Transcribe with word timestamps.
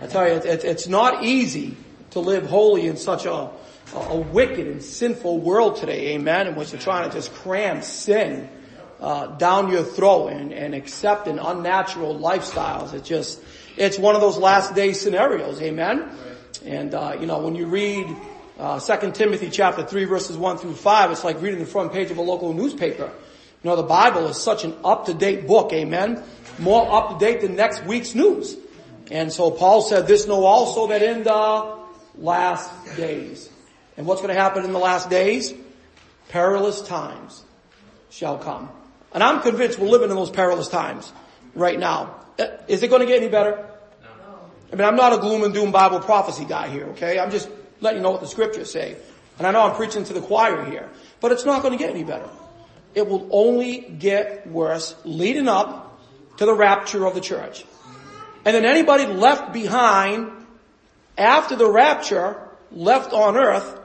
I 0.00 0.06
tell 0.06 0.26
you, 0.26 0.34
it's, 0.34 0.64
it's 0.64 0.88
not 0.88 1.24
easy 1.24 1.76
to 2.10 2.20
live 2.20 2.46
holy 2.46 2.86
in 2.86 2.96
such 2.96 3.26
a, 3.26 3.50
a 3.94 4.16
wicked 4.16 4.66
and 4.66 4.82
sinful 4.82 5.40
world 5.40 5.76
today, 5.76 6.14
amen, 6.14 6.46
in 6.46 6.54
which 6.54 6.70
they're 6.70 6.80
trying 6.80 7.08
to 7.08 7.14
just 7.14 7.32
cram 7.34 7.82
sin 7.82 8.48
uh, 8.98 9.26
down 9.36 9.70
your 9.70 9.82
throat 9.82 10.28
and, 10.28 10.52
and 10.52 10.74
accept 10.74 11.26
an 11.26 11.38
unnatural 11.38 12.18
lifestyles. 12.18 12.94
It's 12.94 13.08
just, 13.08 13.42
it's 13.76 13.98
one 13.98 14.14
of 14.14 14.22
those 14.22 14.38
last 14.38 14.74
day 14.74 14.94
scenarios, 14.94 15.60
amen? 15.60 16.10
And, 16.64 16.94
uh, 16.94 17.16
you 17.20 17.26
know, 17.26 17.40
when 17.40 17.54
you 17.54 17.66
read, 17.66 18.06
uh, 18.58 18.80
2 18.80 19.12
Timothy 19.12 19.50
chapter 19.50 19.84
3 19.84 20.04
verses 20.04 20.36
1 20.36 20.58
through 20.58 20.74
5, 20.74 21.10
it's 21.10 21.24
like 21.24 21.42
reading 21.42 21.60
the 21.60 21.66
front 21.66 21.92
page 21.92 22.10
of 22.10 22.16
a 22.16 22.22
local 22.22 22.54
newspaper. 22.54 23.10
You 23.62 23.70
know, 23.70 23.76
the 23.76 23.82
Bible 23.82 24.26
is 24.28 24.38
such 24.38 24.64
an 24.64 24.74
up-to-date 24.82 25.46
book, 25.46 25.74
amen? 25.74 26.22
More 26.58 26.90
up-to-date 26.90 27.42
than 27.42 27.56
next 27.56 27.84
week's 27.84 28.14
news. 28.14 28.56
And 29.10 29.32
so 29.32 29.50
Paul 29.50 29.82
said 29.82 30.06
this, 30.06 30.26
know 30.26 30.44
also 30.44 30.86
that 30.86 31.02
in 31.02 31.24
the 31.24 31.78
last 32.16 32.96
days. 32.96 33.50
And 33.96 34.06
what's 34.06 34.20
going 34.20 34.34
to 34.34 34.40
happen 34.40 34.64
in 34.64 34.72
the 34.72 34.78
last 34.78 35.10
days? 35.10 35.52
Perilous 36.28 36.80
times 36.82 37.42
shall 38.10 38.38
come. 38.38 38.70
And 39.12 39.22
I'm 39.22 39.42
convinced 39.42 39.78
we're 39.78 39.88
living 39.88 40.10
in 40.10 40.16
those 40.16 40.30
perilous 40.30 40.68
times 40.68 41.12
right 41.54 41.78
now. 41.78 42.14
Uh, 42.38 42.46
is 42.68 42.82
it 42.82 42.88
going 42.88 43.00
to 43.00 43.06
get 43.06 43.20
any 43.20 43.28
better? 43.28 43.68
No. 44.02 44.38
I 44.72 44.76
mean, 44.76 44.84
I'm 44.86 44.96
not 44.96 45.12
a 45.12 45.18
gloom 45.18 45.42
and 45.42 45.52
doom 45.52 45.72
Bible 45.72 45.98
prophecy 46.00 46.44
guy 46.44 46.68
here, 46.68 46.86
okay? 46.90 47.18
I'm 47.18 47.32
just 47.32 47.48
letting 47.80 47.98
you 47.98 48.02
know 48.04 48.12
what 48.12 48.20
the 48.20 48.28
scriptures 48.28 48.70
say. 48.70 48.96
And 49.38 49.46
I 49.46 49.50
know 49.50 49.62
I'm 49.62 49.74
preaching 49.74 50.04
to 50.04 50.12
the 50.12 50.20
choir 50.20 50.64
here, 50.64 50.88
but 51.20 51.32
it's 51.32 51.44
not 51.44 51.62
going 51.62 51.76
to 51.76 51.78
get 51.78 51.90
any 51.90 52.04
better. 52.04 52.28
It 52.94 53.08
will 53.08 53.28
only 53.32 53.78
get 53.78 54.46
worse 54.46 54.94
leading 55.04 55.48
up 55.48 56.00
to 56.36 56.46
the 56.46 56.54
rapture 56.54 57.06
of 57.06 57.14
the 57.14 57.20
church. 57.20 57.64
And 58.44 58.54
then 58.54 58.64
anybody 58.64 59.06
left 59.06 59.52
behind 59.52 60.30
after 61.18 61.56
the 61.56 61.70
rapture, 61.70 62.48
left 62.72 63.12
on 63.12 63.36
earth, 63.36 63.78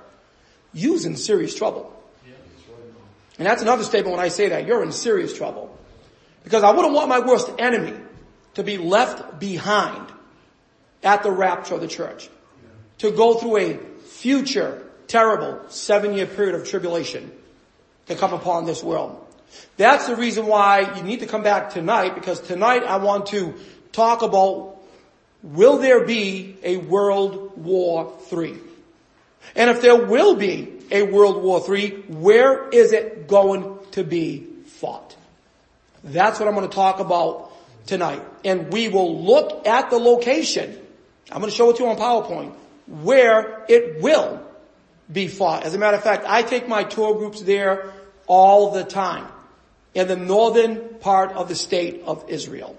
you's 0.73 1.06
in 1.06 1.17
serious 1.17 1.56
trouble. 1.56 1.92
And 3.38 3.45
that's 3.45 3.61
another 3.61 3.83
statement 3.83 4.16
when 4.16 4.26
I 4.26 4.30
say 4.30 4.50
that. 4.50 4.66
You're 4.66 4.83
in 4.83 4.94
serious 4.94 5.36
trouble. 5.36 5.78
Because 6.44 6.64
I 6.64 6.72
wouldn't 6.72 6.94
want 6.94 7.09
my 7.09 7.20
worst 7.20 7.50
enemy 7.59 7.94
to 8.53 8.64
be 8.64 8.78
left 8.78 9.39
behind 9.39 10.08
at 11.03 11.23
the 11.23 11.31
rapture 11.31 11.76
of 11.76 11.81
the 11.81 11.88
church. 11.88 12.30
To 13.00 13.11
go 13.11 13.33
through 13.36 13.58
a 13.58 13.78
future 14.06 14.86
terrible 15.08 15.59
seven 15.70 16.14
year 16.14 16.26
period 16.26 16.56
of 16.56 16.67
tribulation 16.67 17.31
to 18.08 18.16
come 18.16 18.33
upon 18.33 18.66
this 18.66 18.83
world. 18.83 19.22
That's 19.78 20.08
the 20.08 20.16
reason 20.16 20.48
why 20.48 20.95
you 20.95 21.03
need 21.03 21.20
to 21.20 21.28
come 21.28 21.44
back 21.44 21.72
tonight 21.72 22.16
because 22.16 22.39
tonight 22.39 22.83
I 22.83 22.98
want 22.98 23.28
to 23.28 23.53
talk 23.96 24.22
about 24.22 24.78
will 25.42 25.78
there 25.78 26.06
be 26.06 26.58
a 26.64 26.78
World 26.78 27.58
War 27.58 28.14
III? 28.32 28.58
And 29.56 29.70
if 29.70 29.82
there 29.82 30.06
will 30.06 30.36
be 30.36 30.74
a 30.92 31.04
World 31.04 31.42
War 31.42 31.64
III, 31.68 31.92
where 32.10 32.70
is 32.70 32.92
it 32.92 33.28
going 33.28 33.78
to 33.92 34.04
be 34.04 34.46
fought? 34.66 35.16
That's 36.04 36.40
what 36.40 36.48
I'm 36.48 36.56
going 36.56 36.70
to 36.70 36.76
talk 36.76 37.00
about 37.00 37.52
tonight. 37.86 38.22
And 38.44 38.72
we 38.72 38.90
will 38.90 39.23
look 39.23 39.66
at 39.66 39.90
the 39.90 39.98
location. 39.98 40.78
I'm 41.32 41.40
going 41.40 41.50
to 41.50 41.56
show 41.56 41.70
it 41.70 41.78
to 41.78 41.84
you 41.84 41.90
on 41.90 41.98
PowerPoint 41.98 42.54
where 42.88 43.66
it 43.68 44.02
will 44.02 44.42
be 45.12 45.28
fought. 45.28 45.64
As 45.64 45.73
a 45.73 45.78
matter 45.78 45.98
of 45.98 46.04
fact, 46.04 46.26
I 46.28 46.44
take 46.44 46.68
my 46.68 46.84
tour 46.84 47.16
groups 47.16 47.42
there 47.42 47.92
all 48.28 48.72
the 48.72 48.84
time 48.84 49.26
in 49.94 50.08
the 50.08 50.16
northern 50.16 50.96
part 51.00 51.32
of 51.32 51.48
the 51.48 51.56
state 51.56 52.04
of 52.06 52.30
Israel. 52.30 52.78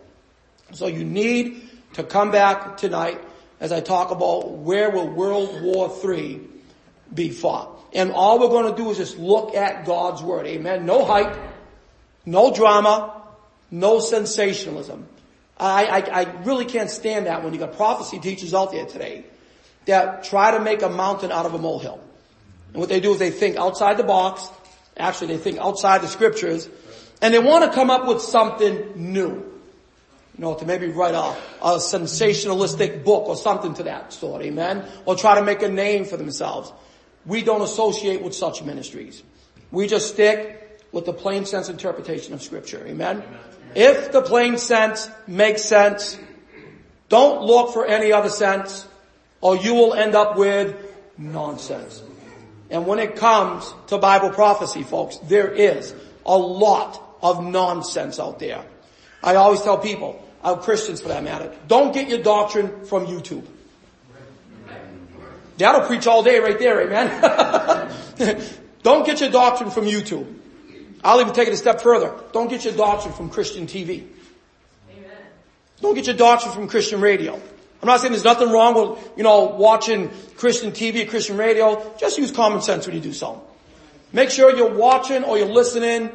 So 0.73 0.87
you 0.87 1.05
need 1.05 1.63
to 1.95 2.03
come 2.03 2.31
back 2.31 2.77
tonight 2.77 3.21
as 3.61 3.73
I 3.73 3.81
talk 3.81 4.11
about 4.11 4.51
where 4.51 4.91
will 4.91 5.09
World 5.09 5.63
War 5.63 5.95
III 6.05 6.41
be 7.13 7.31
fought. 7.31 7.71
And 7.93 8.13
all 8.13 8.39
we're 8.39 8.49
going 8.49 8.75
to 8.75 8.77
do 8.77 8.91
is 8.91 8.99
just 8.99 9.19
look 9.19 9.55
at 9.55 9.87
God's 9.87 10.23
Word. 10.23 10.47
Amen. 10.47 10.85
No 10.85 11.05
hype, 11.05 11.37
no 12.27 12.53
drama, 12.53 13.23
no 13.71 14.01
sensationalism. 14.01 15.07
I, 15.59 15.87
I, 15.87 16.21
I 16.21 16.43
really 16.43 16.67
can't 16.67 16.91
stand 16.91 17.27
that 17.27 17.43
when 17.43 17.55
you 17.55 17.59
got 17.59 17.77
prophecy 17.77 18.19
teachers 18.19 18.53
out 18.53 18.73
there 18.73 18.85
today 18.85 19.25
that 19.87 20.25
try 20.25 20.51
to 20.51 20.61
make 20.61 20.83
a 20.83 20.91
mountain 20.91 21.33
out 21.33 21.47
of 21.47 21.55
a 21.55 21.59
molehill. 21.59 22.01
And 22.73 22.81
what 22.81 22.89
they 22.89 23.01
do 23.01 23.13
is 23.13 23.19
they 23.19 23.31
think 23.31 23.57
outside 23.57 23.97
the 23.97 24.05
box, 24.05 24.47
actually 24.97 25.29
they 25.29 25.39
think 25.39 25.59
outside 25.59 26.03
the 26.03 26.09
scriptures, 26.09 26.69
and 27.23 27.33
they 27.33 27.39
want 27.39 27.65
to 27.65 27.73
come 27.73 27.89
up 27.89 28.07
with 28.07 28.21
something 28.21 28.93
new. 28.97 29.56
You 30.37 30.45
know, 30.45 30.55
to 30.55 30.67
maybe 30.67 30.89
write 30.89 31.15
a, 31.15 31.35
a 31.63 31.77
sensationalistic 31.79 33.05
book 33.05 33.27
or 33.27 33.37
something 33.37 33.73
to 33.75 33.85
that 33.85 34.13
sort, 34.13 34.43
amen? 34.43 34.87
Or 35.07 35.17
try 35.17 35.35
to 35.37 35.43
make 35.43 35.63
a 35.63 35.69
name 35.69 36.05
for 36.05 36.19
themselves. 36.19 36.73
We 37.25 37.43
don't 37.43 37.63
associate 37.63 38.23
with 38.23 38.35
such 38.35 38.63
ministries. 38.63 39.23
We 39.71 39.87
just 39.87 40.13
stick 40.13 40.83
with 40.93 41.07
the 41.07 41.13
plain 41.13 41.47
sense 41.47 41.69
interpretation 41.69 42.35
of 42.35 42.43
scripture, 42.43 42.87
amen? 42.87 43.23
amen. 43.23 43.41
If 43.75 44.13
the 44.13 44.23
plain 44.23 44.59
sense 44.59 45.09
makes 45.27 45.63
sense, 45.63 46.19
don't 47.09 47.43
look 47.43 47.73
for 47.73 47.87
any 47.87 48.13
other 48.13 48.31
sense 48.31 48.87
or 49.41 49.57
you 49.57 49.75
will 49.75 49.95
end 49.95 50.15
up 50.15 50.37
with 50.37 50.77
nonsense. 51.19 52.03
And 52.71 52.87
when 52.87 52.99
it 52.99 53.17
comes 53.17 53.73
to 53.89 53.99
Bible 53.99 54.31
prophecy, 54.31 54.83
folks, 54.83 55.19
there 55.19 55.49
is 55.49 55.95
a 56.25 56.37
lot 56.37 57.19
of 57.23 57.45
nonsense 57.45 58.19
out 58.19 58.39
there. 58.39 58.65
I 59.23 59.37
always 59.37 59.63
tell 59.63 59.79
people, 59.79 60.23
uh, 60.47 60.55
Christians 60.55 61.01
for 61.01 61.09
that 61.09 61.25
matter, 61.25 61.53
don't 61.67 61.93
get 61.93 62.09
your 62.09 62.23
doctrine 62.23 62.87
from 62.87 63.07
YouTube. 63.07 63.45
That'll 65.59 65.87
preach 65.87 66.07
all 66.07 66.23
day 66.23 66.39
right 66.39 66.59
there, 66.59 66.83
amen? 66.83 67.93
don't 68.83 69.05
get 69.05 69.21
your 69.21 69.31
doctrine 69.31 69.71
from 69.71 69.87
YouTube. 69.87 70.33
I'll 71.03 71.21
even 71.21 71.33
take 71.33 71.49
it 71.49 71.55
a 71.55 71.57
step 71.57 71.81
further. 71.81 72.15
Don't 72.33 72.49
get 72.49 72.65
your 72.65 72.75
doctrine 72.75 73.13
from 73.13 73.31
Christian 73.31 73.67
TV. 73.67 74.07
Amen. 74.91 75.11
Don't 75.81 75.95
get 75.95 76.07
your 76.07 76.17
doctrine 76.17 76.53
from 76.53 76.69
Christian 76.69 77.01
radio. 77.01 77.35
I'm 77.35 77.87
not 77.87 78.01
saying 78.01 78.13
there's 78.13 78.25
nothing 78.25 78.51
wrong 78.51 78.75
with, 78.75 79.11
you 79.17 79.23
know, 79.25 79.47
watching 79.47 80.11
Christian 80.37 80.73
TV, 80.73 81.07
or 81.07 81.11
Christian 81.11 81.37
radio. 81.37 81.95
Just 81.99 82.19
use 82.19 82.31
common 82.31 82.61
sense 82.63 82.87
when 82.87 82.95
you 82.95 83.03
do 83.03 83.13
so. 83.13 83.43
Make 84.13 84.31
sure 84.31 84.55
you're 84.55 84.75
watching 84.75 85.25
or 85.25 85.39
you're 85.39 85.49
listening 85.49 86.11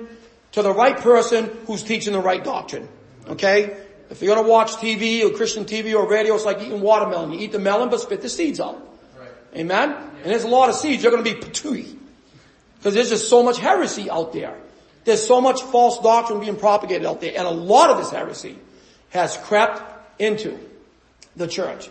to 0.54 0.62
the 0.62 0.74
right 0.74 0.98
person 0.98 1.50
who's 1.66 1.84
teaching 1.84 2.14
the 2.14 2.20
right 2.20 2.44
doctrine. 2.44 2.88
Okay? 3.28 3.76
If 4.12 4.22
you're 4.22 4.36
gonna 4.36 4.48
watch 4.48 4.74
TV 4.74 5.24
or 5.24 5.36
Christian 5.36 5.64
TV 5.64 5.96
or 5.96 6.08
radio, 6.08 6.36
it's 6.36 6.44
like 6.44 6.60
eating 6.60 6.82
watermelon. 6.82 7.32
You 7.32 7.40
eat 7.40 7.54
the 7.54 7.60
melon 7.60 7.90
but 7.90 8.02
spit 8.02 8.22
the 8.22 8.28
seeds 8.28 8.60
out. 8.60 8.76
Right. 9.18 9.30
Amen? 9.56 9.90
Yeah. 9.90 10.02
And 10.24 10.32
there's 10.32 10.44
a 10.44 10.50
lot 10.50 10.68
of 10.68 10.76
seeds. 10.76 11.02
You're 11.02 11.14
gonna 11.14 11.24
be 11.24 11.34
patooey. 11.34 11.98
Because 12.78 12.94
there's 12.94 13.10
just 13.10 13.30
so 13.30 13.42
much 13.42 13.58
heresy 13.58 14.10
out 14.10 14.34
there. 14.34 14.58
There's 15.06 15.26
so 15.26 15.40
much 15.40 15.62
false 15.62 16.00
doctrine 16.00 16.42
being 16.42 16.58
propagated 16.58 17.06
out 17.06 17.22
there. 17.22 17.34
And 17.38 17.48
a 17.48 17.52
lot 17.52 17.90
of 17.90 17.98
this 17.98 18.12
heresy 18.12 18.58
has 19.12 19.38
crept 19.38 19.82
into 20.20 20.60
the 21.38 21.48
church. 21.48 21.90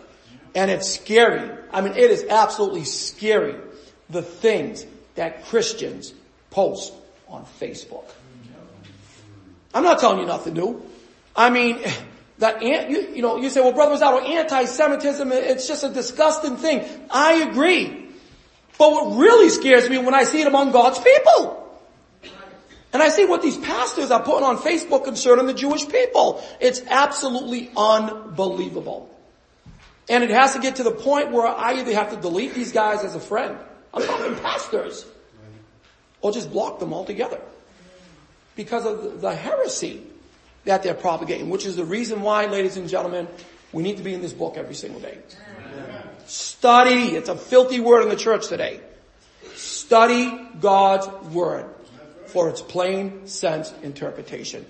And 0.55 0.71
it's 0.71 0.91
scary. 0.91 1.51
I 1.73 1.81
mean, 1.81 1.93
it 1.93 2.11
is 2.11 2.25
absolutely 2.29 2.85
scary 2.85 3.57
the 4.11 4.23
things 4.23 4.85
that 5.15 5.47
Christians 5.47 6.13
post 6.51 6.93
on 7.29 7.47
Facebook. 7.61 8.05
I'm 9.73 9.85
not 9.85 10.01
telling 10.01 10.19
you 10.19 10.27
nothing 10.27 10.55
new. 10.55 10.83
I 11.35 11.51
mean, 11.51 11.79
that 12.41 12.63
you, 12.63 13.13
you 13.15 13.23
know, 13.23 13.37
you 13.37 13.51
say, 13.51 13.61
well, 13.61 13.73
brother, 13.73 13.93
was 13.93 14.01
that 14.01 14.15
anti-Semitism? 14.15 15.31
It's 15.31 15.69
just 15.69 15.85
a 15.85 15.91
disgusting 15.91 16.57
thing. 16.57 16.85
I 17.11 17.49
agree. 17.49 18.09
But 18.79 18.93
what 18.93 19.19
really 19.19 19.51
scares 19.51 19.89
me 19.89 19.99
when 19.99 20.15
I 20.15 20.25
see 20.25 20.41
it 20.41 20.47
among 20.47 20.73
God's 20.73 20.99
people. 20.99 21.59
And 22.93 23.03
I 23.03 23.11
see 23.11 23.27
what 23.27 23.43
these 23.43 23.59
pastors 23.59 24.11
are 24.11 24.23
putting 24.23 24.43
on 24.43 24.57
Facebook 24.57 25.05
concerning 25.05 25.47
the 25.47 25.55
Jewish 25.55 25.87
people. 25.87 26.43
It's 26.61 26.81
absolutely 26.89 27.71
unbelievable. 27.77 29.15
And 30.09 30.25
it 30.25 30.31
has 30.31 30.55
to 30.55 30.61
get 30.61 30.77
to 30.77 30.83
the 30.83 30.91
point 30.91 31.31
where 31.31 31.47
I 31.47 31.75
either 31.75 31.95
have 31.95 32.11
to 32.11 32.17
delete 32.17 32.55
these 32.55 32.73
guys 32.73 33.05
as 33.05 33.15
a 33.15 33.21
friend. 33.21 33.57
I'm 33.93 34.03
talking 34.03 34.35
pastors. 34.37 35.07
Or 36.23 36.33
just 36.33 36.51
block 36.51 36.81
them 36.81 36.93
altogether. 36.93 37.41
Because 38.57 38.87
of 38.87 39.21
the 39.21 39.35
heresy 39.35 40.03
that 40.65 40.83
they're 40.83 40.95
propagating, 40.95 41.51
which 41.51 41.67
is 41.67 41.77
the 41.77 41.85
reason 41.85 42.23
why, 42.23 42.47
ladies 42.47 42.77
and 42.77 42.89
gentlemen, 42.89 43.29
we 43.73 43.83
need 43.83 43.97
to 43.97 44.03
be 44.03 44.15
in 44.15 44.21
this 44.21 44.33
book 44.33 44.57
every 44.57 44.75
single 44.75 45.01
day. 45.01 45.19
Study. 46.27 47.17
It's 47.17 47.29
a 47.29 47.37
filthy 47.37 47.81
word 47.81 48.03
in 48.03 48.09
the 48.09 48.17
church 48.17 48.49
today. 48.49 48.81
Study 49.55 50.49
God's 50.61 51.07
word 51.33 51.67
for 52.27 52.49
its 52.49 52.61
plain 52.61 53.27
sense 53.27 53.73
interpretation. 53.83 54.65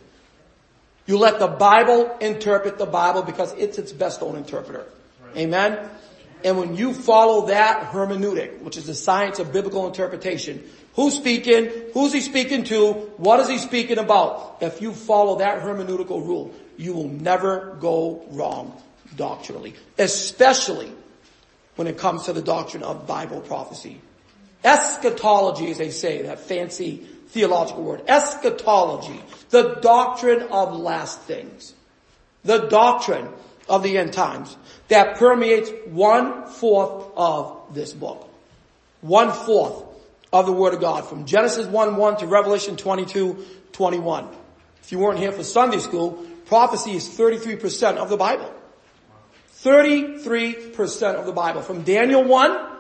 You 1.07 1.19
let 1.19 1.39
the 1.39 1.49
Bible 1.49 2.17
interpret 2.21 2.79
the 2.79 2.87
Bible 2.87 3.23
because 3.23 3.53
it's 3.55 3.79
its 3.79 3.93
best 3.93 4.23
own 4.23 4.37
interpreter. 4.37 4.87
Amen? 5.37 5.89
And 6.45 6.57
when 6.57 6.77
you 6.77 6.95
follow 6.95 7.47
that 7.49 7.93
hermeneutic, 7.93 8.61
which 8.63 8.77
is 8.77 8.87
the 8.87 8.95
science 8.95 9.39
of 9.39 9.53
biblical 9.53 9.87
interpretation, 9.87 10.65
who's 10.95 11.15
speaking, 11.15 11.71
who's 11.95 12.13
he 12.13 12.21
speaking 12.21 12.65
to, 12.65 12.93
what 13.17 13.41
is 13.41 13.49
he 13.49 13.59
speaking 13.59 13.99
about? 13.99 14.59
If 14.61 14.83
you 14.83 14.93
follow 14.93 15.39
that 15.39 15.63
hermeneutical 15.63 16.25
rule, 16.27 16.55
you 16.77 16.93
will 16.95 17.09
never 17.09 17.77
go 17.81 18.25
wrong. 18.31 18.81
doctrinally, 19.17 19.75
especially 19.99 20.93
when 21.77 21.87
it 21.87 21.99
comes 21.99 22.25
to 22.25 22.33
the 22.33 22.43
doctrine 22.43 22.83
of 22.83 23.07
Bible 23.07 23.41
prophecy. 23.41 24.01
Eschatology, 24.65 25.71
as 25.71 25.79
they 25.79 25.91
say, 25.91 26.23
that 26.23 26.41
fancy 26.41 27.07
theological 27.29 27.83
word. 27.83 28.03
Eschatology, 28.07 29.21
the 29.51 29.75
doctrine 29.77 30.43
of 30.43 30.77
last 30.77 31.21
things. 31.23 31.75
The 32.45 32.69
doctrine 32.69 33.29
of 33.69 33.83
the 33.83 33.99
end 33.99 34.13
times 34.13 34.57
that 34.89 35.17
permeates 35.17 35.71
one 35.87 36.47
fourth 36.47 37.07
of 37.17 37.75
this 37.75 37.93
book. 37.93 38.29
One 39.01 39.33
fourth 39.33 39.85
of 40.33 40.47
the 40.47 40.53
Word 40.53 40.75
of 40.75 40.81
God 40.81 41.07
from 41.07 41.27
Genesis 41.27 41.67
1 41.67 41.97
1 41.97 42.17
to 42.19 42.27
Revelation 42.27 42.77
22 42.77 43.45
21. 43.73 44.29
If 44.83 44.93
you 44.93 44.99
weren't 44.99 45.19
here 45.19 45.33
for 45.33 45.45
Sunday 45.45 45.79
school, 45.79 46.25
prophecy 46.47 46.93
is 46.93 47.09
33% 47.09 47.97
of 47.97 48.09
the 48.09 48.17
Bible. 48.17 48.53
33% 49.63 51.15
of 51.15 51.27
the 51.27 51.33
Bible. 51.33 51.63
From 51.63 51.83
Daniel 51.83 52.25
1, 52.25 52.71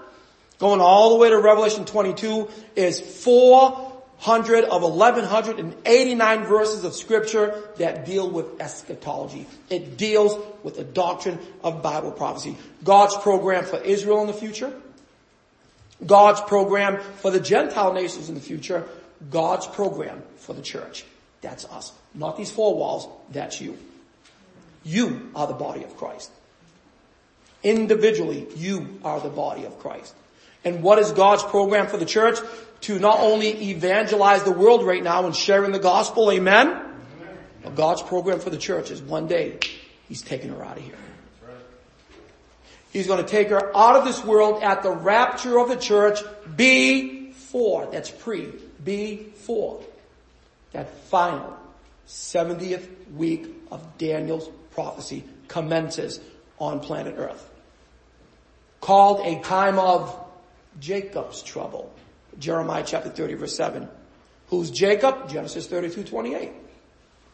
going 0.58 0.81
all 0.81 1.11
the 1.11 1.17
way 1.17 1.29
to 1.29 1.38
Revelation 1.38 1.85
22 1.85 2.49
is 2.75 3.00
400 3.00 4.64
of 4.64 4.82
1189 4.82 6.44
verses 6.44 6.85
of 6.85 6.94
scripture 6.94 7.62
that 7.76 8.06
deal 8.06 8.31
with 8.31 8.61
eschatology. 8.61 9.46
It 9.69 9.99
deals 9.99 10.38
with 10.62 10.76
the 10.76 10.85
doctrine 10.85 11.38
of 11.62 11.82
Bible 11.82 12.12
prophecy. 12.12 12.56
God's 12.82 13.17
program 13.17 13.64
for 13.64 13.79
Israel 13.79 14.23
in 14.23 14.26
the 14.26 14.32
future, 14.32 14.73
God's 16.05 16.41
program 16.43 17.00
for 17.00 17.31
the 17.31 17.41
Gentile 17.41 17.93
nations 17.93 18.29
in 18.29 18.35
the 18.35 18.41
future, 18.41 18.88
God's 19.31 19.67
program 19.67 20.23
for 20.37 20.55
the 20.55 20.62
church. 20.62 21.05
That's 21.41 21.64
us. 21.67 21.93
Not 22.14 22.37
these 22.37 22.50
four 22.50 22.75
walls, 22.76 23.08
that's 23.31 23.61
you. 23.61 23.79
You 24.82 25.31
are 25.35 25.47
the 25.47 25.55
body 25.55 25.85
of 25.85 25.97
Christ. 25.97 26.31
Individually, 27.62 28.47
you 28.56 29.00
are 29.05 29.20
the 29.20 29.29
body 29.29 29.64
of 29.64 29.79
Christ. 29.79 30.14
And 30.64 30.82
what 30.82 30.99
is 30.99 31.11
God's 31.12 31.43
program 31.43 31.87
for 31.87 31.97
the 31.97 32.06
church? 32.06 32.38
To 32.82 32.99
not 32.99 33.20
only 33.20 33.70
evangelize 33.70 34.43
the 34.43 34.53
world 34.53 34.85
right 34.85 35.03
now 35.03 35.26
and 35.26 35.37
sharing 35.37 35.73
the 35.73 35.79
gospel, 35.79 36.31
amen? 36.31 36.69
amen. 36.69 37.75
God's 37.75 38.03
program 38.03 38.41
for 38.41 38.49
the 38.49 38.56
church 38.56 38.91
is 38.91 39.03
one 39.03 39.26
day, 39.26 39.58
He's 40.08 40.23
taking 40.23 40.50
her 40.50 40.64
out 40.64 40.79
of 40.79 40.82
here. 40.82 40.96
He's 42.92 43.06
going 43.06 43.25
to 43.25 43.28
take 43.28 43.48
her 43.48 43.76
out 43.76 43.96
of 43.96 44.04
this 44.04 44.25
world 44.25 44.62
at 44.62 44.82
the 44.82 44.90
rapture 44.90 45.58
of 45.58 45.69
the 45.69 45.76
church 45.76 46.20
before, 46.56 47.88
that's 47.92 48.10
pre, 48.10 48.52
before 48.84 49.82
that 50.72 50.88
final 51.06 51.56
70th 52.06 52.87
week 53.14 53.46
of 53.70 53.98
Daniel's 53.98 54.48
prophecy 54.72 55.25
commences 55.48 56.20
on 56.58 56.81
planet 56.81 57.14
earth. 57.16 57.48
Called 58.81 59.26
a 59.26 59.40
time 59.43 59.78
of 59.78 60.16
Jacob's 60.78 61.43
trouble. 61.43 61.93
Jeremiah 62.38 62.84
chapter 62.86 63.10
30 63.10 63.34
verse 63.34 63.56
7. 63.56 63.88
Who's 64.48 64.70
Jacob? 64.70 65.28
Genesis 65.28 65.66
32, 65.66 66.04
28. 66.04 66.52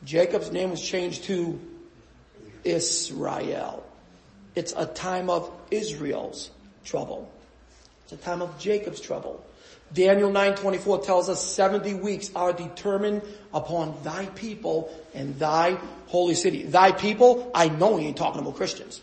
Jacob's 0.05 0.53
name 0.53 0.71
was 0.71 0.83
changed 0.83 1.25
to 1.25 1.59
Israel. 2.65 3.86
It's 4.57 4.73
a 4.77 4.87
time 4.87 5.31
of 5.31 5.51
Israel's 5.71 6.51
trouble. 6.85 7.31
It's 8.05 8.13
a 8.13 8.17
time 8.17 8.41
of 8.41 8.59
Jacob's 8.59 9.01
trouble. 9.01 9.45
Daniel 9.93 10.31
9:24 10.31 11.05
tells 11.05 11.29
us 11.29 11.45
70 11.45 11.95
weeks 11.95 12.31
are 12.35 12.53
determined 12.53 13.23
upon 13.55 13.95
thy 14.03 14.27
people 14.27 14.91
and 15.15 15.39
thy 15.39 15.79
holy 16.07 16.35
city. 16.35 16.63
Thy 16.63 16.91
people, 16.91 17.51
I 17.55 17.69
know 17.69 17.97
he 17.97 18.07
ain't 18.07 18.17
talking 18.17 18.41
about 18.41 18.57
Christians. 18.57 19.01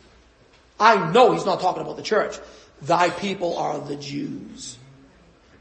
I 0.80 1.12
know 1.12 1.32
he's 1.34 1.46
not 1.46 1.62
talking 1.62 1.84
about 1.84 1.96
the 1.98 2.04
church. 2.04 2.38
Thy 2.82 3.10
people 3.12 3.58
are 3.58 3.80
the 3.80 3.96
Jews. 3.96 4.78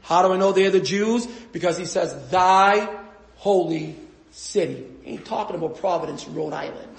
How 0.01 0.27
do 0.27 0.33
I 0.33 0.37
know 0.37 0.51
they're 0.51 0.71
the 0.71 0.81
Jews? 0.81 1.25
Because 1.53 1.77
he 1.77 1.85
says 1.85 2.29
thy 2.29 2.89
holy 3.35 3.95
city. 4.31 4.85
He 5.03 5.11
ain't 5.13 5.25
talking 5.25 5.55
about 5.55 5.79
Providence, 5.79 6.27
Rhode 6.27 6.53
Island. 6.53 6.89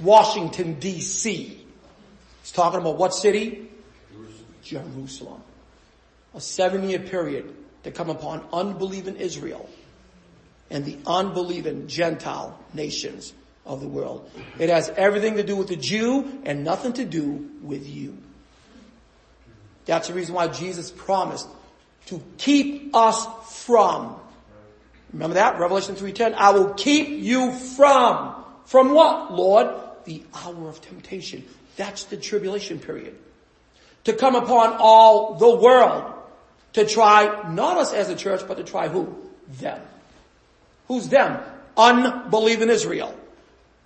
Washington 0.00 0.76
DC. 0.76 1.59
Talking 2.50 2.80
about 2.80 2.96
what 2.96 3.14
city? 3.14 3.68
Jerusalem. 4.12 4.92
Jerusalem. 4.94 5.42
A 6.34 6.40
seven 6.40 6.88
year 6.88 6.98
period 6.98 7.54
to 7.84 7.90
come 7.90 8.10
upon 8.10 8.44
unbelieving 8.52 9.16
Israel 9.16 9.68
and 10.70 10.84
the 10.84 10.98
unbelieving 11.06 11.88
Gentile 11.88 12.58
nations 12.72 13.32
of 13.66 13.80
the 13.80 13.88
world. 13.88 14.30
It 14.58 14.68
has 14.68 14.88
everything 14.90 15.36
to 15.36 15.42
do 15.42 15.56
with 15.56 15.68
the 15.68 15.76
Jew 15.76 16.40
and 16.44 16.64
nothing 16.64 16.92
to 16.94 17.04
do 17.04 17.50
with 17.62 17.86
you. 17.86 18.16
That's 19.86 20.08
the 20.08 20.14
reason 20.14 20.34
why 20.34 20.48
Jesus 20.48 20.90
promised 20.90 21.48
to 22.06 22.22
keep 22.38 22.94
us 22.94 23.26
from. 23.66 24.16
Remember 25.12 25.34
that? 25.34 25.58
Revelation 25.58 25.96
3.10. 25.96 26.34
I 26.34 26.50
will 26.50 26.74
keep 26.74 27.08
you 27.08 27.52
from. 27.52 28.34
From 28.66 28.92
what, 28.94 29.32
Lord? 29.32 29.68
The 30.04 30.22
hour 30.32 30.68
of 30.68 30.80
temptation. 30.80 31.44
That's 31.80 32.04
the 32.04 32.18
tribulation 32.18 32.78
period. 32.78 33.16
To 34.04 34.12
come 34.12 34.34
upon 34.34 34.76
all 34.78 35.36
the 35.36 35.56
world. 35.56 36.12
To 36.74 36.84
try, 36.84 37.50
not 37.50 37.78
us 37.78 37.94
as 37.94 38.10
a 38.10 38.16
church, 38.16 38.42
but 38.46 38.58
to 38.58 38.64
try 38.64 38.88
who? 38.88 39.16
Them. 39.48 39.80
Who's 40.88 41.08
them? 41.08 41.42
Unbelieving 41.78 42.68
Israel. 42.68 43.18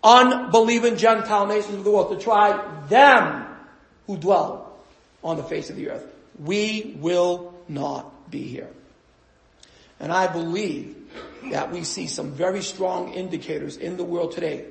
Unbelieving 0.03 0.97
Gentile 0.97 1.47
nations 1.47 1.77
of 1.77 1.85
the 1.85 1.93
world. 1.93 2.19
To 2.19 2.25
try 2.25 2.61
them 2.89 3.47
who 4.09 4.17
dwell 4.17 4.77
on 5.23 5.37
the 5.37 5.45
face 5.45 5.71
of 5.71 5.77
the 5.77 5.91
earth. 5.91 6.05
We 6.43 6.97
will 6.99 7.55
not 7.69 8.29
be 8.29 8.43
here. 8.43 8.71
And 10.01 10.11
I 10.11 10.27
believe 10.27 10.97
that 11.53 11.71
we 11.71 11.85
see 11.85 12.09
some 12.09 12.33
very 12.33 12.63
strong 12.63 13.13
indicators 13.13 13.77
in 13.77 13.97
the 13.97 14.05
world 14.05 14.33
today 14.33 14.65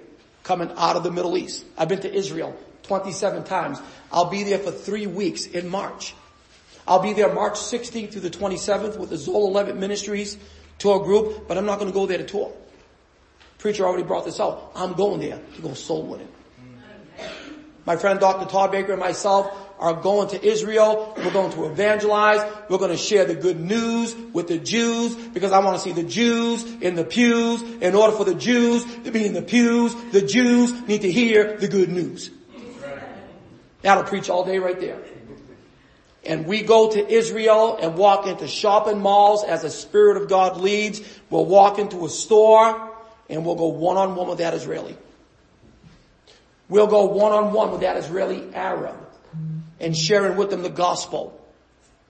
coming 0.43 0.69
out 0.75 0.97
of 0.97 1.03
the 1.03 1.11
Middle 1.11 1.37
East. 1.37 1.63
I've 1.77 1.87
been 1.87 2.01
to 2.01 2.13
Israel 2.13 2.53
27 2.83 3.43
times. 3.43 3.81
I'll 4.11 4.29
be 4.29 4.43
there 4.43 4.59
for 4.59 4.71
three 4.71 5.07
weeks 5.07 5.45
in 5.45 5.69
March. 5.69 6.13
I'll 6.87 7.01
be 7.01 7.13
there 7.13 7.33
March 7.33 7.55
16th 7.55 8.11
through 8.11 8.21
the 8.21 8.29
27th 8.29 8.97
with 8.97 9.09
the 9.09 9.17
Zola 9.17 9.49
Levitt 9.49 9.77
Ministries 9.77 10.37
tour 10.79 11.03
group, 11.03 11.47
but 11.47 11.57
I'm 11.57 11.65
not 11.65 11.79
going 11.79 11.89
to 11.89 11.93
go 11.93 12.05
there 12.05 12.17
to 12.17 12.25
tour. 12.25 12.53
Preacher 13.57 13.85
already 13.85 14.03
brought 14.03 14.25
this 14.25 14.39
out. 14.41 14.71
I'm 14.75 14.93
going 14.93 15.21
there 15.21 15.39
to 15.55 15.61
go 15.61 15.73
soul 15.73 16.03
winning. 16.03 16.27
My 17.85 17.95
friend 17.95 18.19
Dr. 18.19 18.49
Todd 18.49 18.71
Baker 18.71 18.93
and 18.93 18.99
myself 18.99 19.57
are 19.79 19.93
going 19.93 20.29
to 20.29 20.45
Israel. 20.45 21.13
We're 21.17 21.31
going 21.31 21.51
to 21.53 21.65
evangelize. 21.65 22.39
We're 22.69 22.77
going 22.77 22.91
to 22.91 22.97
share 22.97 23.25
the 23.25 23.35
good 23.35 23.59
news 23.59 24.15
with 24.33 24.47
the 24.47 24.57
Jews 24.57 25.15
because 25.15 25.51
I 25.51 25.59
want 25.59 25.75
to 25.75 25.81
see 25.81 25.91
the 25.91 26.03
Jews 26.03 26.63
in 26.81 26.95
the 26.95 27.03
pews. 27.03 27.61
In 27.61 27.95
order 27.95 28.15
for 28.15 28.23
the 28.23 28.35
Jews 28.35 28.85
to 29.03 29.11
be 29.11 29.25
in 29.25 29.33
the 29.33 29.41
pews, 29.41 29.93
the 30.11 30.21
Jews 30.21 30.73
need 30.87 31.01
to 31.01 31.11
hear 31.11 31.57
the 31.57 31.67
good 31.67 31.89
news. 31.89 32.29
That'll 33.83 34.05
preach 34.05 34.29
all 34.29 34.43
day 34.43 34.57
right 34.57 34.79
there. 34.79 34.99
And 36.25 36.45
we 36.47 36.63
go 36.63 36.89
to 36.89 37.11
Israel 37.11 37.77
and 37.81 37.95
walk 37.95 38.27
into 38.27 38.47
shopping 38.47 38.99
malls 38.99 39.43
as 39.43 39.61
the 39.61 39.69
Spirit 39.69 40.17
of 40.17 40.29
God 40.29 40.57
leads. 40.57 41.01
We'll 41.29 41.45
walk 41.45 41.79
into 41.79 42.05
a 42.05 42.09
store 42.09 42.91
and 43.29 43.45
we'll 43.45 43.55
go 43.55 43.67
one 43.67 43.97
on 43.97 44.15
one 44.15 44.29
with 44.29 44.37
that 44.37 44.53
Israeli. 44.53 44.97
We'll 46.69 46.87
go 46.87 47.05
one 47.05 47.33
on 47.33 47.53
one 47.53 47.71
with 47.71 47.81
that 47.81 47.97
Israeli 47.97 48.53
Arab 48.55 48.95
and 49.79 49.95
sharing 49.95 50.37
with 50.37 50.49
them 50.49 50.63
the 50.63 50.69
gospel 50.69 51.39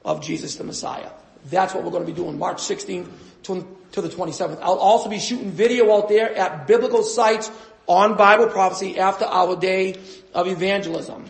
of 0.06 0.22
Jesus 0.22 0.56
the 0.56 0.63
Messiah. 0.63 1.10
That's 1.50 1.74
what 1.74 1.84
we're 1.84 1.92
going 1.92 2.06
to 2.06 2.12
be 2.12 2.15
doing 2.15 2.38
March 2.38 2.58
16th 2.58 3.08
to, 3.44 4.01
the 4.01 4.10
27th. 4.10 4.60
I'll 4.62 4.75
also 4.75 5.10
be 5.10 5.20
shooting 5.20 5.51
video 5.51 5.92
out 5.92 6.08
there 6.08 6.34
at 6.36 6.68
biblical 6.68 7.03
sites 7.03 7.51
on 7.88 8.15
Bible 8.15 8.48
prophecy 8.48 9.00
after 9.00 9.25
our 9.25 9.56
day 9.56 9.96
of 10.34 10.48
evangelism. 10.48 11.25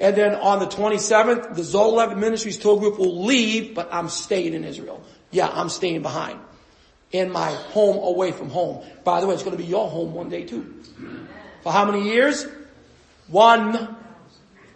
And 0.00 0.16
then 0.16 0.34
on 0.36 0.60
the 0.60 0.66
27th, 0.66 1.56
the 1.56 1.78
Levitt 1.78 2.18
Ministries 2.18 2.56
tour 2.56 2.78
group 2.78 2.98
will 2.98 3.24
leave, 3.24 3.74
but 3.74 3.88
I'm 3.92 4.08
staying 4.08 4.54
in 4.54 4.64
Israel. 4.64 5.02
Yeah, 5.30 5.48
I'm 5.48 5.68
staying 5.68 6.02
behind. 6.02 6.38
In 7.10 7.32
my 7.32 7.50
home 7.50 7.96
away 7.96 8.32
from 8.32 8.50
home. 8.50 8.84
By 9.02 9.20
the 9.20 9.26
way, 9.26 9.34
it's 9.34 9.42
going 9.42 9.56
to 9.56 9.62
be 9.62 9.68
your 9.68 9.88
home 9.88 10.14
one 10.14 10.28
day 10.28 10.44
too. 10.44 10.82
For 11.62 11.72
how 11.72 11.84
many 11.84 12.10
years? 12.10 12.46
One 13.28 13.96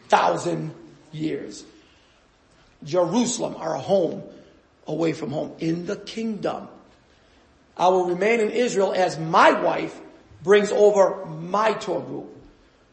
thousand 0.08 0.74
years. 1.12 1.64
Jerusalem, 2.84 3.56
our 3.56 3.76
home 3.76 4.22
away 4.86 5.12
from 5.12 5.30
home 5.30 5.52
in 5.58 5.86
the 5.86 5.96
kingdom. 5.96 6.68
I 7.76 7.88
will 7.88 8.06
remain 8.06 8.40
in 8.40 8.50
Israel 8.50 8.92
as 8.92 9.18
my 9.18 9.52
wife 9.52 9.98
brings 10.42 10.72
over 10.72 11.24
my 11.26 11.72
tour 11.74 12.00
group 12.00 12.36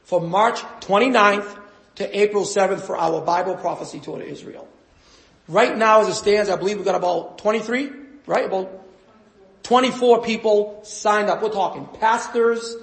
from 0.03 0.29
March 0.29 0.59
29th 0.81 1.57
to 1.99 2.17
April 2.17 2.45
7th 2.45 2.79
for 2.79 2.97
our 2.97 3.21
Bible 3.21 3.55
prophecy 3.55 3.99
tour 3.99 4.19
to 4.19 4.25
Israel. 4.25 4.67
Right 5.49 5.77
now 5.77 5.99
as 5.99 6.07
it 6.07 6.13
stands, 6.13 6.49
I 6.49 6.55
believe 6.55 6.77
we've 6.77 6.85
got 6.85 6.95
about 6.95 7.39
23, 7.39 7.91
right? 8.25 8.45
About 8.45 8.71
24 9.63 10.23
people 10.23 10.79
signed 10.83 11.29
up. 11.29 11.41
We're 11.41 11.49
talking 11.49 11.85
pastors, 11.99 12.75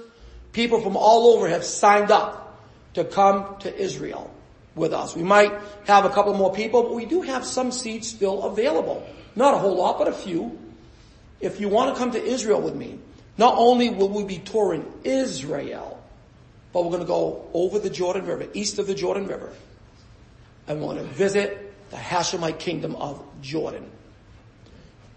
people 0.51 0.81
from 0.81 0.95
all 0.95 1.35
over 1.35 1.47
have 1.49 1.63
signed 1.63 2.11
up 2.11 2.61
to 2.93 3.03
come 3.03 3.57
to 3.59 3.75
Israel 3.75 4.31
with 4.75 4.93
us. 4.93 5.15
We 5.15 5.23
might 5.23 5.51
have 5.87 6.05
a 6.05 6.09
couple 6.09 6.35
more 6.35 6.53
people, 6.53 6.83
but 6.83 6.93
we 6.93 7.05
do 7.05 7.23
have 7.23 7.43
some 7.43 7.71
seats 7.71 8.07
still 8.07 8.43
available. 8.43 9.03
Not 9.35 9.55
a 9.55 9.57
whole 9.57 9.77
lot, 9.77 9.97
but 9.97 10.07
a 10.07 10.13
few. 10.13 10.59
If 11.39 11.59
you 11.59 11.69
want 11.69 11.95
to 11.95 11.99
come 11.99 12.11
to 12.11 12.23
Israel 12.23 12.61
with 12.61 12.75
me, 12.75 12.99
not 13.35 13.55
only 13.57 13.89
will 13.89 14.09
we 14.09 14.25
be 14.25 14.37
touring 14.37 14.85
Israel, 15.03 15.96
but 16.73 16.83
we're 16.83 16.91
going 16.91 17.01
to 17.01 17.07
go 17.07 17.47
over 17.53 17.79
the 17.79 17.89
Jordan 17.89 18.25
River, 18.25 18.47
east 18.53 18.79
of 18.79 18.87
the 18.87 18.95
Jordan 18.95 19.27
River, 19.27 19.51
and 20.67 20.81
we're 20.81 20.93
going 20.93 21.07
to 21.07 21.13
visit 21.13 21.73
the 21.89 21.97
Hashemite 21.97 22.59
kingdom 22.59 22.95
of 22.95 23.23
Jordan. 23.41 23.89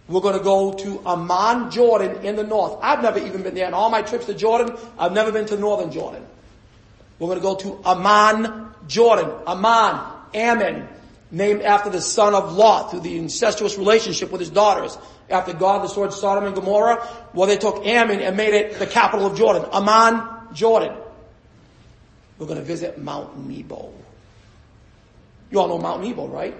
We're 0.09 0.21
going 0.21 0.39
to 0.39 0.45
go 0.45 0.73
to 0.73 1.01
Amman, 1.07 1.71
Jordan 1.71 2.25
in 2.25 2.35
the 2.35 2.43
north. 2.43 2.79
I've 2.83 3.01
never 3.01 3.19
even 3.21 3.43
been 3.43 3.55
there. 3.55 3.69
In 3.69 3.75
all 3.75 3.91
my 3.91 4.03
trips 4.03 4.27
to 4.27 4.35
Jordan, 4.35 4.77
I've 4.99 5.13
never 5.13 5.31
been 5.31 5.47
to 5.47 5.57
northern 5.57 5.93
Jordan. 5.93 6.27
We're 7.19 7.29
going 7.29 7.39
to 7.39 7.43
go 7.43 7.55
to 7.57 7.89
Amman, 7.89 8.71
Jordan. 8.89 9.31
Amman, 9.47 10.01
Ammon, 10.35 10.89
named 11.31 11.63
after 11.63 11.91
the 11.91 12.01
son 12.01 12.35
of 12.35 12.55
Lot 12.55 12.91
through 12.91 13.01
the 13.01 13.17
incestuous 13.17 13.79
relationship 13.79 14.33
with 14.33 14.41
his 14.41 14.51
daughters. 14.51 14.99
After 15.29 15.53
God 15.53 15.83
destroyed 15.83 16.13
Sodom 16.13 16.45
and 16.45 16.55
Gomorrah, 16.57 17.07
well 17.33 17.47
they 17.47 17.57
took 17.57 17.87
Ammon 17.87 18.21
and 18.21 18.37
made 18.37 18.55
it 18.55 18.81
the 18.81 18.87
capital 18.87 19.27
of 19.27 19.39
Jordan. 19.39 19.65
Amman, 19.73 20.55
Jordan. 20.55 20.97
We're 22.41 22.47
going 22.47 22.59
to 22.59 22.65
visit 22.65 22.99
Mount 22.99 23.47
Nebo. 23.47 23.93
You 25.51 25.61
all 25.61 25.69
know 25.69 25.79
Mount 25.79 26.03
Nebo, 26.03 26.27
right? 26.27 26.57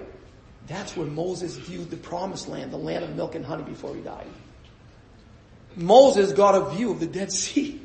That's 0.67 0.95
where 0.95 1.07
Moses 1.07 1.57
viewed 1.57 1.89
the 1.89 1.97
promised 1.97 2.47
land, 2.47 2.71
the 2.71 2.77
land 2.77 3.03
of 3.03 3.15
milk 3.15 3.33
and 3.33 3.43
honey 3.43 3.63
before 3.63 3.95
he 3.95 4.01
died. 4.01 4.27
Moses 5.75 6.33
got 6.33 6.53
a 6.53 6.75
view 6.75 6.91
of 6.91 6.99
the 6.99 7.07
Dead 7.07 7.31
Sea. 7.31 7.81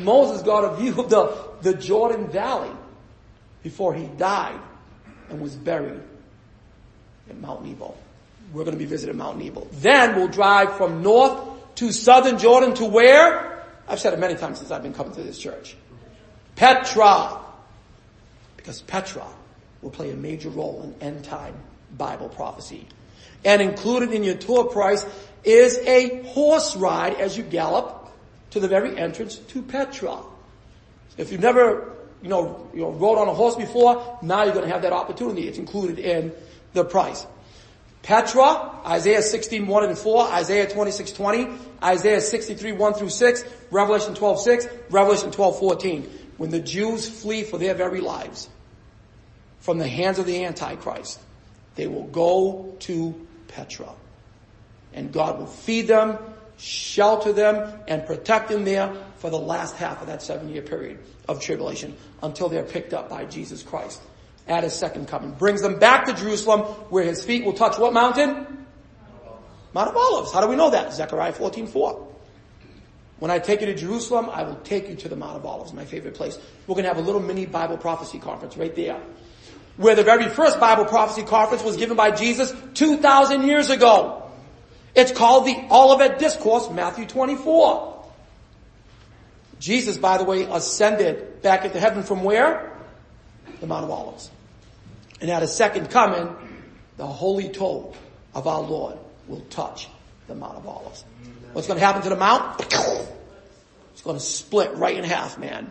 Moses 0.00 0.42
got 0.42 0.64
a 0.64 0.76
view 0.76 1.00
of 1.00 1.08
the, 1.08 1.48
the 1.62 1.74
Jordan 1.74 2.28
Valley 2.28 2.70
before 3.62 3.94
he 3.94 4.06
died 4.18 4.60
and 5.30 5.40
was 5.40 5.54
buried 5.54 6.02
at 7.30 7.40
Mount 7.40 7.64
Nebo. 7.64 7.94
We're 8.52 8.64
going 8.64 8.76
to 8.76 8.78
be 8.78 8.84
visiting 8.84 9.16
Mount 9.16 9.38
Nebo. 9.38 9.66
Then 9.72 10.16
we'll 10.16 10.28
drive 10.28 10.76
from 10.76 11.02
north 11.02 11.74
to 11.76 11.92
southern 11.92 12.38
Jordan 12.38 12.74
to 12.74 12.84
where? 12.84 13.64
I've 13.88 14.00
said 14.00 14.12
it 14.12 14.18
many 14.18 14.34
times 14.34 14.58
since 14.58 14.70
I've 14.70 14.82
been 14.82 14.92
coming 14.92 15.14
to 15.14 15.22
this 15.22 15.38
church. 15.38 15.76
Petra. 16.56 17.40
Because 18.56 18.82
Petra 18.82 19.26
will 19.82 19.90
play 19.90 20.10
a 20.10 20.16
major 20.16 20.48
role 20.48 20.82
in 20.82 21.06
end 21.06 21.24
time 21.24 21.54
Bible 21.96 22.28
prophecy. 22.28 22.86
And 23.44 23.60
included 23.60 24.12
in 24.12 24.24
your 24.24 24.36
tour 24.36 24.64
price 24.64 25.04
is 25.44 25.78
a 25.78 26.22
horse 26.28 26.74
ride 26.76 27.14
as 27.14 27.36
you 27.36 27.42
gallop 27.42 28.10
to 28.50 28.60
the 28.60 28.68
very 28.68 28.96
entrance 28.96 29.36
to 29.36 29.62
Petra. 29.62 30.18
If 31.18 31.30
you've 31.30 31.40
never, 31.40 31.92
you 32.22 32.28
know, 32.28 32.68
you 32.72 32.80
know, 32.80 32.92
rode 32.92 33.18
on 33.18 33.28
a 33.28 33.34
horse 33.34 33.56
before, 33.56 34.18
now 34.22 34.44
you're 34.44 34.54
going 34.54 34.66
to 34.66 34.72
have 34.72 34.82
that 34.82 34.92
opportunity. 34.92 35.46
It's 35.46 35.58
included 35.58 35.98
in 35.98 36.32
the 36.72 36.84
price. 36.84 37.26
Petra, 38.02 38.70
Isaiah 38.86 39.22
16, 39.22 39.66
1 39.66 39.84
and 39.84 39.96
4, 39.96 40.28
Isaiah 40.32 40.68
26, 40.68 41.12
20, 41.12 41.48
Isaiah 41.82 42.20
63, 42.20 42.72
1 42.72 42.94
through 42.94 43.08
6, 43.08 43.44
Revelation 43.70 44.14
12, 44.14 44.40
6, 44.40 44.68
Revelation 44.90 45.30
12, 45.30 45.58
14. 45.58 46.10
When 46.36 46.50
the 46.50 46.60
Jews 46.60 47.08
flee 47.08 47.44
for 47.44 47.58
their 47.58 47.74
very 47.74 48.00
lives 48.00 48.48
from 49.60 49.78
the 49.78 49.88
hands 49.88 50.18
of 50.18 50.26
the 50.26 50.44
Antichrist, 50.44 51.20
they 51.74 51.86
will 51.86 52.04
go 52.04 52.76
to 52.80 53.26
Petra. 53.48 53.92
And 54.92 55.12
God 55.12 55.38
will 55.38 55.46
feed 55.46 55.88
them, 55.88 56.18
shelter 56.56 57.32
them, 57.32 57.80
and 57.88 58.06
protect 58.06 58.48
them 58.48 58.64
there 58.64 58.94
for 59.16 59.30
the 59.30 59.38
last 59.38 59.76
half 59.76 60.00
of 60.00 60.08
that 60.08 60.22
seven 60.22 60.48
year 60.48 60.62
period 60.62 60.98
of 61.28 61.40
tribulation 61.40 61.96
until 62.22 62.48
they're 62.48 62.62
picked 62.62 62.94
up 62.94 63.08
by 63.08 63.24
Jesus 63.24 63.62
Christ 63.62 64.00
at 64.46 64.64
his 64.64 64.74
second 64.74 65.08
coming. 65.08 65.32
Brings 65.32 65.62
them 65.62 65.78
back 65.78 66.06
to 66.06 66.12
Jerusalem 66.12 66.60
where 66.90 67.04
his 67.04 67.24
feet 67.24 67.44
will 67.44 67.54
touch 67.54 67.78
what 67.78 67.92
mountain? 67.92 68.66
Mount 69.72 69.88
of 69.88 69.96
Olives. 69.96 70.32
How 70.32 70.40
do 70.40 70.46
we 70.46 70.56
know 70.56 70.70
that? 70.70 70.92
Zechariah 70.92 71.32
14, 71.32 71.66
4. 71.66 72.13
When 73.24 73.30
I 73.30 73.38
take 73.38 73.62
you 73.62 73.66
to 73.68 73.74
Jerusalem, 73.74 74.28
I 74.30 74.42
will 74.42 74.56
take 74.56 74.86
you 74.90 74.96
to 74.96 75.08
the 75.08 75.16
Mount 75.16 75.38
of 75.38 75.46
Olives, 75.46 75.72
my 75.72 75.86
favorite 75.86 76.12
place. 76.12 76.38
We're 76.66 76.74
going 76.74 76.82
to 76.82 76.90
have 76.90 76.98
a 76.98 77.00
little 77.00 77.22
mini 77.22 77.46
Bible 77.46 77.78
prophecy 77.78 78.18
conference 78.18 78.54
right 78.58 78.76
there. 78.76 79.00
Where 79.78 79.94
the 79.94 80.02
very 80.02 80.28
first 80.28 80.60
Bible 80.60 80.84
prophecy 80.84 81.22
conference 81.22 81.64
was 81.64 81.78
given 81.78 81.96
by 81.96 82.10
Jesus 82.10 82.52
2,000 82.74 83.46
years 83.46 83.70
ago. 83.70 84.30
It's 84.94 85.10
called 85.10 85.46
the 85.46 85.56
Olivet 85.70 86.18
Discourse, 86.18 86.68
Matthew 86.68 87.06
24. 87.06 88.10
Jesus, 89.58 89.96
by 89.96 90.18
the 90.18 90.24
way, 90.24 90.42
ascended 90.42 91.40
back 91.40 91.64
into 91.64 91.80
heaven 91.80 92.02
from 92.02 92.24
where? 92.24 92.76
The 93.60 93.66
Mount 93.66 93.84
of 93.84 93.90
Olives. 93.90 94.30
And 95.22 95.30
at 95.30 95.40
his 95.40 95.54
second 95.54 95.88
coming, 95.88 96.28
the 96.98 97.06
holy 97.06 97.48
toe 97.48 97.94
of 98.34 98.46
our 98.46 98.60
Lord 98.60 98.98
will 99.28 99.46
touch 99.48 99.88
the 100.26 100.34
Mount 100.34 100.58
of 100.58 100.66
Olives. 100.66 101.06
What's 101.54 101.68
going 101.68 101.78
to 101.78 101.86
happen 101.86 102.02
to 102.02 102.08
the 102.08 102.16
mount? 102.16 102.60
It's 103.92 104.02
going 104.02 104.16
to 104.16 104.22
split 104.22 104.74
right 104.74 104.96
in 104.96 105.04
half, 105.04 105.38
man. 105.38 105.70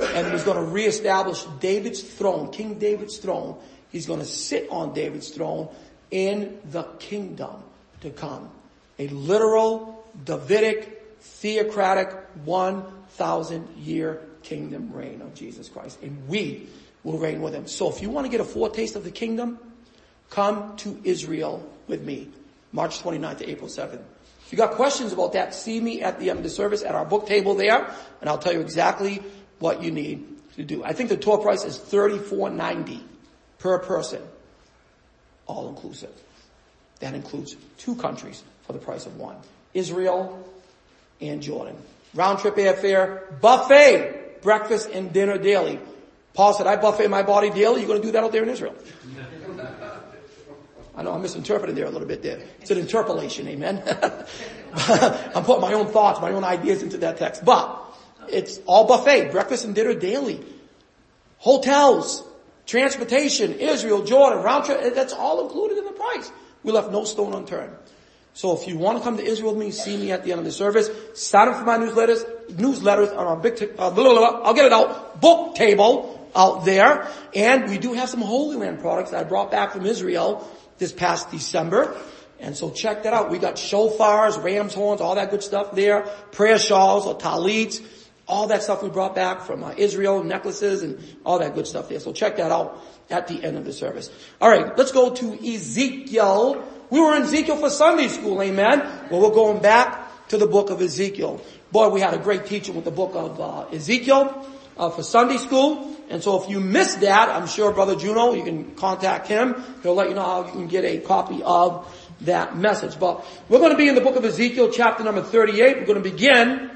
And 0.00 0.32
he's 0.32 0.42
going 0.42 0.56
to 0.56 0.64
reestablish 0.64 1.44
David's 1.60 2.02
throne, 2.02 2.50
King 2.50 2.80
David's 2.80 3.18
throne. 3.18 3.56
He's 3.92 4.06
going 4.06 4.18
to 4.18 4.26
sit 4.26 4.68
on 4.70 4.92
David's 4.92 5.28
throne 5.28 5.68
in 6.10 6.58
the 6.64 6.82
kingdom 6.98 7.62
to 8.00 8.10
come. 8.10 8.50
A 8.98 9.06
literal, 9.06 10.04
Davidic, 10.24 11.16
theocratic, 11.20 12.10
1,000 12.44 13.68
year 13.76 14.20
kingdom 14.42 14.92
reign 14.92 15.22
of 15.22 15.32
Jesus 15.32 15.68
Christ. 15.68 16.02
And 16.02 16.26
we 16.26 16.66
will 17.04 17.18
reign 17.18 17.40
with 17.40 17.54
him. 17.54 17.68
So 17.68 17.88
if 17.88 18.02
you 18.02 18.10
want 18.10 18.26
to 18.26 18.32
get 18.32 18.40
a 18.40 18.44
foretaste 18.44 18.96
of 18.96 19.04
the 19.04 19.12
kingdom, 19.12 19.60
come 20.30 20.76
to 20.78 21.00
Israel 21.04 21.64
with 21.86 22.02
me. 22.02 22.30
March 22.72 23.00
29th 23.00 23.38
to 23.38 23.48
April 23.48 23.68
7th. 23.68 24.02
If 24.44 24.52
you 24.52 24.58
got 24.58 24.72
questions 24.72 25.12
about 25.12 25.32
that, 25.32 25.54
see 25.54 25.80
me 25.80 26.02
at 26.02 26.20
the 26.20 26.30
end 26.30 26.38
of 26.38 26.42
the 26.42 26.50
service 26.50 26.82
at 26.82 26.94
our 26.94 27.04
book 27.04 27.26
table 27.26 27.54
there, 27.54 27.90
and 28.20 28.28
I'll 28.28 28.38
tell 28.38 28.52
you 28.52 28.60
exactly 28.60 29.22
what 29.58 29.82
you 29.82 29.90
need 29.90 30.26
to 30.56 30.64
do. 30.64 30.84
I 30.84 30.92
think 30.92 31.08
the 31.08 31.16
tour 31.16 31.38
price 31.38 31.64
is 31.64 31.78
$34.90 31.78 33.00
per 33.58 33.78
person, 33.78 34.22
all 35.46 35.68
inclusive. 35.68 36.12
That 37.00 37.14
includes 37.14 37.56
two 37.78 37.96
countries 37.96 38.42
for 38.66 38.72
the 38.72 38.78
price 38.78 39.06
of 39.06 39.16
one. 39.16 39.36
Israel 39.72 40.46
and 41.20 41.42
Jordan. 41.42 41.76
Round 42.14 42.38
trip 42.38 42.56
airfare, 42.56 43.40
buffet, 43.40 44.42
breakfast 44.42 44.88
and 44.90 45.12
dinner 45.12 45.38
daily. 45.38 45.80
Paul 46.34 46.52
said, 46.54 46.66
I 46.66 46.76
buffet 46.76 47.08
my 47.08 47.22
body 47.22 47.50
daily. 47.50 47.80
You're 47.80 47.88
going 47.88 48.00
to 48.00 48.06
do 48.06 48.12
that 48.12 48.24
out 48.24 48.32
there 48.32 48.42
in 48.42 48.48
Israel. 48.48 48.74
I 50.96 51.02
know 51.02 51.12
I'm 51.12 51.22
misinterpreting 51.22 51.74
there 51.74 51.86
a 51.86 51.90
little 51.90 52.06
bit 52.06 52.22
there. 52.22 52.40
It's 52.60 52.70
an 52.70 52.78
interpolation, 52.78 53.48
amen. 53.48 53.82
I'm 54.74 55.44
putting 55.44 55.60
my 55.60 55.72
own 55.72 55.88
thoughts, 55.88 56.20
my 56.20 56.30
own 56.30 56.44
ideas 56.44 56.82
into 56.82 56.98
that 56.98 57.16
text. 57.16 57.44
But 57.44 57.80
it's 58.28 58.60
all 58.66 58.86
buffet, 58.86 59.32
breakfast 59.32 59.64
and 59.64 59.74
dinner 59.74 59.94
daily. 59.94 60.44
Hotels, 61.38 62.22
transportation, 62.66 63.54
Israel, 63.54 64.04
Jordan, 64.04 64.42
round 64.42 64.66
trip, 64.66 64.94
that's 64.94 65.12
all 65.12 65.46
included 65.46 65.78
in 65.78 65.84
the 65.84 65.92
price. 65.92 66.30
We 66.62 66.72
left 66.72 66.90
no 66.90 67.04
stone 67.04 67.34
unturned. 67.34 67.72
So 68.32 68.56
if 68.56 68.66
you 68.66 68.78
want 68.78 68.98
to 68.98 69.04
come 69.04 69.16
to 69.16 69.24
Israel 69.24 69.54
with 69.54 69.64
me, 69.64 69.70
see 69.70 69.96
me 69.96 70.10
at 70.10 70.24
the 70.24 70.32
end 70.32 70.40
of 70.40 70.44
the 70.44 70.52
service. 70.52 70.90
Sign 71.14 71.48
up 71.48 71.58
for 71.58 71.64
my 71.64 71.78
newsletters, 71.78 72.24
newsletters 72.48 73.10
on 73.16 73.26
our 73.26 73.36
big, 73.36 73.56
t- 73.56 73.68
uh, 73.78 73.90
I'll 73.90 74.54
get 74.54 74.66
it 74.66 74.72
out, 74.72 75.20
book 75.20 75.54
table 75.54 76.28
out 76.34 76.64
there. 76.64 77.08
And 77.34 77.70
we 77.70 77.78
do 77.78 77.92
have 77.92 78.08
some 78.08 78.22
Holy 78.22 78.56
Land 78.56 78.80
products 78.80 79.10
that 79.10 79.20
I 79.20 79.28
brought 79.28 79.52
back 79.52 79.72
from 79.72 79.86
Israel 79.86 80.48
this 80.78 80.92
past 80.92 81.30
December. 81.30 81.96
And 82.40 82.56
so 82.56 82.70
check 82.70 83.04
that 83.04 83.14
out. 83.14 83.30
We 83.30 83.38
got 83.38 83.54
shofars, 83.54 84.42
ram's 84.42 84.74
horns, 84.74 85.00
all 85.00 85.14
that 85.14 85.30
good 85.30 85.42
stuff 85.42 85.74
there. 85.74 86.02
Prayer 86.32 86.58
shawls 86.58 87.06
or 87.06 87.16
tallits, 87.16 87.80
all 88.26 88.48
that 88.48 88.62
stuff 88.62 88.82
we 88.82 88.90
brought 88.90 89.14
back 89.14 89.42
from 89.42 89.64
uh, 89.64 89.74
Israel, 89.76 90.22
necklaces 90.22 90.82
and 90.82 91.02
all 91.24 91.38
that 91.38 91.54
good 91.54 91.66
stuff 91.66 91.88
there. 91.88 92.00
So 92.00 92.12
check 92.12 92.36
that 92.36 92.50
out 92.50 92.82
at 93.10 93.28
the 93.28 93.42
end 93.42 93.56
of 93.56 93.64
the 93.64 93.72
service. 93.72 94.10
Alright, 94.40 94.76
let's 94.76 94.92
go 94.92 95.14
to 95.14 95.54
Ezekiel. 95.54 96.64
We 96.90 97.00
were 97.00 97.16
in 97.16 97.22
Ezekiel 97.22 97.56
for 97.56 97.70
Sunday 97.70 98.08
school, 98.08 98.42
amen? 98.42 98.80
Well, 99.10 99.20
we're 99.22 99.34
going 99.34 99.62
back 99.62 100.28
to 100.28 100.36
the 100.36 100.46
book 100.46 100.70
of 100.70 100.80
Ezekiel. 100.80 101.40
Boy, 101.70 101.88
we 101.88 102.00
had 102.00 102.14
a 102.14 102.18
great 102.18 102.46
teaching 102.46 102.74
with 102.74 102.84
the 102.84 102.90
book 102.90 103.12
of 103.14 103.40
uh, 103.40 103.66
Ezekiel 103.74 104.46
uh, 104.76 104.90
for 104.90 105.02
Sunday 105.02 105.38
school. 105.38 105.93
And 106.10 106.22
so 106.22 106.42
if 106.42 106.48
you 106.48 106.60
missed 106.60 107.00
that, 107.00 107.28
I'm 107.28 107.46
sure 107.46 107.72
Brother 107.72 107.96
Juno, 107.96 108.34
you 108.34 108.44
can 108.44 108.74
contact 108.74 109.26
him. 109.26 109.62
He'll 109.82 109.94
let 109.94 110.08
you 110.08 110.14
know 110.14 110.22
how 110.22 110.46
you 110.46 110.52
can 110.52 110.68
get 110.68 110.84
a 110.84 110.98
copy 110.98 111.42
of 111.42 111.90
that 112.22 112.56
message. 112.56 112.98
But 112.98 113.24
we're 113.48 113.58
going 113.58 113.72
to 113.72 113.78
be 113.78 113.88
in 113.88 113.94
the 113.94 114.00
book 114.00 114.16
of 114.16 114.24
Ezekiel 114.24 114.70
chapter 114.70 115.02
number 115.02 115.22
38. 115.22 115.78
We're 115.78 115.86
going 115.86 116.02
to 116.02 116.10
begin 116.10 116.70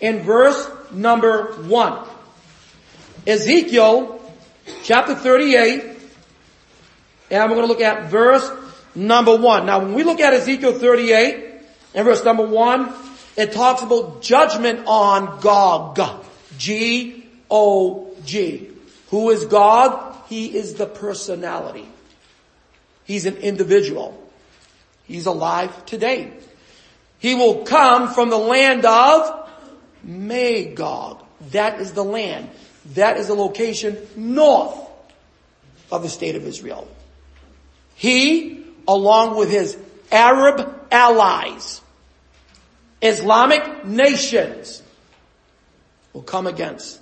in 0.00 0.22
verse 0.22 0.70
number 0.92 1.52
1. 1.62 2.08
Ezekiel 3.26 4.20
chapter 4.82 5.14
38 5.14 5.92
and 7.30 7.50
we're 7.50 7.56
going 7.56 7.66
to 7.66 7.72
look 7.72 7.80
at 7.80 8.10
verse 8.10 8.50
number 8.94 9.36
1. 9.36 9.66
Now 9.66 9.80
when 9.80 9.94
we 9.94 10.04
look 10.04 10.20
at 10.20 10.34
Ezekiel 10.34 10.78
38 10.78 11.54
and 11.94 12.04
verse 12.04 12.24
number 12.24 12.46
1, 12.46 12.92
it 13.36 13.52
talks 13.52 13.82
about 13.82 14.22
judgment 14.22 14.84
on 14.86 15.40
Gog. 15.40 15.98
G 16.58 17.21
Who 17.52 19.30
is 19.30 19.44
Gog? 19.44 20.16
He 20.28 20.56
is 20.56 20.74
the 20.74 20.86
personality. 20.86 21.86
He's 23.04 23.26
an 23.26 23.36
individual. 23.36 24.18
He's 25.04 25.26
alive 25.26 25.84
today. 25.84 26.32
He 27.18 27.34
will 27.34 27.64
come 27.64 28.14
from 28.14 28.30
the 28.30 28.38
land 28.38 28.86
of 28.86 29.50
Magog. 30.02 31.22
That 31.50 31.78
is 31.80 31.92
the 31.92 32.04
land. 32.04 32.48
That 32.94 33.18
is 33.18 33.28
the 33.28 33.34
location 33.34 33.98
north 34.16 34.74
of 35.90 36.02
the 36.02 36.08
state 36.08 36.36
of 36.36 36.46
Israel. 36.46 36.88
He, 37.94 38.64
along 38.88 39.36
with 39.36 39.50
his 39.50 39.76
Arab 40.10 40.86
allies, 40.90 41.82
Islamic 43.02 43.84
nations, 43.84 44.82
will 46.14 46.22
come 46.22 46.46
against 46.46 47.01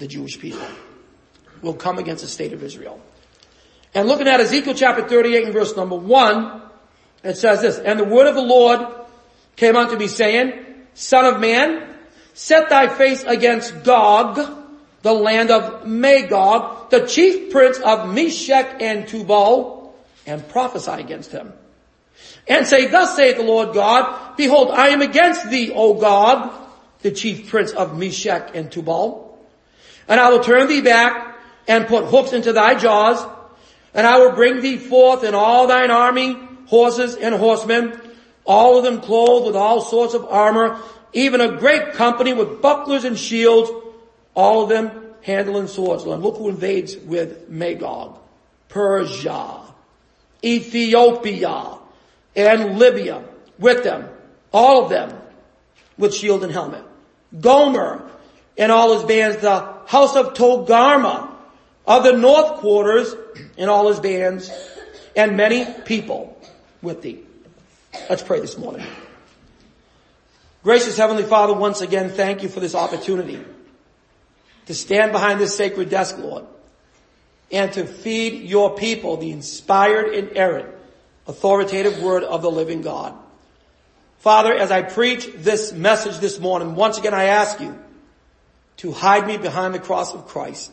the 0.00 0.08
Jewish 0.08 0.40
people. 0.40 0.66
Will 1.62 1.74
come 1.74 1.98
against 1.98 2.22
the 2.22 2.28
state 2.28 2.52
of 2.54 2.62
Israel. 2.64 3.00
And 3.94 4.08
looking 4.08 4.26
at 4.26 4.40
Ezekiel 4.40 4.74
chapter 4.74 5.06
38 5.06 5.44
and 5.44 5.52
verse 5.52 5.76
number 5.76 5.96
1, 5.96 6.62
it 7.22 7.36
says 7.36 7.60
this, 7.60 7.78
And 7.78 8.00
the 8.00 8.04
word 8.04 8.26
of 8.26 8.34
the 8.34 8.42
Lord 8.42 8.80
came 9.56 9.76
unto 9.76 9.96
me 9.96 10.08
saying, 10.08 10.64
Son 10.94 11.26
of 11.26 11.38
man, 11.38 11.94
set 12.32 12.70
thy 12.70 12.88
face 12.88 13.24
against 13.24 13.84
Gog, 13.84 14.40
the 15.02 15.12
land 15.12 15.50
of 15.50 15.86
Magog, 15.86 16.90
the 16.90 17.06
chief 17.06 17.52
prince 17.52 17.78
of 17.78 18.12
Meshech 18.12 18.80
and 18.80 19.06
Tubal, 19.06 19.94
and 20.26 20.48
prophesy 20.48 20.92
against 20.92 21.30
him. 21.30 21.52
And 22.48 22.66
say, 22.66 22.86
Thus 22.86 23.16
saith 23.16 23.36
the 23.36 23.42
Lord 23.42 23.74
God, 23.74 24.36
Behold, 24.36 24.70
I 24.70 24.88
am 24.88 25.02
against 25.02 25.50
thee, 25.50 25.72
O 25.74 25.94
Gog, 25.94 26.54
the 27.00 27.10
chief 27.10 27.50
prince 27.50 27.72
of 27.72 27.98
Meshech 27.98 28.56
and 28.56 28.72
Tubal. 28.72 29.29
And 30.10 30.18
I 30.18 30.28
will 30.28 30.40
turn 30.40 30.66
thee 30.68 30.82
back 30.82 31.38
and 31.68 31.86
put 31.86 32.04
hooks 32.06 32.32
into 32.32 32.52
thy 32.52 32.74
jaws, 32.74 33.24
and 33.94 34.06
I 34.06 34.18
will 34.18 34.32
bring 34.32 34.60
thee 34.60 34.76
forth 34.76 35.22
in 35.22 35.36
all 35.36 35.68
thine 35.68 35.92
army, 35.92 36.36
horses 36.66 37.14
and 37.14 37.32
horsemen, 37.34 37.98
all 38.44 38.78
of 38.78 38.84
them 38.84 39.00
clothed 39.00 39.46
with 39.46 39.54
all 39.54 39.80
sorts 39.80 40.14
of 40.14 40.24
armor, 40.26 40.80
even 41.12 41.40
a 41.40 41.56
great 41.58 41.92
company 41.92 42.32
with 42.32 42.60
bucklers 42.60 43.04
and 43.04 43.16
shields, 43.16 43.70
all 44.34 44.64
of 44.64 44.68
them 44.68 44.90
handling 45.22 45.68
swords. 45.68 46.02
And 46.02 46.22
look 46.22 46.38
who 46.38 46.48
invades 46.48 46.96
with 46.96 47.48
Magog. 47.48 48.18
Persia, 48.68 49.60
Ethiopia, 50.44 51.78
and 52.34 52.78
Libya 52.78 53.22
with 53.58 53.84
them. 53.84 54.08
All 54.52 54.84
of 54.84 54.90
them 54.90 55.16
with 55.98 56.14
shield 56.14 56.42
and 56.42 56.52
helmet. 56.52 56.84
Gomer 57.40 58.08
and 58.56 58.70
all 58.70 58.94
his 58.94 59.04
bands, 59.04 59.38
the 59.38 59.79
house 59.90 60.14
of 60.14 60.34
Togarmah 60.34 61.28
of 61.84 62.04
the 62.04 62.12
north 62.12 62.60
quarters 62.60 63.12
and 63.58 63.68
all 63.68 63.88
his 63.88 63.98
bands, 63.98 64.48
and 65.16 65.36
many 65.36 65.66
people 65.84 66.40
with 66.80 67.02
thee. 67.02 67.18
Let's 68.08 68.22
pray 68.22 68.38
this 68.38 68.56
morning. 68.56 68.86
Gracious 70.62 70.96
Heavenly 70.96 71.24
Father, 71.24 71.54
once 71.54 71.80
again, 71.80 72.08
thank 72.08 72.44
you 72.44 72.48
for 72.48 72.60
this 72.60 72.76
opportunity 72.76 73.44
to 74.66 74.74
stand 74.74 75.10
behind 75.10 75.40
this 75.40 75.56
sacred 75.56 75.90
desk, 75.90 76.16
Lord, 76.18 76.44
and 77.50 77.72
to 77.72 77.84
feed 77.84 78.48
your 78.48 78.76
people 78.76 79.16
the 79.16 79.32
inspired, 79.32 80.14
inerrant, 80.14 80.68
authoritative 81.26 82.00
word 82.00 82.22
of 82.22 82.42
the 82.42 82.50
living 82.50 82.82
God. 82.82 83.12
Father, 84.20 84.54
as 84.54 84.70
I 84.70 84.82
preach 84.82 85.28
this 85.34 85.72
message 85.72 86.18
this 86.18 86.38
morning, 86.38 86.76
once 86.76 86.96
again 86.96 87.12
I 87.12 87.24
ask 87.24 87.58
you 87.58 87.76
to 88.80 88.92
hide 88.92 89.26
me 89.26 89.36
behind 89.36 89.74
the 89.74 89.78
cross 89.78 90.14
of 90.14 90.26
Christ 90.26 90.72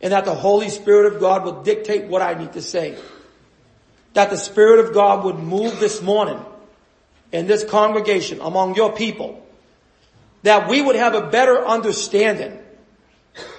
and 0.00 0.12
that 0.14 0.24
the 0.24 0.34
Holy 0.34 0.70
Spirit 0.70 1.12
of 1.12 1.20
God 1.20 1.44
will 1.44 1.62
dictate 1.62 2.06
what 2.06 2.22
I 2.22 2.32
need 2.32 2.54
to 2.54 2.62
say. 2.62 2.96
That 4.14 4.30
the 4.30 4.38
Spirit 4.38 4.86
of 4.86 4.94
God 4.94 5.24
would 5.24 5.38
move 5.38 5.80
this 5.80 6.00
morning 6.00 6.42
in 7.30 7.46
this 7.46 7.62
congregation 7.62 8.40
among 8.40 8.74
your 8.74 8.92
people. 8.92 9.46
That 10.44 10.68
we 10.68 10.80
would 10.80 10.96
have 10.96 11.14
a 11.14 11.28
better 11.28 11.66
understanding 11.66 12.58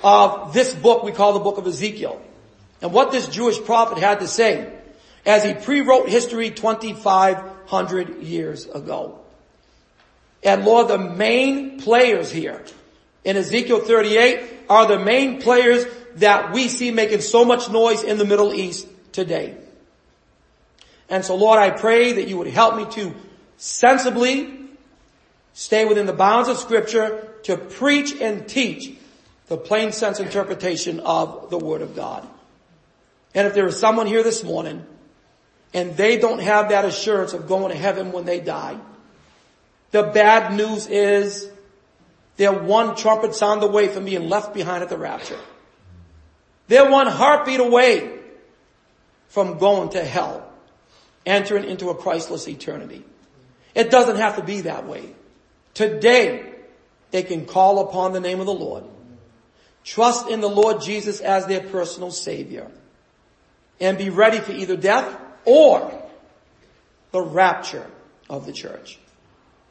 of 0.04 0.54
this 0.54 0.74
book 0.74 1.04
we 1.04 1.12
call 1.12 1.34
the 1.34 1.40
book 1.40 1.60
of 1.60 1.68
Ezekiel 1.68 2.20
and 2.82 2.94
what 2.94 3.12
this 3.12 3.28
Jewish 3.28 3.60
prophet 3.62 4.00
had 4.00 4.22
to 4.22 4.28
say 4.28 4.74
as 5.24 5.44
he 5.44 5.54
pre-wrote 5.54 6.10
history 6.10 6.50
2,500 6.50 8.24
years 8.24 8.66
ago. 8.66 9.20
And 10.44 10.66
Lord, 10.66 10.88
the 10.88 10.98
main 10.98 11.80
players 11.80 12.32
here 12.32 12.64
in 13.26 13.36
Ezekiel 13.36 13.82
38 13.82 14.40
are 14.70 14.88
the 14.88 15.00
main 15.00 15.42
players 15.42 15.86
that 16.16 16.54
we 16.54 16.70
see 16.70 16.92
making 16.92 17.22
so 17.22 17.44
much 17.44 17.70
noise 17.70 18.04
in 18.04 18.18
the 18.18 18.26
Middle 18.26 18.54
East 18.54 18.88
today. 19.12 19.58
And 21.10 21.26
so 21.26 21.36
Lord, 21.36 21.60
I 21.60 21.72
pray 21.72 22.14
that 22.14 22.28
you 22.28 22.38
would 22.38 22.48
help 22.48 22.78
me 22.78 22.86
to 22.94 23.14
sensibly 23.58 24.54
stay 25.54 25.86
within 25.86 26.06
the 26.06 26.14
bounds 26.14 26.48
of 26.48 26.58
scripture 26.58 27.28
to 27.44 27.58
preach 27.58 28.14
and 28.22 28.48
teach 28.48 28.96
the 29.48 29.58
plain 29.58 29.92
sense 29.92 30.20
interpretation 30.20 31.00
of 31.00 31.50
the 31.50 31.58
Word 31.58 31.82
of 31.82 31.96
God. 31.96 32.28
And 33.34 33.48
if 33.48 33.54
there 33.54 33.68
is 33.68 33.80
someone 33.80 34.08
here 34.08 34.24
this 34.24 34.44
morning 34.44 34.86
and 35.74 35.98
they 35.98 36.18
don't 36.18 36.40
have 36.40 36.70
that 36.70 36.86
assurance 36.86 37.34
of 37.34 37.48
going 37.48 37.72
to 37.72 37.78
heaven 37.78 38.12
when 38.12 38.26
they 38.26 38.40
die, 38.40 38.78
the 39.92 40.04
bad 40.04 40.54
news 40.54 40.88
is 40.88 41.50
they're 42.38 42.54
one 42.54 42.96
trumpet 42.96 43.34
sound 43.36 43.64
away 43.64 43.88
from 43.88 44.06
being 44.06 44.30
left 44.30 44.54
behind 44.54 44.84
at 44.84 44.90
the 44.90 44.98
rapture. 44.98 45.40
They're 46.68 46.90
one 46.90 47.08
heartbeat 47.08 47.60
away 47.60 48.20
from 49.30 49.58
going 49.58 49.90
to 49.90 50.04
hell, 50.04 50.50
entering 51.26 51.66
into 51.66 51.90
a 51.90 51.96
Christless 51.96 52.48
eternity. 52.48 53.04
It 53.74 53.92
doesn't 53.92 54.18
have 54.18 54.38
to 54.38 54.44
be 54.44 54.62
that 54.62 54.88
way. 54.88 55.14
Today, 55.74 56.54
they 57.12 57.24
can 57.24 57.46
call 57.46 57.80
upon 57.80 58.14
the 58.14 58.20
name 58.20 58.40
of 58.40 58.46
the 58.46 58.54
Lord 58.54 58.84
Trust 59.86 60.30
in 60.30 60.42
the 60.42 60.50
Lord 60.50 60.82
Jesus 60.82 61.22
as 61.22 61.46
their 61.46 61.62
personal 61.62 62.10
Savior. 62.10 62.70
And 63.80 63.98
be 63.98 64.10
ready 64.10 64.40
for 64.40 64.52
either 64.52 64.76
death 64.76 65.16
or 65.46 66.04
the 67.12 67.22
rapture 67.22 67.86
of 68.30 68.48
the 68.48 68.52
church. 68.52 68.98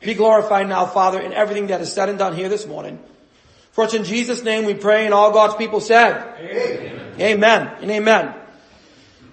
Be 0.05 0.15
glorified 0.15 0.69
now, 0.69 0.87
Father, 0.87 1.21
in 1.21 1.33
everything 1.33 1.69
that 1.69 1.81
is 1.81 1.93
said 1.93 2.09
and 2.09 2.19
done 2.19 2.37
here 2.37 2.49
this 2.49 2.67
morning. 2.67 2.99
For 3.73 3.85
it's 3.85 3.95
in 3.95 4.05
Jesus' 4.05 4.43
name 4.45 4.67
we 4.67 4.75
pray 4.75 5.05
and 5.07 5.15
all 5.15 5.33
God's 5.33 5.57
people 5.57 5.81
said. 5.81 6.23
Amen. 6.39 7.21
Amen 7.21 7.77
and 7.81 7.91
amen. 7.91 8.35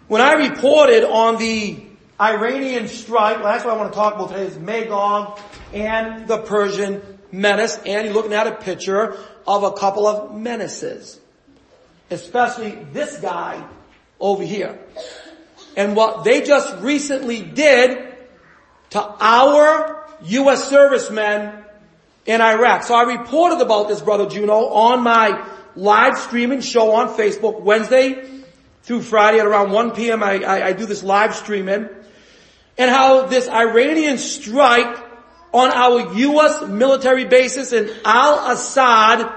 When 0.08 0.22
I 0.22 0.34
reported 0.34 1.04
on 1.04 1.38
the 1.38 1.84
Iranian 2.20 2.88
strike, 2.88 3.38
well, 3.38 3.46
that's 3.46 3.66
what 3.66 3.74
I 3.74 3.78
want 3.78 3.92
to 3.92 3.96
talk 3.96 4.16
about 4.16 4.30
today 4.30 4.46
is 4.46 4.58
Magog 4.58 5.40
and 5.74 6.28
the 6.28 6.40
Persian 6.40 7.02
menace. 7.32 7.78
And 7.86 8.06
you're 8.06 8.14
looking 8.14 8.34
at 8.34 8.48
a 8.48 8.54
picture 8.54 9.18
of 9.46 9.64
a 9.64 9.74
couple 9.74 10.08
of 10.08 10.40
menaces. 10.40 11.20
Especially 12.10 12.72
this 12.94 13.20
guy 13.20 13.66
over 14.20 14.44
here. 14.44 14.80
And 15.76 15.96
what 15.96 16.24
they 16.24 16.42
just 16.42 16.82
recently 16.82 17.42
did 17.42 18.08
to 18.92 19.02
our 19.02 20.01
U.S. 20.24 20.70
servicemen 20.70 21.64
in 22.26 22.42
Iraq. 22.42 22.84
So 22.84 22.96
I 22.96 23.04
reported 23.04 23.62
about 23.62 23.88
this, 23.88 24.02
Brother 24.02 24.28
Juno, 24.28 24.68
on 24.68 25.04
my 25.04 25.46
live 25.76 26.18
streaming 26.18 26.62
show 26.62 26.92
on 26.96 27.10
Facebook 27.10 27.62
Wednesday 27.62 28.44
through 28.84 29.02
Friday 29.02 29.40
at 29.40 29.46
around 29.46 29.72
1 29.72 29.92
p.m. 29.92 30.24
I, 30.24 30.44
I, 30.44 30.68
I 30.68 30.74
do 30.74 30.86
this 30.86 31.04
live 31.04 31.36
streaming 31.36 31.90
and 32.78 32.90
how 32.90 33.28
this 33.28 33.48
Iranian 33.48 34.18
strike 34.18 34.98
on 35.54 35.70
our 35.72 36.16
U.S. 36.16 36.68
military 36.68 37.26
bases 37.26 37.74
in 37.74 37.92
Al-Asad, 38.06 39.32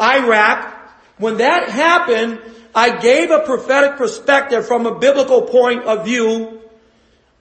Iraq. 0.00 0.74
When 1.18 1.38
that 1.38 1.68
happened, 1.68 2.40
I 2.74 2.98
gave 2.98 3.30
a 3.30 3.40
prophetic 3.40 3.96
perspective 3.96 4.66
from 4.66 4.86
a 4.86 4.98
biblical 4.98 5.42
point 5.42 5.84
of 5.84 6.04
view 6.04 6.60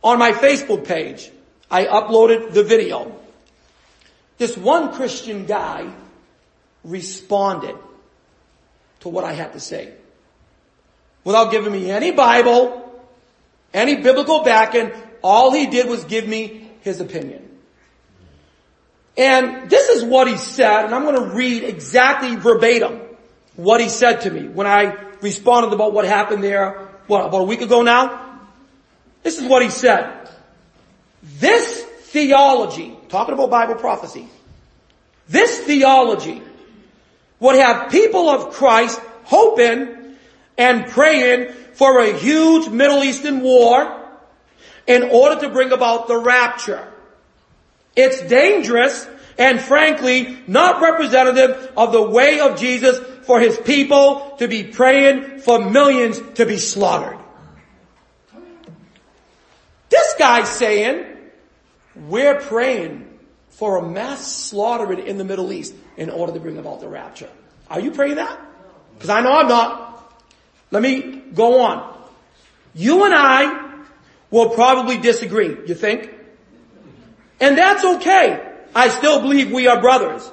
on 0.03 0.19
my 0.19 0.32
Facebook 0.32 0.86
page. 0.86 1.32
I 1.69 1.86
uploaded 1.86 2.53
the 2.53 2.63
video. 2.63 3.19
This 4.38 4.56
one 4.56 4.93
Christian 4.93 5.45
guy 5.45 5.91
responded 6.84 7.75
to 9.01 9.10
what 9.10 9.23
I 9.23 9.34
had 9.34 9.53
to 9.53 9.60
say. 9.60 9.93
Without 11.23 11.51
giving 11.51 11.73
me 11.73 11.91
any 11.91 12.12
Bible, 12.12 13.01
any 13.73 13.95
biblical 13.95 14.43
backing, 14.43 14.91
all 15.21 15.51
he 15.51 15.67
did 15.67 15.88
was 15.88 16.06
give 16.06 16.27
me 16.27 16.71
his 16.82 17.01
opinion. 17.01 17.43
And 19.17 19.69
this 19.69 19.89
is 19.89 20.03
what 20.03 20.27
he 20.27 20.38
said, 20.38 20.86
and 20.86 20.93
I'm 20.93 21.03
going 21.03 21.30
to 21.30 21.36
read 21.36 21.63
exactly 21.63 22.36
verbatim 22.36 23.01
what 23.56 23.82
he 23.82 23.89
said 23.89 24.21
to 24.21 24.30
me 24.30 24.47
when 24.47 24.67
I 24.67 24.95
responded 25.21 25.73
about 25.73 25.91
what 25.91 26.06
happened 26.06 26.43
there, 26.43 26.88
what, 27.08 27.25
about 27.25 27.41
a 27.41 27.45
week 27.45 27.62
ago 27.62 27.82
now? 27.82 28.39
This 29.23 29.39
is 29.39 29.49
what 29.49 29.63
he 29.63 29.69
said. 29.69 30.27
This 31.40 31.84
theology, 31.84 32.98
talking 33.10 33.34
about 33.34 33.50
Bible 33.50 33.76
prophecy, 33.76 34.28
this 35.28 35.60
theology 35.60 36.42
would 37.40 37.56
have 37.56 37.92
people 37.92 38.30
of 38.30 38.54
Christ 38.54 39.00
hoping 39.24 40.16
and 40.58 40.88
praying 40.88 41.54
for 41.74 42.00
a 42.00 42.18
huge 42.18 42.70
Middle 42.70 43.04
Eastern 43.04 43.42
war 43.42 43.94
in 44.88 45.04
order 45.04 45.42
to 45.42 45.50
bring 45.50 45.72
about 45.72 46.08
the 46.08 46.18
rapture. 46.18 46.88
It's 47.96 48.22
dangerous 48.22 49.08
and 49.38 49.60
frankly 49.60 50.38
not 50.48 50.82
representative 50.82 51.72
of 51.78 51.92
the 51.92 52.02
way 52.02 52.40
of 52.40 52.60
Jesus 52.60 52.98
for 53.26 53.40
his 53.40 53.58
people 53.58 54.36
to 54.40 54.48
be 54.48 54.63
praying 54.63 55.40
for 55.40 55.60
millions 55.60 56.20
to 56.36 56.46
be 56.46 56.58
slaughtered. 56.58 57.18
This 59.90 60.16
guy's 60.18 60.50
saying, 60.50 61.16
we're 62.08 62.40
praying 62.40 63.08
for 63.50 63.78
a 63.78 63.88
mass 63.88 64.26
slaughtering 64.26 65.06
in 65.08 65.18
the 65.18 65.24
Middle 65.24 65.52
East 65.52 65.74
in 65.96 66.10
order 66.10 66.34
to 66.34 66.40
bring 66.40 66.58
about 66.58 66.80
the 66.80 66.88
rapture. 66.88 67.30
Are 67.70 67.80
you 67.80 67.92
praying 67.92 68.16
that? 68.16 68.40
Because 68.96 69.10
I 69.10 69.22
know 69.22 69.32
I'm 69.32 69.48
not. 69.48 70.14
Let 70.72 70.82
me 70.82 71.22
go 71.34 71.62
on. 71.62 71.98
You 72.74 73.06
and 73.06 73.14
I 73.14 73.84
will 74.30 74.50
probably 74.50 74.98
disagree, 74.98 75.58
you 75.66 75.74
think? 75.74 76.14
And 77.40 77.58
that's 77.58 77.84
okay. 77.84 78.44
I 78.76 78.90
still 78.90 79.22
believe 79.22 79.52
we 79.52 79.68
are 79.68 79.80
brothers. 79.80 80.30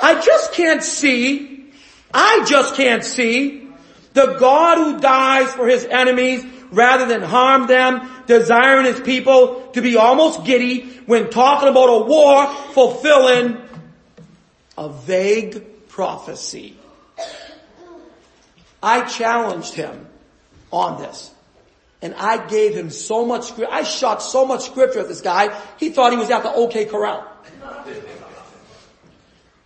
I 0.00 0.20
just 0.20 0.52
can't 0.52 0.82
see, 0.82 1.72
I 2.12 2.44
just 2.46 2.74
can't 2.74 3.04
see 3.04 3.68
the 4.12 4.36
God 4.38 4.78
who 4.78 5.00
dies 5.00 5.52
for 5.52 5.66
his 5.66 5.84
enemies 5.84 6.44
rather 6.70 7.06
than 7.06 7.22
harm 7.22 7.66
them, 7.66 8.08
desiring 8.26 8.86
his 8.86 9.00
people 9.00 9.70
to 9.72 9.82
be 9.82 9.96
almost 9.96 10.44
giddy 10.44 10.82
when 11.06 11.30
talking 11.30 11.68
about 11.68 11.88
a 11.88 12.04
war 12.04 12.46
fulfilling 12.72 13.58
a 14.78 14.88
vague 14.88 15.88
prophecy. 15.88 16.76
I 18.82 19.02
challenged 19.02 19.74
him 19.74 20.06
on 20.72 21.02
this. 21.02 21.30
And 22.02 22.14
I 22.14 22.46
gave 22.46 22.74
him 22.74 22.88
so 22.88 23.26
much. 23.26 23.52
I 23.58 23.82
shot 23.82 24.22
so 24.22 24.46
much 24.46 24.64
scripture 24.64 25.00
at 25.00 25.08
this 25.08 25.20
guy, 25.20 25.54
he 25.78 25.90
thought 25.90 26.12
he 26.12 26.18
was 26.18 26.30
at 26.30 26.42
the 26.42 26.52
OK 26.52 26.86
Corral. 26.86 27.26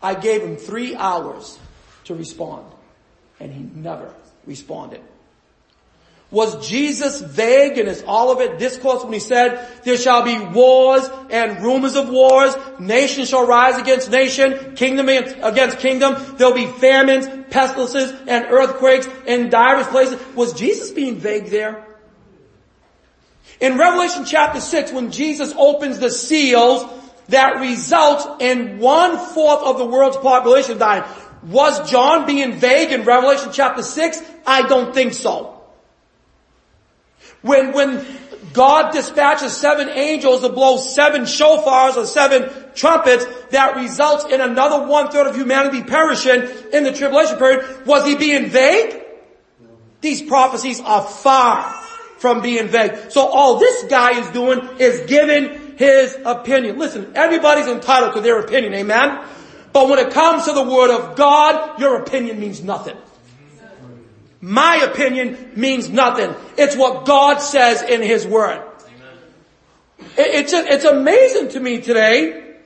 I 0.03 0.15
gave 0.15 0.43
him 0.43 0.57
three 0.57 0.97
hours 0.97 1.59
to 2.05 2.15
respond. 2.15 2.67
And 3.39 3.53
he 3.53 3.63
never 3.63 4.13
responded. 4.47 5.01
Was 6.31 6.67
Jesus 6.67 7.21
vague 7.21 7.79
in 7.79 7.87
his 7.87 8.03
Olivet 8.03 8.59
discourse 8.59 9.05
when 9.05 9.13
he 9.13 9.21
said, 9.21 9.69
there 9.85 9.97
shall 9.97 10.23
be 10.23 10.37
wars 10.39 11.09
and 11.31 11.63
rumors 11.63 11.95
of 11.95 12.09
wars, 12.09 12.57
nation 12.81 13.25
shall 13.25 13.47
rise 13.47 13.79
against 13.79 14.11
nation, 14.11 14.75
kingdom 14.75 15.09
against 15.09 15.79
kingdom, 15.79 16.17
there'll 16.37 16.55
be 16.55 16.67
famines, 16.67 17.29
pestilences, 17.51 18.13
and 18.27 18.47
earthquakes 18.47 19.09
in 19.27 19.49
diverse 19.49 19.87
places. 19.89 20.21
Was 20.35 20.55
Jesus 20.55 20.91
being 20.91 21.17
vague 21.17 21.47
there? 21.47 21.87
In 23.61 23.79
Revelation 23.79 24.25
chapter 24.25 24.61
6, 24.61 24.93
when 24.93 25.13
Jesus 25.13 25.55
opens 25.57 26.01
the 26.01 26.11
seals 26.11 26.85
that 27.29 27.61
results 27.61 28.27
in 28.41 28.81
one 28.81 29.19
fourth 29.19 29.63
of 29.63 29.79
the 29.79 29.87
world's 29.87 30.17
population 30.17 30.79
dying, 30.79 31.05
was 31.45 31.89
John 31.91 32.27
being 32.27 32.55
vague 32.55 32.91
in 32.91 33.05
Revelation 33.05 33.51
chapter 33.53 33.83
6? 33.83 34.23
I 34.47 34.67
don't 34.67 34.93
think 34.93 35.13
so. 35.13 35.54
When, 37.45 37.73
when 37.75 38.07
God 38.55 38.93
dispatches 38.93 39.55
seven 39.55 39.91
angels 39.91 40.41
to 40.41 40.49
blow 40.49 40.79
seven 40.79 41.23
shofars 41.23 41.97
or 41.97 42.07
seven 42.07 42.51
trumpets 42.75 43.27
that 43.51 43.77
results 43.77 44.25
in 44.25 44.41
another 44.41 44.87
one 44.87 45.11
third 45.11 45.27
of 45.27 45.37
humanity 45.37 45.83
perishing 45.83 46.49
in 46.73 46.85
the 46.85 46.93
tribulation 46.93 47.37
period, 47.37 47.87
was 47.87 48.07
he 48.07 48.17
being 48.17 48.49
vague? 48.49 49.03
These 50.01 50.23
prophecies 50.23 50.81
are 50.81 51.03
far 51.03 51.71
from 52.17 52.41
being 52.41 52.69
vague. 52.69 53.11
So 53.11 53.27
all 53.27 53.59
this 53.59 53.85
guy 53.91 54.19
is 54.19 54.29
doing 54.31 54.67
is 54.79 55.07
giving 55.07 55.77
his 55.77 56.17
opinion. 56.25 56.79
Listen, 56.79 57.13
everybody's 57.15 57.67
entitled 57.67 58.15
to 58.15 58.23
their 58.23 58.41
opinion, 58.41 58.73
amen? 58.73 59.23
But 59.75 59.91
when 59.91 59.99
it 59.99 60.15
comes 60.15 60.47
to 60.47 60.53
the 60.53 60.63
word 60.63 60.91
of 60.91 61.15
God, 61.15 61.79
your 61.79 61.97
opinion 62.01 62.41
means 62.41 62.63
nothing. 62.63 62.97
My 64.45 64.77
opinion 64.77 65.53
means 65.57 65.89
nothing. 65.89 66.35
It's 66.59 66.77
what 66.77 67.07
God 67.07 67.39
says 67.39 67.81
in 67.81 68.03
His 68.03 68.27
Word. 68.27 68.63
It's, 70.19 70.53
it's 70.53 70.85
amazing 70.85 71.49
to 71.53 71.61
me 71.61 71.81
today 71.81 72.57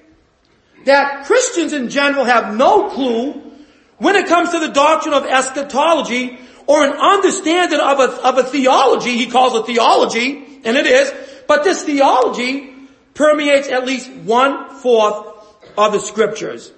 that 0.86 1.26
Christians 1.26 1.72
in 1.72 1.88
general 1.88 2.24
have 2.24 2.56
no 2.56 2.90
clue 2.90 3.52
when 3.98 4.16
it 4.16 4.26
comes 4.26 4.50
to 4.50 4.58
the 4.58 4.72
doctrine 4.72 5.14
of 5.14 5.24
eschatology 5.24 6.40
or 6.66 6.84
an 6.84 6.94
understanding 6.94 7.78
of 7.78 8.00
a, 8.00 8.26
of 8.26 8.38
a 8.38 8.42
theology, 8.42 9.16
he 9.16 9.26
calls 9.26 9.54
it 9.54 9.64
theology, 9.66 10.60
and 10.64 10.76
it 10.76 10.86
is, 10.86 11.14
but 11.46 11.62
this 11.62 11.84
theology 11.84 12.74
permeates 13.14 13.68
at 13.68 13.86
least 13.86 14.10
one 14.10 14.74
fourth 14.80 15.28
of 15.76 15.92
the 15.92 16.00
scriptures. 16.00 16.72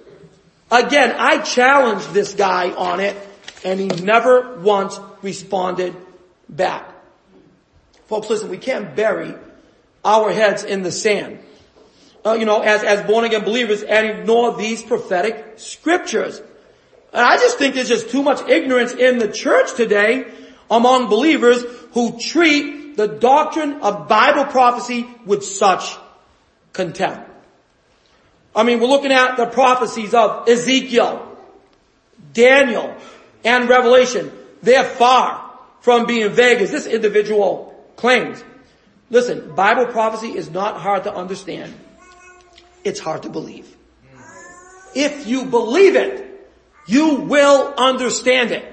Again, 0.69 1.15
I 1.17 1.39
challenge 1.39 2.05
this 2.09 2.35
guy 2.35 2.69
on 2.69 2.99
it 2.99 3.17
and 3.63 3.79
he 3.79 3.87
never 3.87 4.59
once 4.59 4.99
responded 5.21 5.95
back. 6.49 6.89
Folks, 8.07 8.29
listen, 8.29 8.49
we 8.49 8.57
can't 8.57 8.95
bury 8.95 9.33
our 10.03 10.31
heads 10.31 10.63
in 10.63 10.83
the 10.83 10.91
sand. 10.91 11.39
Uh, 12.25 12.33
you 12.33 12.45
know, 12.45 12.61
as, 12.61 12.83
as 12.83 13.01
born 13.07 13.25
again 13.25 13.43
believers 13.43 13.81
and 13.81 14.05
ignore 14.05 14.55
these 14.55 14.83
prophetic 14.83 15.53
scriptures. 15.55 16.39
And 17.13 17.21
I 17.25 17.37
just 17.37 17.57
think 17.57 17.75
there's 17.75 17.87
just 17.87 18.09
too 18.09 18.21
much 18.21 18.47
ignorance 18.47 18.93
in 18.93 19.17
the 19.17 19.27
church 19.27 19.75
today 19.75 20.31
among 20.69 21.07
believers 21.07 21.63
who 21.93 22.19
treat 22.19 22.95
the 22.95 23.07
doctrine 23.07 23.81
of 23.81 24.07
Bible 24.07 24.45
prophecy 24.45 25.07
with 25.25 25.43
such 25.43 25.97
contempt. 26.73 27.29
I 28.55 28.63
mean, 28.63 28.79
we're 28.79 28.87
looking 28.87 29.11
at 29.11 29.37
the 29.37 29.45
prophecies 29.45 30.13
of 30.13 30.47
Ezekiel, 30.47 31.37
Daniel, 32.33 32.95
and 33.43 33.69
Revelation. 33.69 34.31
They're 34.61 34.83
far 34.83 35.51
from 35.81 36.05
being 36.05 36.31
vague 36.31 36.61
as 36.61 36.71
this 36.71 36.85
individual 36.85 37.73
claims. 37.95 38.43
Listen, 39.09 39.55
Bible 39.55 39.87
prophecy 39.87 40.37
is 40.37 40.49
not 40.49 40.79
hard 40.79 41.03
to 41.03 41.13
understand. 41.13 41.73
It's 42.83 42.99
hard 42.99 43.23
to 43.23 43.29
believe. 43.29 43.75
If 44.95 45.27
you 45.27 45.45
believe 45.45 45.95
it, 45.95 46.49
you 46.87 47.15
will 47.15 47.73
understand 47.77 48.51
it. 48.51 48.65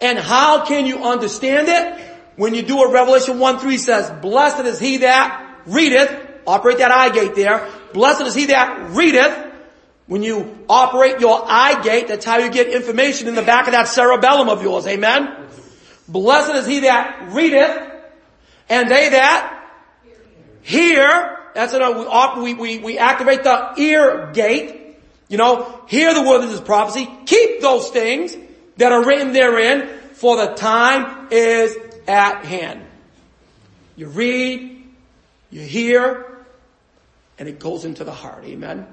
And 0.00 0.18
how 0.18 0.66
can 0.66 0.86
you 0.86 1.04
understand 1.04 1.68
it? 1.68 2.08
When 2.36 2.54
you 2.54 2.62
do 2.62 2.82
a 2.82 2.90
Revelation 2.90 3.38
1 3.38 3.58
3 3.58 3.78
says, 3.78 4.10
blessed 4.20 4.64
is 4.64 4.78
he 4.78 4.98
that 4.98 5.60
readeth, 5.66 6.42
operate 6.46 6.78
that 6.78 6.90
eye 6.90 7.10
gate 7.10 7.34
there, 7.34 7.68
blessed 7.92 8.22
is 8.22 8.34
he 8.34 8.46
that 8.46 8.90
readeth, 8.90 9.51
when 10.06 10.22
you 10.22 10.58
operate 10.68 11.20
your 11.20 11.44
eye 11.46 11.80
gate, 11.82 12.08
that's 12.08 12.24
how 12.24 12.38
you 12.38 12.50
get 12.50 12.68
information 12.68 13.28
in 13.28 13.34
the 13.34 13.42
back 13.42 13.66
of 13.66 13.72
that 13.72 13.88
cerebellum 13.88 14.48
of 14.48 14.62
yours. 14.62 14.86
Amen? 14.86 15.36
Blessed 16.08 16.54
is 16.56 16.66
he 16.66 16.80
that 16.80 17.28
readeth, 17.30 17.90
and 18.68 18.90
they 18.90 19.10
that 19.10 19.64
hear. 20.62 21.38
That's 21.54 21.72
what 21.72 22.42
we, 22.42 22.54
we, 22.54 22.78
we 22.78 22.98
activate 22.98 23.44
the 23.44 23.74
ear 23.78 24.30
gate. 24.32 24.98
You 25.28 25.38
know, 25.38 25.82
hear 25.88 26.12
the 26.12 26.22
word 26.22 26.42
of 26.42 26.50
this 26.50 26.60
prophecy. 26.60 27.08
Keep 27.26 27.60
those 27.60 27.88
things 27.90 28.36
that 28.76 28.92
are 28.92 29.04
written 29.04 29.32
therein, 29.32 29.88
for 30.14 30.36
the 30.36 30.54
time 30.54 31.28
is 31.30 31.76
at 32.08 32.44
hand. 32.44 32.84
You 33.96 34.08
read, 34.08 34.84
you 35.50 35.60
hear, 35.60 36.44
and 37.38 37.48
it 37.48 37.58
goes 37.58 37.84
into 37.84 38.04
the 38.04 38.12
heart. 38.12 38.44
Amen? 38.44 38.86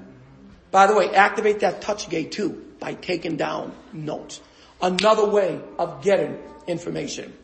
By 0.70 0.86
the 0.86 0.94
way, 0.94 1.10
activate 1.10 1.60
that 1.60 1.80
touch 1.80 2.08
gate 2.08 2.32
too 2.32 2.64
by 2.78 2.94
taking 2.94 3.36
down 3.36 3.74
notes. 3.92 4.40
Another 4.80 5.26
way 5.26 5.60
of 5.78 6.02
getting 6.02 6.38
information. 6.66 7.36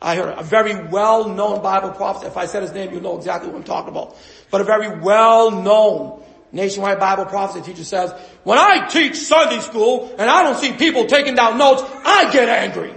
I 0.00 0.14
heard 0.16 0.38
a 0.38 0.42
very 0.42 0.88
well-known 0.88 1.62
Bible 1.62 1.90
prophet. 1.90 2.26
If 2.26 2.36
I 2.36 2.46
said 2.46 2.62
his 2.62 2.72
name, 2.72 2.92
you'll 2.92 3.02
know 3.02 3.16
exactly 3.16 3.48
what 3.48 3.56
I'm 3.56 3.64
talking 3.64 3.88
about. 3.88 4.16
But 4.50 4.60
a 4.60 4.64
very 4.64 5.00
well-known 5.00 6.22
nationwide 6.52 7.00
Bible 7.00 7.24
prophecy 7.24 7.62
teacher 7.62 7.84
says, 7.84 8.12
when 8.44 8.58
I 8.58 8.86
teach 8.86 9.16
Sunday 9.16 9.60
school 9.60 10.14
and 10.18 10.30
I 10.30 10.42
don't 10.42 10.58
see 10.58 10.72
people 10.72 11.06
taking 11.06 11.34
down 11.34 11.58
notes, 11.58 11.82
I 12.04 12.30
get 12.32 12.48
angry. 12.48 12.94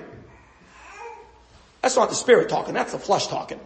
That's 1.82 1.95
not 1.95 2.10
the 2.10 2.15
spirit 2.15 2.49
talking, 2.49 2.73
that's 2.73 2.91
the 2.91 2.99
flesh 2.99 3.28
talking. 3.28 3.60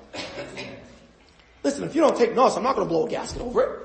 Listen, 1.63 1.83
if 1.86 1.95
you 1.95 2.01
don't 2.01 2.15
take 2.15 2.36
notes, 2.36 2.55
I'm 2.55 2.63
not 2.63 2.75
going 2.75 2.88
to 2.88 2.93
blow 2.93 3.07
a 3.07 3.09
gasket 3.09 3.41
over 3.41 3.63
it. 3.63 3.79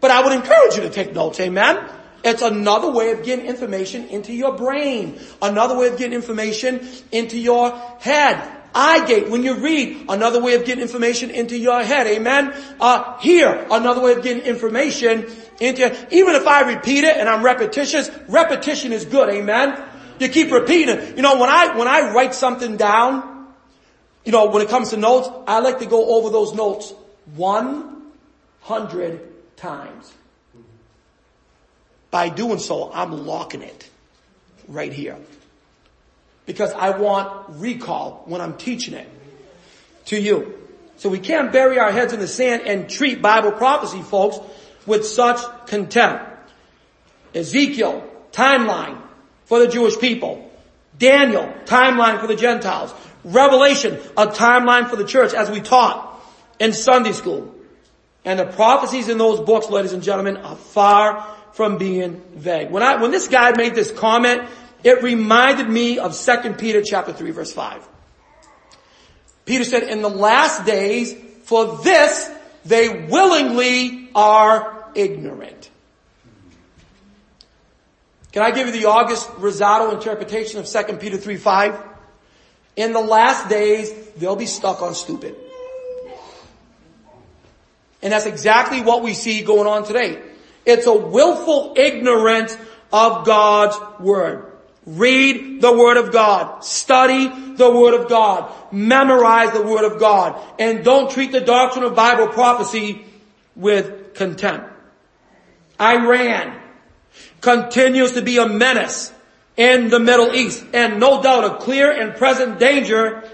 But 0.00 0.10
I 0.10 0.22
would 0.22 0.32
encourage 0.32 0.76
you 0.76 0.82
to 0.82 0.90
take 0.90 1.12
notes, 1.12 1.40
amen? 1.40 1.84
It's 2.24 2.42
another 2.42 2.90
way 2.90 3.12
of 3.12 3.24
getting 3.24 3.46
information 3.46 4.08
into 4.08 4.32
your 4.32 4.56
brain. 4.56 5.18
Another 5.40 5.76
way 5.76 5.88
of 5.88 5.98
getting 5.98 6.14
information 6.14 6.86
into 7.12 7.38
your 7.38 7.70
head. 8.00 8.56
Eye 8.74 9.06
gate, 9.06 9.30
when 9.30 9.42
you 9.42 9.54
read, 9.54 10.06
another 10.08 10.42
way 10.42 10.54
of 10.54 10.64
getting 10.64 10.82
information 10.82 11.30
into 11.30 11.56
your 11.56 11.82
head, 11.82 12.06
amen? 12.06 12.54
Uh, 12.78 13.18
here, 13.18 13.66
another 13.70 14.00
way 14.00 14.12
of 14.12 14.22
getting 14.22 14.42
information 14.42 15.26
into, 15.58 15.86
even 16.14 16.34
if 16.34 16.46
I 16.46 16.74
repeat 16.74 17.04
it 17.04 17.16
and 17.16 17.28
I'm 17.28 17.42
repetitious, 17.42 18.10
repetition 18.28 18.92
is 18.92 19.04
good, 19.04 19.30
amen? 19.30 19.82
You 20.20 20.28
keep 20.28 20.52
repeating. 20.52 21.16
You 21.16 21.22
know, 21.22 21.40
when 21.40 21.48
I, 21.48 21.76
when 21.78 21.88
I 21.88 22.12
write 22.12 22.34
something 22.34 22.76
down, 22.76 23.46
you 24.24 24.32
know, 24.32 24.50
when 24.50 24.62
it 24.62 24.68
comes 24.68 24.90
to 24.90 24.96
notes, 24.96 25.28
I 25.46 25.60
like 25.60 25.78
to 25.78 25.86
go 25.86 26.16
over 26.16 26.30
those 26.30 26.52
notes 26.52 26.92
100 27.36 29.28
times. 29.58 30.12
By 32.10 32.28
doing 32.30 32.58
so, 32.58 32.90
I'm 32.92 33.26
locking 33.26 33.62
it 33.62 33.88
right 34.66 34.92
here. 34.92 35.16
Because 36.46 36.72
I 36.72 36.90
want 36.90 37.60
recall 37.60 38.22
when 38.26 38.40
I'm 38.40 38.56
teaching 38.56 38.94
it 38.94 39.08
to 40.06 40.18
you. 40.18 40.58
So 40.96 41.10
we 41.10 41.18
can't 41.18 41.52
bury 41.52 41.78
our 41.78 41.92
heads 41.92 42.12
in 42.12 42.20
the 42.20 42.26
sand 42.26 42.62
and 42.62 42.88
treat 42.88 43.20
Bible 43.20 43.52
prophecy, 43.52 44.02
folks, 44.02 44.38
with 44.86 45.06
such 45.06 45.38
contempt. 45.66 46.24
Ezekiel, 47.34 48.04
timeline 48.32 49.00
for 49.44 49.60
the 49.60 49.68
Jewish 49.68 49.98
people. 49.98 50.50
Daniel, 50.98 51.52
timeline 51.66 52.20
for 52.20 52.26
the 52.26 52.34
Gentiles. 52.34 52.92
Revelation, 53.22 53.98
a 54.16 54.26
timeline 54.26 54.88
for 54.88 54.96
the 54.96 55.04
church 55.04 55.34
as 55.34 55.50
we 55.50 55.60
taught 55.60 56.20
in 56.58 56.72
Sunday 56.72 57.12
school. 57.12 57.54
And 58.24 58.38
the 58.38 58.46
prophecies 58.46 59.08
in 59.08 59.18
those 59.18 59.40
books, 59.40 59.70
ladies 59.70 59.92
and 59.92 60.02
gentlemen, 60.02 60.36
are 60.38 60.56
far 60.56 61.26
from 61.52 61.78
being 61.78 62.20
vague. 62.34 62.70
When 62.70 62.82
I, 62.82 63.00
when 63.00 63.10
this 63.10 63.28
guy 63.28 63.52
made 63.52 63.74
this 63.74 63.90
comment, 63.90 64.42
it 64.84 65.02
reminded 65.02 65.68
me 65.68 65.98
of 65.98 66.16
2 66.16 66.52
Peter 66.54 66.82
chapter 66.82 67.12
3 67.12 67.30
verse 67.30 67.52
5. 67.52 67.88
Peter 69.44 69.64
said, 69.64 69.84
in 69.84 70.02
the 70.02 70.10
last 70.10 70.66
days, 70.66 71.14
for 71.44 71.78
this 71.78 72.30
they 72.64 73.06
willingly 73.06 74.10
are 74.14 74.90
ignorant. 74.94 75.70
Can 78.32 78.42
I 78.42 78.50
give 78.50 78.66
you 78.66 78.72
the 78.72 78.84
August 78.84 79.28
Rosado 79.36 79.92
interpretation 79.94 80.60
of 80.60 80.66
2 80.66 80.98
Peter 80.98 81.16
3 81.16 81.36
5? 81.36 81.82
In 82.76 82.92
the 82.92 83.00
last 83.00 83.48
days, 83.48 83.92
they'll 84.16 84.36
be 84.36 84.46
stuck 84.46 84.82
on 84.82 84.94
stupid. 84.94 85.34
And 88.02 88.12
that's 88.12 88.26
exactly 88.26 88.80
what 88.80 89.02
we 89.02 89.14
see 89.14 89.42
going 89.42 89.66
on 89.66 89.84
today. 89.84 90.22
It's 90.64 90.86
a 90.86 90.94
willful 90.94 91.74
ignorance 91.76 92.56
of 92.92 93.26
God's 93.26 93.76
Word. 94.00 94.52
Read 94.86 95.60
the 95.60 95.72
Word 95.72 95.96
of 95.96 96.12
God. 96.12 96.64
Study 96.64 97.28
the 97.54 97.70
Word 97.70 98.00
of 98.00 98.08
God. 98.08 98.52
Memorize 98.72 99.52
the 99.52 99.62
Word 99.62 99.90
of 99.90 99.98
God. 99.98 100.40
And 100.58 100.84
don't 100.84 101.10
treat 101.10 101.32
the 101.32 101.40
doctrine 101.40 101.84
of 101.84 101.94
Bible 101.94 102.28
prophecy 102.28 103.04
with 103.56 104.14
contempt. 104.14 104.70
Iran 105.80 106.58
continues 107.40 108.12
to 108.12 108.22
be 108.22 108.38
a 108.38 108.48
menace 108.48 109.12
in 109.56 109.88
the 109.88 109.98
Middle 109.98 110.34
East 110.34 110.64
and 110.72 111.00
no 111.00 111.22
doubt 111.22 111.44
a 111.44 111.56
clear 111.58 111.90
and 111.90 112.14
present 112.14 112.58
danger 112.58 113.28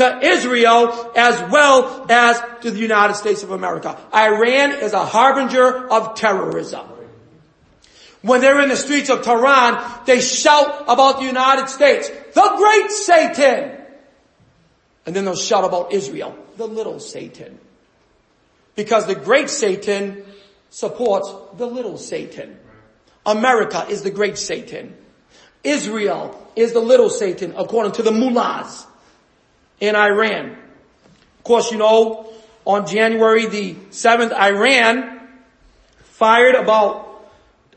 to 0.00 0.18
Israel 0.22 1.12
as 1.14 1.38
well 1.52 2.06
as 2.08 2.40
to 2.62 2.70
the 2.70 2.78
United 2.78 3.14
States 3.14 3.42
of 3.42 3.50
America. 3.50 3.98
Iran 4.14 4.72
is 4.72 4.94
a 4.94 5.04
harbinger 5.04 5.88
of 5.88 6.14
terrorism. 6.14 6.86
When 8.22 8.40
they're 8.40 8.62
in 8.62 8.70
the 8.70 8.76
streets 8.76 9.10
of 9.10 9.20
Tehran, 9.22 9.82
they 10.06 10.22
shout 10.22 10.84
about 10.88 11.18
the 11.18 11.26
United 11.26 11.68
States, 11.68 12.08
the 12.08 12.54
great 12.56 12.90
Satan. 12.90 13.76
And 15.04 15.14
then 15.14 15.26
they'll 15.26 15.36
shout 15.36 15.64
about 15.64 15.92
Israel, 15.92 16.34
the 16.56 16.66
little 16.66 16.98
Satan. 16.98 17.58
Because 18.76 19.06
the 19.06 19.14
great 19.14 19.50
Satan 19.50 20.24
supports 20.70 21.30
the 21.58 21.66
little 21.66 21.98
Satan. 21.98 22.58
America 23.26 23.86
is 23.90 24.00
the 24.00 24.10
great 24.10 24.38
Satan. 24.38 24.96
Israel 25.62 26.50
is 26.56 26.72
the 26.72 26.80
little 26.80 27.10
Satan 27.10 27.52
according 27.54 27.92
to 27.92 28.02
the 28.02 28.12
mullahs 28.12 28.86
in 29.80 29.96
Iran. 29.96 30.50
Of 31.38 31.44
course, 31.44 31.72
you 31.72 31.78
know, 31.78 32.30
on 32.64 32.86
January 32.86 33.46
the 33.46 33.74
7th, 33.74 34.32
Iran 34.32 35.28
fired 36.02 36.54
about 36.54 37.24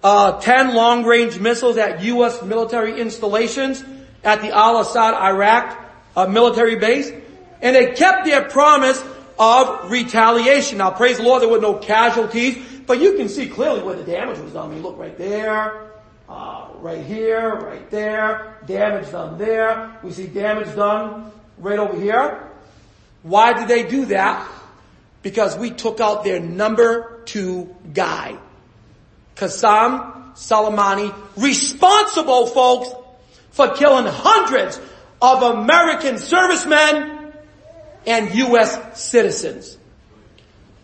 uh, 0.03 0.39
10 0.41 0.75
long-range 0.75 1.39
missiles 1.39 1.77
at 1.77 2.03
U.S. 2.03 2.41
military 2.43 2.99
installations 2.99 3.83
at 4.23 4.41
the 4.41 4.51
Al-Asad, 4.51 5.13
Iraq 5.13 5.79
uh, 6.15 6.27
military 6.27 6.75
base, 6.75 7.09
and 7.61 7.75
they 7.75 7.93
kept 7.93 8.25
their 8.25 8.43
promise 8.43 9.01
of 9.39 9.89
retaliation. 9.89 10.79
Now, 10.79 10.91
praise 10.91 11.17
the 11.17 11.23
Lord, 11.23 11.41
there 11.41 11.49
were 11.49 11.61
no 11.61 11.75
casualties, 11.75 12.57
but 12.85 12.99
you 12.99 13.15
can 13.15 13.29
see 13.29 13.47
clearly 13.47 13.81
where 13.81 13.95
the 13.95 14.03
damage 14.03 14.39
was 14.39 14.51
done. 14.51 14.69
I 14.69 14.73
mean, 14.73 14.83
look 14.83 14.97
right 14.97 15.17
there, 15.17 15.91
uh, 16.27 16.67
right 16.75 17.03
here, 17.03 17.55
right 17.55 17.89
there, 17.89 18.57
damage 18.65 19.09
done 19.11 19.37
there. 19.37 19.97
We 20.03 20.11
see 20.11 20.27
damage 20.27 20.75
done 20.75 21.31
right 21.63 21.79
over 21.79 21.99
here. 21.99 22.49
Why 23.23 23.53
did 23.53 23.67
they 23.67 23.87
do 23.87 24.05
that? 24.07 24.47
Because 25.21 25.57
we 25.57 25.71
took 25.71 26.01
out 26.01 26.23
their 26.23 26.39
number 26.39 27.21
two 27.25 27.73
guy. 27.93 28.37
Qasem 29.35 30.33
Soleimani, 30.35 31.13
responsible 31.37 32.47
folks 32.47 32.89
for 33.51 33.73
killing 33.75 34.05
hundreds 34.07 34.79
of 35.21 35.41
American 35.41 36.17
servicemen 36.17 37.33
and 38.05 38.35
U.S. 38.35 39.01
citizens. 39.01 39.77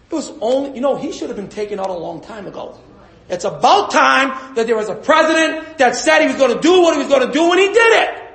It 0.10 0.16
was 0.16 0.32
only, 0.40 0.76
you 0.76 0.82
know, 0.82 0.96
he 0.96 1.12
should 1.12 1.30
have 1.30 1.36
been 1.36 1.50
taken 1.50 1.80
out 1.80 1.90
a 1.90 1.94
long 1.94 2.22
time 2.22 2.48
ago. 2.48 2.80
It's 3.28 3.44
about 3.44 3.92
time 3.92 4.56
that 4.56 4.66
there 4.66 4.76
was 4.76 4.90
a 4.90 4.96
president 4.96 5.78
that 5.78 5.96
said 5.96 6.22
he 6.22 6.28
was 6.28 6.38
going 6.38 6.56
to 6.56 6.62
do 6.62 6.82
what 6.82 6.94
he 6.94 7.00
was 7.00 7.10
going 7.10 7.28
to 7.28 7.34
do 7.34 7.52
and 7.52 7.60
he 7.60 7.68
did 7.68 7.78
it. 7.78 8.29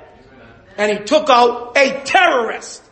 And 0.77 0.91
he 0.91 1.03
took 1.05 1.29
out 1.29 1.77
a 1.77 2.01
terrorist. 2.03 2.83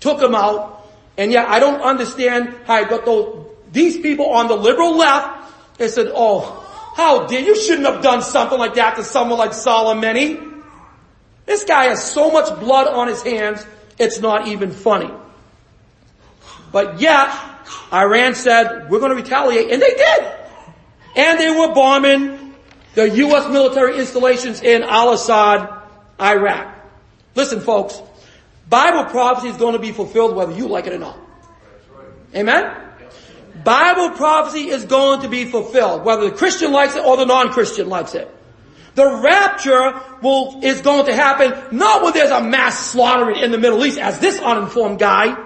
Took 0.00 0.20
him 0.20 0.34
out. 0.34 0.86
And 1.16 1.32
yet 1.32 1.48
I 1.48 1.58
don't 1.58 1.80
understand 1.80 2.54
how 2.64 2.82
he 2.82 2.88
got 2.88 3.04
those, 3.04 3.46
these 3.72 3.98
people 3.98 4.30
on 4.30 4.48
the 4.48 4.56
liberal 4.56 4.96
left, 4.96 5.78
they 5.78 5.88
said, 5.88 6.10
oh, 6.14 6.64
how 6.96 7.26
dare 7.26 7.40
you 7.40 7.56
shouldn't 7.56 7.86
have 7.86 8.02
done 8.02 8.22
something 8.22 8.58
like 8.58 8.74
that 8.74 8.96
to 8.96 9.04
someone 9.04 9.38
like 9.38 9.50
Soleimani. 9.50 10.62
This 11.46 11.64
guy 11.64 11.84
has 11.86 12.04
so 12.04 12.30
much 12.30 12.58
blood 12.60 12.88
on 12.88 13.08
his 13.08 13.22
hands, 13.22 13.64
it's 13.98 14.20
not 14.20 14.48
even 14.48 14.70
funny. 14.70 15.10
But 16.70 17.00
yet, 17.00 17.32
Iran 17.92 18.34
said, 18.34 18.90
we're 18.90 19.00
going 19.00 19.10
to 19.10 19.16
retaliate, 19.16 19.70
and 19.70 19.80
they 19.80 19.94
did. 19.94 20.32
And 21.16 21.40
they 21.40 21.50
were 21.50 21.74
bombing 21.74 22.54
the 22.94 23.08
U.S. 23.08 23.50
military 23.50 23.98
installations 23.98 24.60
in 24.60 24.82
Al-Asad, 24.82 25.68
Iraq. 26.20 26.77
Listen 27.38 27.60
folks, 27.60 28.02
Bible 28.68 29.04
prophecy 29.04 29.46
is 29.46 29.56
going 29.56 29.74
to 29.74 29.78
be 29.78 29.92
fulfilled 29.92 30.34
whether 30.34 30.52
you 30.52 30.66
like 30.66 30.88
it 30.88 30.92
or 30.92 30.98
not. 30.98 31.16
Amen? 32.34 32.76
Bible 33.62 34.10
prophecy 34.16 34.70
is 34.70 34.84
going 34.86 35.22
to 35.22 35.28
be 35.28 35.44
fulfilled 35.44 36.04
whether 36.04 36.28
the 36.28 36.36
Christian 36.36 36.72
likes 36.72 36.96
it 36.96 37.04
or 37.04 37.16
the 37.16 37.26
non-Christian 37.26 37.88
likes 37.88 38.16
it. 38.16 38.28
The 38.96 39.20
rapture 39.22 40.02
will, 40.20 40.64
is 40.64 40.80
going 40.80 41.06
to 41.06 41.14
happen 41.14 41.76
not 41.76 42.02
when 42.02 42.12
there's 42.12 42.32
a 42.32 42.42
mass 42.42 42.76
slaughtering 42.90 43.36
in 43.36 43.52
the 43.52 43.58
Middle 43.58 43.86
East 43.86 43.98
as 43.98 44.18
this 44.18 44.40
uninformed 44.40 44.98
guy 44.98 45.36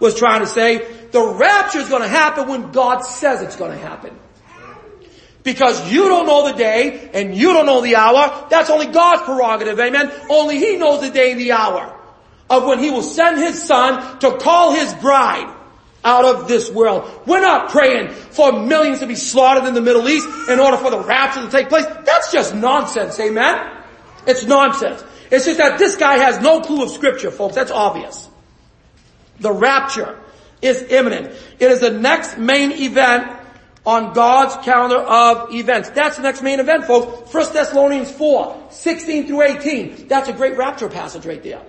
was 0.00 0.18
trying 0.18 0.40
to 0.40 0.46
say. 0.46 0.90
The 1.10 1.22
rapture 1.22 1.80
is 1.80 1.90
going 1.90 2.00
to 2.00 2.08
happen 2.08 2.48
when 2.48 2.72
God 2.72 3.00
says 3.00 3.42
it's 3.42 3.56
going 3.56 3.72
to 3.72 3.84
happen. 3.86 4.18
Because 5.46 5.92
you 5.92 6.08
don't 6.08 6.26
know 6.26 6.50
the 6.50 6.58
day 6.58 7.08
and 7.14 7.32
you 7.32 7.52
don't 7.52 7.66
know 7.66 7.80
the 7.80 7.94
hour. 7.94 8.48
That's 8.50 8.68
only 8.68 8.86
God's 8.86 9.22
prerogative, 9.22 9.78
amen? 9.78 10.10
Only 10.28 10.58
He 10.58 10.76
knows 10.76 11.02
the 11.02 11.10
day 11.10 11.30
and 11.30 11.40
the 11.40 11.52
hour 11.52 11.96
of 12.50 12.64
when 12.64 12.80
He 12.80 12.90
will 12.90 13.04
send 13.04 13.38
His 13.38 13.62
Son 13.62 14.18
to 14.18 14.38
call 14.38 14.74
His 14.74 14.92
bride 14.94 15.54
out 16.04 16.24
of 16.24 16.48
this 16.48 16.68
world. 16.68 17.08
We're 17.26 17.42
not 17.42 17.70
praying 17.70 18.08
for 18.08 18.58
millions 18.58 18.98
to 18.98 19.06
be 19.06 19.14
slaughtered 19.14 19.68
in 19.68 19.74
the 19.74 19.80
Middle 19.80 20.08
East 20.08 20.28
in 20.48 20.58
order 20.58 20.78
for 20.78 20.90
the 20.90 20.98
rapture 20.98 21.42
to 21.42 21.48
take 21.48 21.68
place. 21.68 21.86
That's 22.04 22.32
just 22.32 22.52
nonsense, 22.52 23.20
amen? 23.20 23.84
It's 24.26 24.44
nonsense. 24.44 25.04
It's 25.30 25.44
just 25.44 25.58
that 25.58 25.78
this 25.78 25.96
guy 25.96 26.16
has 26.16 26.40
no 26.40 26.60
clue 26.60 26.82
of 26.82 26.90
scripture, 26.90 27.30
folks. 27.30 27.54
That's 27.54 27.70
obvious. 27.70 28.28
The 29.38 29.52
rapture 29.52 30.18
is 30.60 30.82
imminent. 30.82 31.26
It 31.60 31.70
is 31.70 31.78
the 31.78 31.92
next 31.92 32.36
main 32.36 32.72
event 32.72 33.45
on 33.86 34.12
God's 34.12 34.56
calendar 34.64 34.98
of 34.98 35.54
events. 35.54 35.90
That's 35.90 36.16
the 36.16 36.22
next 36.22 36.42
main 36.42 36.58
event, 36.58 36.84
folks. 36.84 37.32
1 37.32 37.52
Thessalonians 37.52 38.10
4, 38.10 38.66
16 38.70 39.28
through 39.28 39.42
18. 39.42 40.08
That's 40.08 40.28
a 40.28 40.32
great 40.32 40.56
rapture 40.56 40.88
passage 40.88 41.24
right 41.24 41.42
there. 41.42 41.62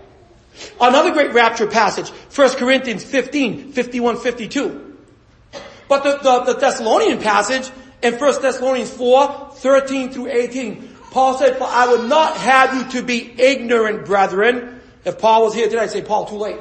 Another 0.82 1.12
great 1.12 1.34
rapture 1.34 1.68
passage, 1.68 2.10
1 2.10 2.50
Corinthians 2.56 3.04
15, 3.04 3.72
51, 3.74 4.18
52. 4.18 4.98
But 5.88 6.04
the, 6.04 6.18
the, 6.18 6.54
the 6.54 6.60
Thessalonian 6.60 7.20
passage 7.22 7.70
in 8.02 8.16
1 8.16 8.42
Thessalonians 8.42 8.90
4, 8.90 9.52
13 9.54 10.10
through 10.10 10.28
18. 10.28 10.96
Paul 11.12 11.38
said, 11.38 11.58
for 11.58 11.66
I 11.66 11.88
would 11.88 12.10
not 12.10 12.36
have 12.38 12.74
you 12.74 13.00
to 13.00 13.06
be 13.06 13.32
ignorant, 13.40 14.06
brethren. 14.06 14.82
If 15.06 15.20
Paul 15.20 15.44
was 15.44 15.54
here 15.54 15.68
today, 15.70 15.84
I'd 15.84 15.92
say, 15.92 16.02
Paul, 16.02 16.26
too 16.26 16.36
late. 16.36 16.60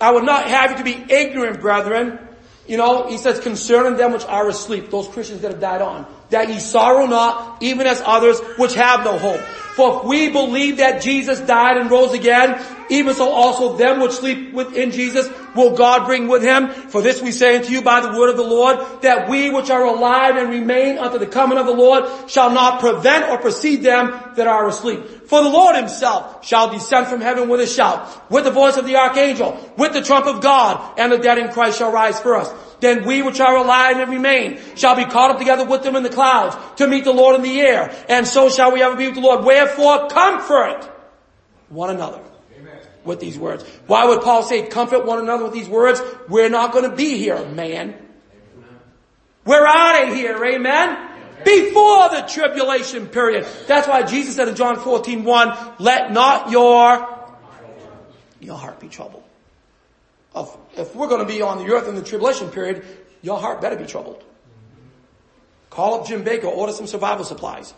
I 0.00 0.10
would 0.10 0.24
not 0.24 0.48
have 0.48 0.72
you 0.72 0.76
to 0.78 0.84
be 0.84 1.14
ignorant, 1.14 1.60
brethren, 1.60 2.18
You 2.66 2.76
know, 2.76 3.08
he 3.08 3.18
says, 3.18 3.40
concerning 3.40 3.96
them 3.96 4.12
which 4.12 4.24
are 4.24 4.48
asleep, 4.48 4.90
those 4.90 5.08
Christians 5.08 5.40
that 5.42 5.50
have 5.50 5.60
died 5.60 5.82
on, 5.82 6.06
that 6.30 6.48
ye 6.48 6.58
sorrow 6.58 7.06
not, 7.06 7.62
even 7.62 7.86
as 7.86 8.00
others 8.04 8.40
which 8.56 8.74
have 8.74 9.04
no 9.04 9.18
hope. 9.18 9.61
For 9.74 10.00
if 10.00 10.04
we 10.04 10.28
believe 10.28 10.76
that 10.78 11.00
Jesus 11.00 11.40
died 11.40 11.78
and 11.78 11.90
rose 11.90 12.12
again, 12.12 12.62
even 12.90 13.14
so 13.14 13.30
also 13.30 13.76
them 13.78 14.00
which 14.00 14.12
sleep 14.12 14.52
within 14.52 14.90
Jesus 14.90 15.30
will 15.54 15.74
God 15.74 16.04
bring 16.04 16.28
with 16.28 16.42
him. 16.42 16.68
For 16.68 17.00
this 17.00 17.22
we 17.22 17.32
say 17.32 17.56
unto 17.56 17.72
you 17.72 17.80
by 17.80 18.00
the 18.00 18.18
word 18.18 18.28
of 18.28 18.36
the 18.36 18.42
Lord, 18.42 18.78
that 19.00 19.30
we 19.30 19.48
which 19.50 19.70
are 19.70 19.84
alive 19.84 20.36
and 20.36 20.50
remain 20.50 20.98
unto 20.98 21.18
the 21.18 21.26
coming 21.26 21.56
of 21.56 21.64
the 21.64 21.72
Lord 21.72 22.04
shall 22.28 22.50
not 22.50 22.80
prevent 22.80 23.30
or 23.30 23.38
precede 23.38 23.82
them 23.82 24.12
that 24.36 24.46
are 24.46 24.68
asleep. 24.68 25.26
For 25.26 25.42
the 25.42 25.48
Lord 25.48 25.74
himself 25.76 26.44
shall 26.44 26.70
descend 26.70 27.06
from 27.06 27.22
heaven 27.22 27.48
with 27.48 27.60
a 27.60 27.66
shout, 27.66 28.30
with 28.30 28.44
the 28.44 28.50
voice 28.50 28.76
of 28.76 28.86
the 28.86 28.96
archangel, 28.96 29.58
with 29.78 29.94
the 29.94 30.02
trump 30.02 30.26
of 30.26 30.42
God, 30.42 30.98
and 30.98 31.10
the 31.10 31.18
dead 31.18 31.38
in 31.38 31.50
Christ 31.50 31.78
shall 31.78 31.92
rise 31.92 32.20
first. 32.20 32.54
Then 32.82 33.04
we 33.04 33.22
which 33.22 33.38
are 33.38 33.56
alive 33.56 33.98
and 33.98 34.10
remain 34.10 34.58
shall 34.74 34.96
be 34.96 35.04
caught 35.04 35.30
up 35.30 35.38
together 35.38 35.64
with 35.64 35.84
them 35.84 35.94
in 35.94 36.02
the 36.02 36.08
clouds 36.10 36.56
to 36.78 36.88
meet 36.88 37.04
the 37.04 37.12
Lord 37.12 37.36
in 37.36 37.42
the 37.42 37.60
air. 37.60 37.94
And 38.08 38.26
so 38.26 38.50
shall 38.50 38.72
we 38.72 38.82
ever 38.82 38.96
be 38.96 39.06
with 39.06 39.14
the 39.14 39.20
Lord. 39.20 39.44
Wherefore 39.44 40.08
comfort 40.08 40.90
one 41.68 41.90
another 41.90 42.20
with 43.04 43.20
these 43.20 43.38
words. 43.38 43.62
Why 43.86 44.06
would 44.06 44.22
Paul 44.22 44.42
say 44.42 44.66
comfort 44.66 45.06
one 45.06 45.20
another 45.20 45.44
with 45.44 45.52
these 45.52 45.68
words? 45.68 46.02
We're 46.28 46.48
not 46.48 46.72
going 46.72 46.90
to 46.90 46.96
be 46.96 47.16
here, 47.18 47.46
man. 47.50 47.94
We're 49.44 49.64
out 49.64 50.08
of 50.08 50.16
here, 50.16 50.44
amen? 50.44 51.08
Before 51.44 52.08
the 52.08 52.22
tribulation 52.22 53.06
period. 53.06 53.46
That's 53.68 53.86
why 53.86 54.02
Jesus 54.02 54.34
said 54.34 54.48
in 54.48 54.56
John 54.56 54.76
14, 54.76 55.22
1, 55.22 55.58
let 55.78 56.10
not 56.10 56.50
your, 56.50 57.08
your 58.40 58.56
heart 58.56 58.80
be 58.80 58.88
troubled 58.88 59.21
of, 60.34 60.56
if 60.76 60.94
we're 60.94 61.08
going 61.08 61.26
to 61.26 61.32
be 61.32 61.42
on 61.42 61.58
the 61.58 61.72
earth 61.72 61.88
in 61.88 61.94
the 61.94 62.02
tribulation 62.02 62.50
period, 62.50 62.84
your 63.22 63.38
heart 63.38 63.60
better 63.60 63.76
be 63.76 63.86
troubled. 63.86 64.22
Call 65.70 66.00
up 66.00 66.06
Jim 66.06 66.24
Bakker, 66.24 66.44
order 66.44 66.72
some 66.72 66.86
survival 66.86 67.24
supplies. 67.24 67.72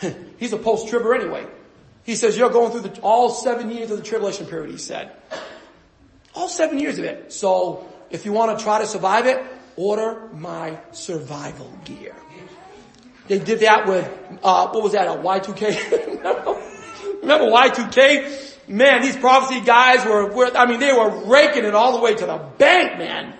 He's 0.38 0.52
a 0.52 0.56
post-tribber 0.56 1.14
anyway. 1.14 1.46
He 2.04 2.16
says 2.16 2.36
you're 2.36 2.50
going 2.50 2.70
through 2.70 2.82
the, 2.82 3.00
all 3.00 3.30
seven 3.30 3.70
years 3.70 3.90
of 3.90 3.96
the 3.96 4.04
tribulation 4.04 4.46
period, 4.46 4.70
he 4.70 4.78
said. 4.78 5.10
All 6.34 6.48
seven 6.48 6.78
years 6.78 6.98
of 6.98 7.04
it. 7.04 7.32
So, 7.32 7.88
if 8.10 8.24
you 8.24 8.32
want 8.32 8.58
to 8.58 8.62
try 8.62 8.80
to 8.80 8.86
survive 8.86 9.26
it, 9.26 9.42
order 9.76 10.28
my 10.32 10.78
survival 10.92 11.72
gear. 11.84 12.14
They 13.26 13.38
did 13.38 13.60
that 13.60 13.86
with, 13.86 14.06
uh, 14.42 14.68
what 14.68 14.82
was 14.82 14.92
that, 14.92 15.06
a 15.06 15.12
Y2K? 15.12 17.22
Remember 17.22 17.46
Y2K? 17.46 18.53
Man, 18.68 19.02
these 19.02 19.16
prophecy 19.16 19.60
guys 19.60 20.04
were, 20.04 20.32
were, 20.32 20.56
I 20.56 20.66
mean, 20.66 20.80
they 20.80 20.92
were 20.92 21.24
raking 21.26 21.64
it 21.64 21.74
all 21.74 21.96
the 21.96 22.02
way 22.02 22.14
to 22.14 22.26
the 22.26 22.38
bank, 22.58 22.98
man. 22.98 23.34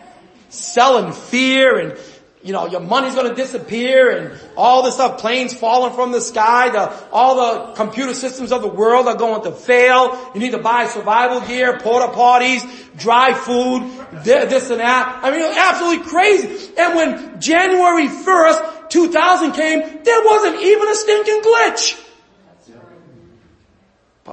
Selling 0.49 1.13
fear 1.13 1.79
and, 1.79 1.99
you 2.43 2.53
know, 2.53 2.67
your 2.67 2.81
money's 2.81 3.15
gonna 3.15 3.35
disappear 3.35 4.11
and 4.11 4.41
all 4.57 4.83
this 4.83 4.95
stuff, 4.95 5.19
planes 5.21 5.55
falling 5.55 5.95
from 5.95 6.13
the 6.13 6.21
sky, 6.21 6.69
the, 6.69 7.11
all 7.11 7.37
the 7.37 7.73
computer 7.75 8.15
systems 8.15 8.53
of 8.53 8.63
the 8.63 8.69
world 8.69 9.09
are 9.09 9.17
going 9.17 9.43
to 9.43 9.53
fail. 9.53 10.31
You 10.35 10.41
need 10.41 10.53
to 10.53 10.59
buy 10.59 10.87
survival 10.87 11.41
gear, 11.41 11.79
porta 11.81 12.13
potties, 12.13 12.63
dry 12.97 13.35
food, 13.35 13.91
this 14.25 14.71
and 14.71 14.81
that. 14.81 15.21
I 15.23 15.31
mean, 15.31 15.41
it 15.41 15.49
was 15.49 15.57
absolutely 15.57 16.07
crazy. 16.07 16.73
And 16.79 16.95
when 16.95 17.41
January 17.41 18.09
1st, 18.09 18.91
2000 18.91 19.53
came, 19.53 19.81
there 20.05 20.25
wasn't 20.25 20.63
even 20.63 20.89
a 20.89 20.95
stinking 20.95 21.41
glitch. 21.43 22.04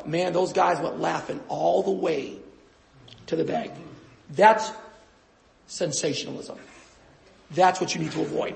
But 0.02 0.10
man, 0.10 0.34
those 0.34 0.52
guys 0.52 0.80
went 0.80 1.00
laughing 1.00 1.40
all 1.48 1.84
the 1.84 1.92
way 1.92 2.38
to 3.28 3.36
the 3.36 3.44
bank. 3.44 3.72
That's 4.32 4.72
sensationalism. 5.68 6.58
That's 7.52 7.80
what 7.80 7.94
you 7.94 8.02
need 8.02 8.12
to 8.14 8.22
avoid. 8.22 8.56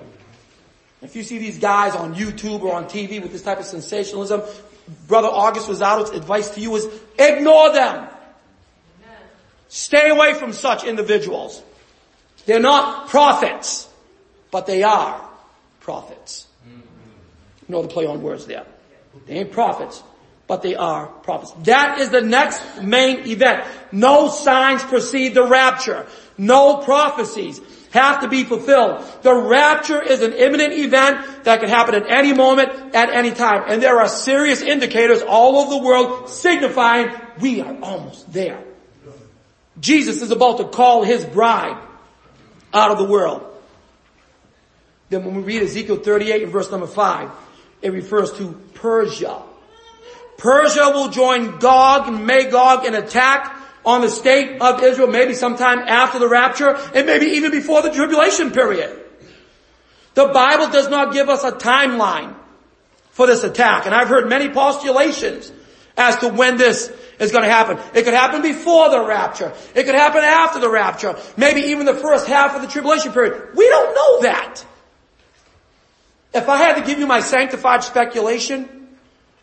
If 1.04 1.16
you 1.16 1.22
see 1.22 1.38
these 1.38 1.60
guys 1.60 1.94
on 1.94 2.16
YouTube 2.16 2.64
or 2.64 2.74
on 2.74 2.86
TV 2.86 3.22
with 3.22 3.32
this 3.32 3.44
type 3.44 3.60
of 3.60 3.66
sensationalism, 3.66 4.42
Brother 5.08 5.28
August 5.28 5.68
Rosado's 5.68 6.10
advice 6.10 6.50
to 6.56 6.62
you 6.62 6.76
is 6.78 6.88
ignore 7.20 7.72
them. 7.74 8.08
Stay 9.68 10.10
away 10.10 10.34
from 10.34 10.52
such 10.52 10.84
individuals. 10.84 11.62
They're 12.48 12.60
not 12.60 13.10
prophets, 13.10 13.88
but 14.50 14.66
they 14.66 14.82
are 14.82 15.30
prophets. 15.80 16.48
You 16.66 16.82
know 17.68 17.84
the 17.84 17.88
play 17.88 18.08
on 18.08 18.24
words 18.24 18.48
there. 18.48 18.66
They 19.28 19.36
ain't 19.36 19.52
prophets, 19.52 20.02
but 20.48 20.62
they 20.62 20.76
are 20.76 21.08
prophets. 21.08 21.52
That 21.64 22.00
is 22.00 22.10
the 22.10 22.22
next 22.22 22.82
main 22.82 23.28
event. 23.28 23.66
No 23.92 24.30
signs 24.30 24.84
precede 24.84 25.34
the 25.34 25.48
rapture. 25.48 26.06
No 26.38 26.78
prophecies 26.78 27.62
have 27.92 28.22
to 28.22 28.28
be 28.28 28.44
fulfilled. 28.44 29.04
The 29.22 29.34
rapture 29.34 30.02
is 30.02 30.22
an 30.22 30.34
imminent 30.34 30.74
event 30.74 31.46
that 31.46 31.62
can 31.62 31.70
happen 31.70 31.96
at 31.96 32.12
any 32.12 32.34
moment, 32.34 32.94
at 32.94 33.10
any 33.10 33.32
time. 33.32 33.64
And 33.68 33.82
there 33.82 34.00
are 34.00 34.08
serious 34.08 34.62
indicators 34.62 35.22
all 35.22 35.58
over 35.58 35.70
the 35.72 35.84
world 35.84 36.30
signifying 36.30 37.10
we 37.40 37.62
are 37.62 37.76
almost 37.82 38.32
there. 38.32 38.62
Jesus 39.80 40.22
is 40.22 40.32
about 40.32 40.58
to 40.58 40.66
call 40.66 41.04
his 41.04 41.26
bride 41.26 41.82
out 42.74 42.92
of 42.92 42.98
the 42.98 43.06
world. 43.06 43.44
Then 45.10 45.24
when 45.24 45.36
we 45.36 45.44
read 45.44 45.64
Ezekiel 45.64 45.98
38 45.98 46.44
in 46.44 46.50
verse 46.50 46.70
number 46.72 46.88
5, 46.88 47.32
it 47.82 47.92
refers 47.92 48.34
to 48.34 48.54
Persia. 48.74 49.42
Persia 50.38 50.92
will 50.94 51.10
join 51.10 51.60
Gog 51.60 52.08
and 52.08 52.26
Magog 52.26 52.86
in 52.86 52.96
attack 52.96 53.56
on 53.86 54.02
the 54.02 54.10
state 54.10 54.62
of 54.62 54.84
Israel, 54.84 55.08
maybe 55.08 55.34
sometime 55.34 55.80
after 55.80 56.20
the 56.20 56.28
rapture, 56.28 56.76
and 56.94 57.06
maybe 57.06 57.28
even 57.28 57.52
before 57.52 57.82
the 57.82 57.92
tribulation 57.92 58.52
period. 58.52 59.02
The 60.16 60.26
Bible 60.28 60.70
does 60.70 60.90
not 60.90 61.14
give 61.14 61.30
us 61.30 61.44
a 61.44 61.52
timeline 61.52 62.36
for 63.12 63.28
this 63.28 63.44
attack, 63.44 63.86
and 63.86 63.94
I've 63.94 64.08
heard 64.08 64.28
many 64.28 64.50
postulations 64.50 65.52
as 65.98 66.18
to 66.18 66.30
when 66.30 66.58
this 66.58 66.92
is 67.20 67.32
going 67.32 67.44
to 67.44 67.50
happen. 67.50 67.78
It 67.94 68.04
could 68.04 68.14
happen 68.14 68.42
before 68.42 68.90
the 68.90 69.06
rapture. 69.06 69.54
It 69.74 69.86
could 69.86 69.96
happen 69.96 70.22
after 70.22 70.60
the 70.60 70.70
rapture. 70.70 71.16
Maybe 71.38 71.62
even 71.62 71.86
the 71.86 71.94
first 71.94 72.28
half 72.28 72.56
of 72.56 72.62
the 72.62 72.68
tribulation 72.68 73.14
period. 73.14 73.56
We 73.56 73.70
don't 73.70 73.96
know 73.96 74.22
that. 74.24 74.66
If 76.34 76.50
I 76.50 76.58
had 76.58 76.76
to 76.76 76.82
give 76.82 77.00
you 77.00 77.08
my 77.08 77.22
sanctified 77.22 77.84
speculation, 77.84 78.85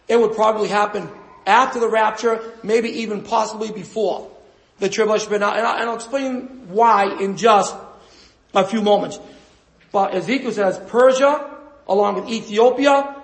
it 0.08 0.20
would 0.20 0.34
probably 0.34 0.68
happen 0.68 1.08
after 1.46 1.80
the 1.80 1.88
rapture, 1.88 2.40
maybe 2.62 2.88
even 3.00 3.22
possibly 3.22 3.72
before 3.72 4.30
the 4.78 4.88
tribulation. 4.88 5.32
And 5.34 5.44
I'll 5.44 5.94
explain 5.94 6.68
why 6.68 7.18
in 7.20 7.36
just 7.36 7.74
a 8.54 8.66
few 8.66 8.82
moments. 8.82 9.18
But 9.92 10.14
Ezekiel 10.14 10.52
says 10.52 10.80
Persia, 10.88 11.50
along 11.86 12.16
with 12.16 12.28
Ethiopia, 12.30 13.16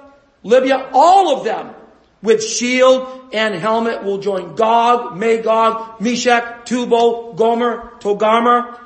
Libya, 0.43 0.91
all 0.93 1.37
of 1.37 1.45
them 1.45 1.75
with 2.23 2.43
shield 2.43 3.31
and 3.33 3.55
helmet 3.55 4.03
will 4.03 4.19
join 4.19 4.55
Gog, 4.55 5.17
Magog, 5.17 6.01
Meshech, 6.01 6.67
Tubal, 6.67 7.35
Gomer, 7.35 7.93
Togarmah 8.01 8.79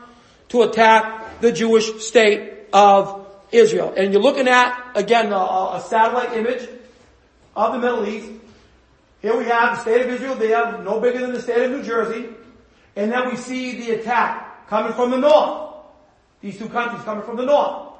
to 0.50 0.62
attack 0.62 1.40
the 1.40 1.52
Jewish 1.52 2.02
state 2.04 2.52
of 2.72 3.26
Israel. 3.50 3.92
And 3.96 4.12
you're 4.12 4.22
looking 4.22 4.48
at, 4.48 4.92
again, 4.94 5.32
a, 5.32 5.36
a 5.36 5.84
satellite 5.86 6.34
image 6.34 6.68
of 7.56 7.72
the 7.72 7.78
Middle 7.78 8.06
East. 8.06 8.30
Here 9.20 9.36
we 9.36 9.44
have 9.44 9.76
the 9.76 9.82
state 9.82 10.02
of 10.02 10.08
Israel 10.08 10.34
there, 10.34 10.78
no 10.82 11.00
bigger 11.00 11.20
than 11.20 11.32
the 11.32 11.40
state 11.40 11.62
of 11.62 11.70
New 11.70 11.82
Jersey. 11.82 12.28
And 12.96 13.10
then 13.12 13.30
we 13.30 13.36
see 13.36 13.80
the 13.80 14.00
attack 14.00 14.68
coming 14.68 14.92
from 14.92 15.10
the 15.10 15.18
north. 15.18 15.74
These 16.40 16.58
two 16.58 16.68
countries 16.68 17.02
coming 17.04 17.24
from 17.24 17.36
the 17.36 17.44
north. 17.44 17.92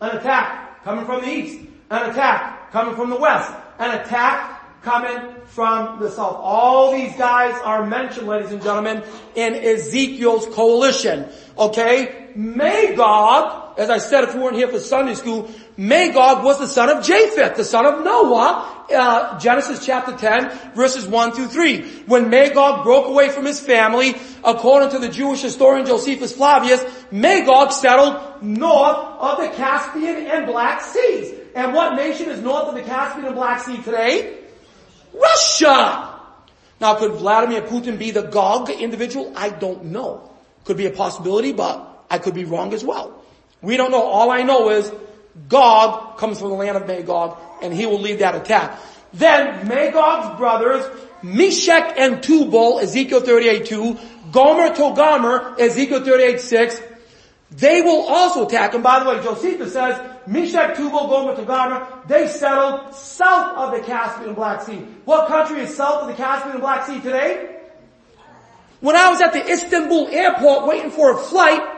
An 0.00 0.16
attack 0.16 0.84
coming 0.84 1.04
from 1.04 1.22
the 1.22 1.28
east. 1.28 1.66
An 1.90 2.10
attack 2.10 2.70
coming 2.70 2.94
from 2.94 3.10
the 3.10 3.16
west. 3.16 3.52
An 3.78 3.98
attack 3.98 4.82
coming 4.82 5.34
from 5.46 5.98
the 6.00 6.10
south. 6.10 6.36
All 6.40 6.92
these 6.92 7.14
guys 7.16 7.60
are 7.64 7.84
mentioned, 7.84 8.28
ladies 8.28 8.52
and 8.52 8.62
gentlemen, 8.62 9.02
in 9.34 9.54
Ezekiel's 9.54 10.46
coalition. 10.54 11.26
Okay? 11.58 12.28
Magog, 12.36 13.67
as 13.78 13.90
I 13.90 13.98
said 13.98 14.24
if 14.24 14.34
you 14.34 14.40
weren't 14.40 14.56
here 14.56 14.66
for 14.66 14.80
Sunday 14.80 15.14
school, 15.14 15.48
Magog 15.76 16.44
was 16.44 16.58
the 16.58 16.66
son 16.66 16.90
of 16.90 17.04
Japheth, 17.04 17.56
the 17.56 17.64
son 17.64 17.86
of 17.86 18.04
Noah, 18.04 18.84
uh, 18.92 19.38
Genesis 19.38 19.86
chapter 19.86 20.16
10, 20.16 20.74
verses 20.74 21.06
1 21.06 21.32
through 21.32 21.46
3. 21.46 21.82
When 22.06 22.28
Magog 22.28 22.82
broke 22.82 23.06
away 23.06 23.28
from 23.28 23.44
his 23.44 23.60
family, 23.60 24.16
according 24.42 24.90
to 24.90 24.98
the 24.98 25.08
Jewish 25.08 25.42
historian 25.42 25.86
Josephus 25.86 26.32
Flavius, 26.32 26.84
Magog 27.12 27.70
settled 27.70 28.42
north 28.42 28.96
of 28.96 29.38
the 29.38 29.48
Caspian 29.56 30.26
and 30.26 30.46
Black 30.46 30.80
Seas. 30.80 31.34
And 31.54 31.72
what 31.72 31.94
nation 31.94 32.30
is 32.30 32.40
north 32.40 32.64
of 32.64 32.74
the 32.74 32.82
Caspian 32.82 33.26
and 33.26 33.36
Black 33.36 33.60
Sea 33.60 33.76
today? 33.76 34.38
Russia! 35.14 36.16
Now 36.80 36.96
could 36.96 37.12
Vladimir 37.12 37.62
Putin 37.62 37.96
be 37.96 38.10
the 38.10 38.22
Gog 38.22 38.70
individual? 38.70 39.32
I 39.36 39.50
don't 39.50 39.86
know. 39.86 40.30
Could 40.64 40.76
be 40.76 40.86
a 40.86 40.90
possibility, 40.90 41.52
but 41.52 42.06
I 42.10 42.18
could 42.18 42.34
be 42.34 42.44
wrong 42.44 42.74
as 42.74 42.84
well. 42.84 43.17
We 43.62 43.76
don't 43.76 43.90
know. 43.90 44.02
All 44.02 44.30
I 44.30 44.42
know 44.42 44.70
is 44.70 44.92
Gog 45.48 46.18
comes 46.18 46.38
from 46.38 46.50
the 46.50 46.54
land 46.54 46.76
of 46.76 46.86
Magog 46.86 47.38
and 47.62 47.72
he 47.72 47.86
will 47.86 48.00
lead 48.00 48.20
that 48.20 48.34
attack. 48.34 48.78
Then 49.12 49.66
Magog's 49.66 50.36
brothers, 50.36 50.84
Meshech 51.22 51.98
and 51.98 52.22
Tubal, 52.22 52.80
Ezekiel 52.80 53.20
38 53.20 53.66
2, 53.66 53.98
Gomer 54.32 55.54
Ezekiel 55.58 56.04
38 56.04 56.40
6, 56.40 56.82
they 57.50 57.80
will 57.80 58.06
also 58.06 58.46
attack. 58.46 58.74
And 58.74 58.82
by 58.82 59.02
the 59.02 59.08
way, 59.08 59.22
Josephus 59.22 59.72
says, 59.72 59.98
Meshech, 60.26 60.76
Tubal, 60.76 61.08
Gomer, 61.08 61.34
Togarmah, 61.34 62.06
they 62.06 62.28
settled 62.28 62.94
south 62.94 63.56
of 63.56 63.70
the 63.72 63.80
Caspian 63.80 64.34
Black 64.34 64.62
Sea. 64.62 64.86
What 65.06 65.28
country 65.28 65.60
is 65.60 65.74
south 65.74 66.02
of 66.02 66.08
the 66.08 66.14
Caspian 66.14 66.60
Black 66.60 66.86
Sea 66.86 67.00
today? 67.00 67.56
When 68.80 68.94
I 68.94 69.08
was 69.08 69.20
at 69.20 69.32
the 69.32 69.44
Istanbul 69.50 70.08
airport 70.08 70.66
waiting 70.66 70.90
for 70.90 71.12
a 71.12 71.18
flight 71.18 71.77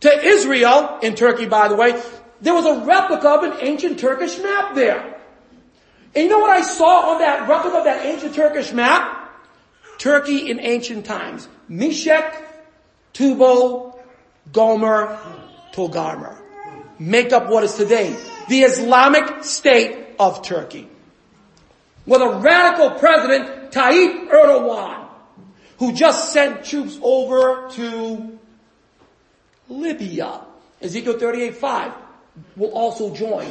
to 0.00 0.26
Israel, 0.26 0.98
in 1.02 1.14
Turkey 1.14 1.46
by 1.46 1.68
the 1.68 1.74
way, 1.74 2.00
there 2.40 2.54
was 2.54 2.66
a 2.66 2.84
replica 2.84 3.28
of 3.28 3.42
an 3.44 3.54
ancient 3.60 3.98
Turkish 3.98 4.38
map 4.38 4.74
there. 4.74 5.16
And 6.14 6.24
you 6.24 6.30
know 6.30 6.38
what 6.38 6.50
I 6.50 6.62
saw 6.62 7.12
on 7.12 7.18
that 7.18 7.48
replica 7.48 7.78
of 7.78 7.84
that 7.84 8.04
ancient 8.06 8.34
Turkish 8.34 8.72
map? 8.72 9.30
Turkey 9.98 10.50
in 10.50 10.60
ancient 10.60 11.04
times. 11.04 11.48
Meshech, 11.68 12.34
Tubal, 13.12 13.98
Gomer, 14.52 15.18
Togarmah. 15.72 16.36
Make 16.98 17.32
up 17.32 17.48
what 17.48 17.64
is 17.64 17.74
today 17.74 18.16
the 18.48 18.62
Islamic 18.62 19.44
State 19.44 19.98
of 20.18 20.42
Turkey. 20.42 20.88
With 22.06 22.22
a 22.22 22.38
radical 22.38 22.90
president, 22.92 23.72
Tayyip 23.72 24.30
Erdogan, 24.30 25.08
who 25.78 25.92
just 25.92 26.32
sent 26.32 26.64
troops 26.64 26.98
over 27.02 27.68
to 27.72 28.37
Libya. 29.68 30.40
Ezekiel 30.80 31.18
38 31.18 31.56
5 31.56 31.92
will 32.56 32.70
also 32.70 33.14
join 33.14 33.46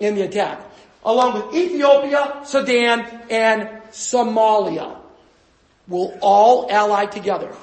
in 0.00 0.14
the 0.14 0.22
attack, 0.22 0.60
along 1.04 1.34
with 1.34 1.54
Ethiopia, 1.54 2.42
Sudan, 2.44 3.00
and 3.30 3.68
Somalia 3.90 4.96
will 5.88 6.18
all 6.20 6.70
ally 6.70 7.06
together 7.06 7.54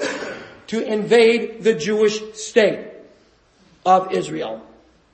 to 0.67 0.81
invade 0.81 1.63
the 1.63 1.73
Jewish 1.73 2.19
state 2.35 2.87
of 3.85 4.13
Israel. 4.13 4.61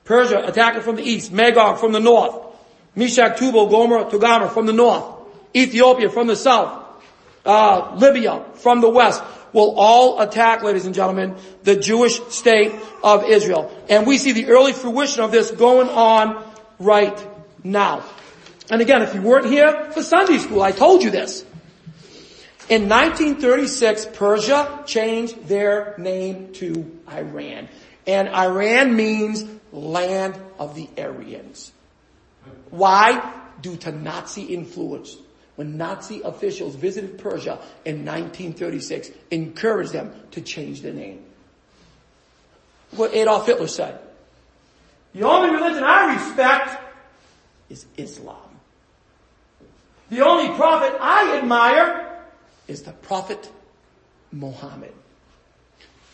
Persia 0.04 0.46
attacking 0.46 0.82
from 0.82 0.96
the 0.96 1.02
east, 1.02 1.32
Magog 1.32 1.78
from 1.78 1.92
the 1.92 2.00
north, 2.00 2.34
Meshech, 2.94 3.36
Tubal, 3.36 3.68
Gomer, 3.68 4.04
Togarmah 4.04 4.52
from 4.52 4.66
the 4.66 4.72
north, 4.72 5.04
Ethiopia 5.54 6.08
from 6.08 6.28
the 6.28 6.36
south, 6.36 6.84
uh, 7.44 7.94
Libya 7.96 8.44
from 8.54 8.80
the 8.80 8.88
west 8.88 9.22
will 9.52 9.74
all 9.78 10.20
attack, 10.20 10.62
ladies 10.62 10.86
and 10.86 10.94
gentlemen, 10.94 11.36
the 11.62 11.76
Jewish 11.76 12.20
state 12.28 12.72
of 13.02 13.24
Israel. 13.24 13.70
And 13.88 14.06
we 14.06 14.18
see 14.18 14.32
the 14.32 14.46
early 14.46 14.72
fruition 14.72 15.22
of 15.22 15.32
this 15.32 15.50
going 15.50 15.88
on 15.88 16.42
right 16.78 17.18
now. 17.64 18.04
And 18.70 18.80
again, 18.80 19.02
if 19.02 19.14
you 19.14 19.22
weren't 19.22 19.46
here 19.46 19.90
for 19.92 20.02
Sunday 20.02 20.38
school, 20.38 20.62
I 20.62 20.72
told 20.72 21.02
you 21.02 21.10
this. 21.10 21.44
In 22.68 22.88
1936, 22.88 24.06
Persia 24.12 24.84
changed 24.86 25.48
their 25.48 25.94
name 25.98 26.52
to 26.54 27.00
Iran. 27.12 27.68
And 28.06 28.28
Iran 28.28 28.94
means 28.94 29.44
land 29.72 30.40
of 30.58 30.76
the 30.76 30.88
Aryans. 30.96 31.72
Why? 32.70 33.38
Due 33.60 33.76
to 33.76 33.92
Nazi 33.92 34.42
influence 34.44 35.16
when 35.60 35.76
Nazi 35.76 36.22
officials 36.22 36.74
visited 36.74 37.18
Persia 37.18 37.58
in 37.84 38.06
1936, 38.06 39.10
encouraged 39.30 39.92
them 39.92 40.10
to 40.30 40.40
change 40.40 40.80
the 40.80 40.90
name. 40.90 41.22
What 42.92 43.14
Adolf 43.14 43.44
Hitler 43.44 43.66
said. 43.66 44.00
The 45.12 45.24
only 45.24 45.50
religion 45.54 45.84
I 45.84 46.14
respect 46.14 46.82
is 47.68 47.84
Islam. 47.98 48.38
The 50.08 50.24
only 50.24 50.56
prophet 50.56 50.96
I 50.98 51.36
admire 51.36 52.24
is 52.66 52.84
the 52.84 52.92
prophet 52.92 53.52
Muhammad. 54.32 54.94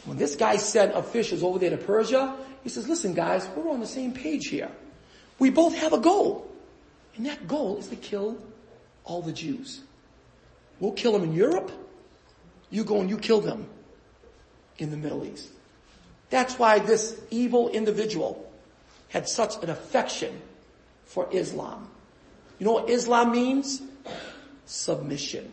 When 0.06 0.18
this 0.18 0.34
guy 0.34 0.56
sent 0.56 0.92
officials 0.96 1.44
over 1.44 1.60
there 1.60 1.70
to 1.70 1.76
Persia, 1.76 2.36
he 2.64 2.68
says, 2.68 2.88
listen 2.88 3.14
guys, 3.14 3.48
we're 3.54 3.70
on 3.70 3.78
the 3.78 3.86
same 3.86 4.10
page 4.12 4.48
here. 4.48 4.72
We 5.38 5.50
both 5.50 5.76
have 5.76 5.92
a 5.92 6.00
goal. 6.00 6.50
And 7.14 7.26
that 7.26 7.46
goal 7.46 7.76
is 7.76 7.86
to 7.90 7.96
kill 7.96 8.38
all 9.06 9.22
the 9.22 9.32
Jews. 9.32 9.80
We'll 10.78 10.92
kill 10.92 11.12
them 11.12 11.24
in 11.24 11.32
Europe. 11.32 11.70
You 12.68 12.84
go 12.84 13.00
and 13.00 13.08
you 13.08 13.16
kill 13.16 13.40
them 13.40 13.66
in 14.78 14.90
the 14.90 14.96
Middle 14.96 15.24
East. 15.24 15.48
That's 16.28 16.58
why 16.58 16.80
this 16.80 17.18
evil 17.30 17.68
individual 17.68 18.52
had 19.08 19.28
such 19.28 19.62
an 19.62 19.70
affection 19.70 20.42
for 21.04 21.28
Islam. 21.30 21.88
You 22.58 22.66
know 22.66 22.72
what 22.72 22.90
Islam 22.90 23.32
means? 23.32 23.80
Submission. 24.66 25.52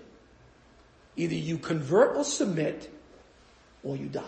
Either 1.15 1.35
you 1.35 1.59
convert 1.59 2.17
or 2.17 2.23
submit, 2.23 2.89
or 3.83 3.95
you 3.95 4.07
die. 4.07 4.23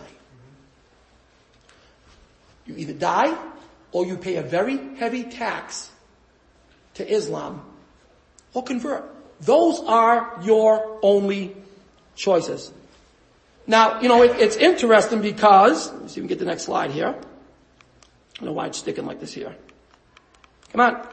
You 2.64 2.76
either 2.76 2.92
die, 2.92 3.36
or 3.90 4.06
you 4.06 4.16
pay 4.16 4.36
a 4.36 4.42
very 4.42 4.78
heavy 4.96 5.24
tax 5.24 5.90
to 6.94 7.12
Islam, 7.12 7.64
or 8.54 8.62
convert. 8.62 9.15
Those 9.40 9.80
are 9.80 10.38
your 10.42 10.98
only 11.02 11.56
choices. 12.14 12.72
Now, 13.66 14.00
you 14.00 14.08
know, 14.08 14.22
it, 14.22 14.36
it's 14.40 14.56
interesting 14.56 15.20
because, 15.20 15.92
let's 15.92 16.14
see 16.14 16.20
if 16.20 16.22
we 16.24 16.28
can 16.28 16.28
get 16.28 16.38
the 16.38 16.44
next 16.44 16.62
slide 16.62 16.90
here. 16.90 17.08
I 17.08 18.38
don't 18.38 18.46
know 18.46 18.52
why 18.52 18.66
it's 18.66 18.78
sticking 18.78 19.06
like 19.06 19.20
this 19.20 19.32
here. 19.32 19.54
Come 20.72 20.80
on. 20.80 21.06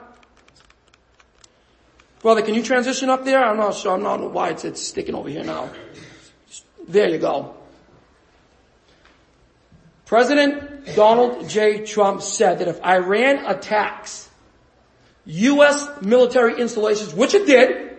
Brother, 2.21 2.41
can 2.41 2.53
you 2.53 2.63
transition 2.63 3.09
up 3.09 3.25
there? 3.25 3.43
I'm 3.43 3.57
not 3.57 3.75
sure, 3.75 3.93
I'm 3.93 4.03
not 4.03 4.31
why 4.31 4.49
it's, 4.49 4.63
it's 4.63 4.81
sticking 4.81 5.15
over 5.15 5.29
here 5.29 5.43
now. 5.43 5.69
There 6.87 7.09
you 7.09 7.17
go. 7.17 7.55
President 10.05 10.95
Donald 10.95 11.49
J. 11.49 11.85
Trump 11.85 12.21
said 12.21 12.59
that 12.59 12.67
if 12.67 12.81
Iran 12.83 13.45
attacks 13.45 14.29
U.S. 15.25 15.89
military 16.01 16.59
installations, 16.59 17.13
which 17.13 17.33
it 17.33 17.47
did, 17.47 17.92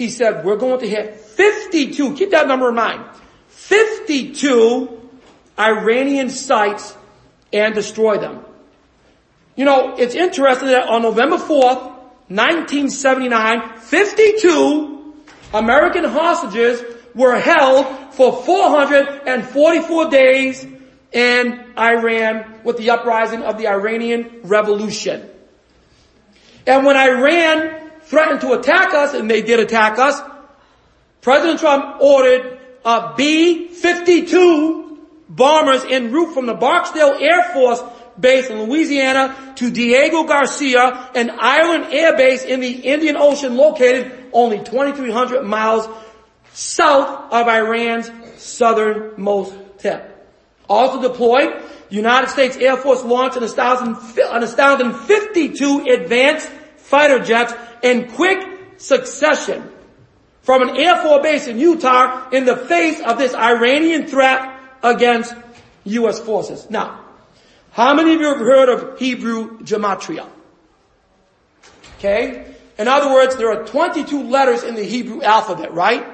he 0.00 0.08
said, 0.08 0.46
we're 0.46 0.56
going 0.56 0.80
to 0.80 0.88
hit 0.88 1.14
52, 1.14 2.14
keep 2.14 2.30
that 2.30 2.48
number 2.48 2.70
in 2.70 2.74
mind, 2.74 3.04
52 3.48 5.10
Iranian 5.58 6.30
sites 6.30 6.96
and 7.52 7.74
destroy 7.74 8.16
them. 8.16 8.42
You 9.56 9.66
know, 9.66 9.96
it's 9.98 10.14
interesting 10.14 10.68
that 10.68 10.88
on 10.88 11.02
November 11.02 11.36
4th, 11.36 11.82
1979, 12.28 13.76
52 13.76 15.14
American 15.52 16.04
hostages 16.04 16.82
were 17.14 17.38
held 17.38 18.14
for 18.14 18.42
444 18.42 20.08
days 20.08 20.66
in 21.12 21.62
Iran 21.76 22.60
with 22.64 22.78
the 22.78 22.88
uprising 22.88 23.42
of 23.42 23.58
the 23.58 23.68
Iranian 23.68 24.40
Revolution. 24.44 25.28
And 26.66 26.86
when 26.86 26.96
Iran 26.96 27.89
threatened 28.10 28.40
to 28.40 28.52
attack 28.52 28.92
us, 28.92 29.14
and 29.14 29.30
they 29.30 29.40
did 29.40 29.60
attack 29.60 29.98
us, 29.98 30.20
President 31.20 31.60
Trump 31.60 32.00
ordered 32.00 32.58
uh, 32.84 33.12
a 33.12 33.16
B-52 33.16 34.98
bombers 35.28 35.84
en 35.88 36.10
route 36.10 36.34
from 36.34 36.46
the 36.46 36.54
Barksdale 36.54 37.16
Air 37.20 37.52
Force 37.52 37.80
Base 38.18 38.50
in 38.50 38.64
Louisiana 38.64 39.54
to 39.56 39.70
Diego 39.70 40.24
Garcia, 40.24 41.10
an 41.14 41.30
island 41.38 41.92
air 41.92 42.16
base 42.16 42.42
in 42.42 42.60
the 42.60 42.70
Indian 42.70 43.16
Ocean 43.16 43.56
located 43.56 44.12
only 44.32 44.58
2,300 44.58 45.44
miles 45.44 45.88
south 46.52 47.32
of 47.32 47.46
Iran's 47.46 48.10
southernmost 48.36 49.54
tip. 49.78 50.06
Also 50.68 51.00
deployed, 51.00 51.62
United 51.90 52.28
States 52.28 52.56
Air 52.56 52.76
Force 52.76 53.04
launched 53.04 53.36
an 53.36 53.44
astounding, 53.44 53.96
an 54.24 54.42
astounding 54.42 54.92
52 54.92 55.86
advanced 55.88 56.50
fighter 56.90 57.20
jets 57.20 57.54
in 57.82 58.10
quick 58.10 58.44
succession 58.78 59.62
from 60.42 60.68
an 60.68 60.76
Air 60.76 61.00
Force 61.02 61.22
base 61.22 61.46
in 61.46 61.60
Utah 61.60 62.28
in 62.30 62.44
the 62.44 62.56
face 62.56 63.00
of 63.00 63.16
this 63.16 63.32
Iranian 63.32 64.08
threat 64.08 64.58
against 64.82 65.32
U.S. 65.84 66.18
forces. 66.18 66.68
Now, 66.68 67.04
how 67.70 67.94
many 67.94 68.14
of 68.14 68.20
you 68.20 68.26
have 68.26 68.38
heard 68.38 68.68
of 68.68 68.98
Hebrew 68.98 69.60
gematria? 69.60 70.28
Okay? 71.98 72.54
In 72.76 72.88
other 72.88 73.12
words, 73.12 73.36
there 73.36 73.52
are 73.52 73.64
22 73.64 74.24
letters 74.24 74.64
in 74.64 74.74
the 74.74 74.82
Hebrew 74.82 75.22
alphabet, 75.22 75.72
right? 75.72 76.04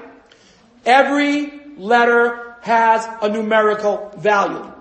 Every 0.85 1.51
letter 1.77 2.55
has 2.61 3.07
a 3.23 3.29
numerical 3.29 4.13
value. 4.15 4.71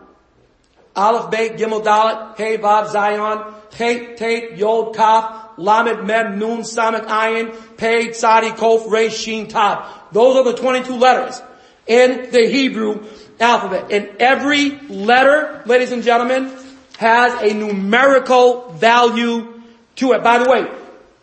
Aleph, 0.94 1.30
Beit, 1.30 1.56
Gimel, 1.56 1.82
Dalet, 1.82 2.36
Hey, 2.36 2.58
Vav, 2.58 2.88
Zayin, 2.88 3.54
Chet, 3.70 4.16
Tate, 4.16 4.58
Yod, 4.58 4.94
Kaf, 4.94 5.45
Lamed, 5.56 6.06
Mem, 6.06 6.38
Nun, 6.38 6.60
Samek, 6.60 7.06
Ayin, 7.06 7.76
Pei, 7.76 8.08
Tzadi, 8.08 8.50
Kof, 8.50 8.90
Resh, 8.90 9.16
Shin, 9.16 9.48
Tav. 9.48 10.12
Those 10.12 10.36
are 10.36 10.44
the 10.44 10.56
22 10.56 10.94
letters 10.94 11.40
in 11.86 12.30
the 12.30 12.46
Hebrew 12.46 13.04
alphabet. 13.40 13.90
And 13.90 14.16
every 14.20 14.70
letter, 14.88 15.62
ladies 15.66 15.92
and 15.92 16.02
gentlemen, 16.02 16.52
has 16.98 17.40
a 17.42 17.54
numerical 17.54 18.70
value 18.72 19.62
to 19.96 20.12
it. 20.12 20.22
By 20.22 20.38
the 20.38 20.50
way, 20.50 20.66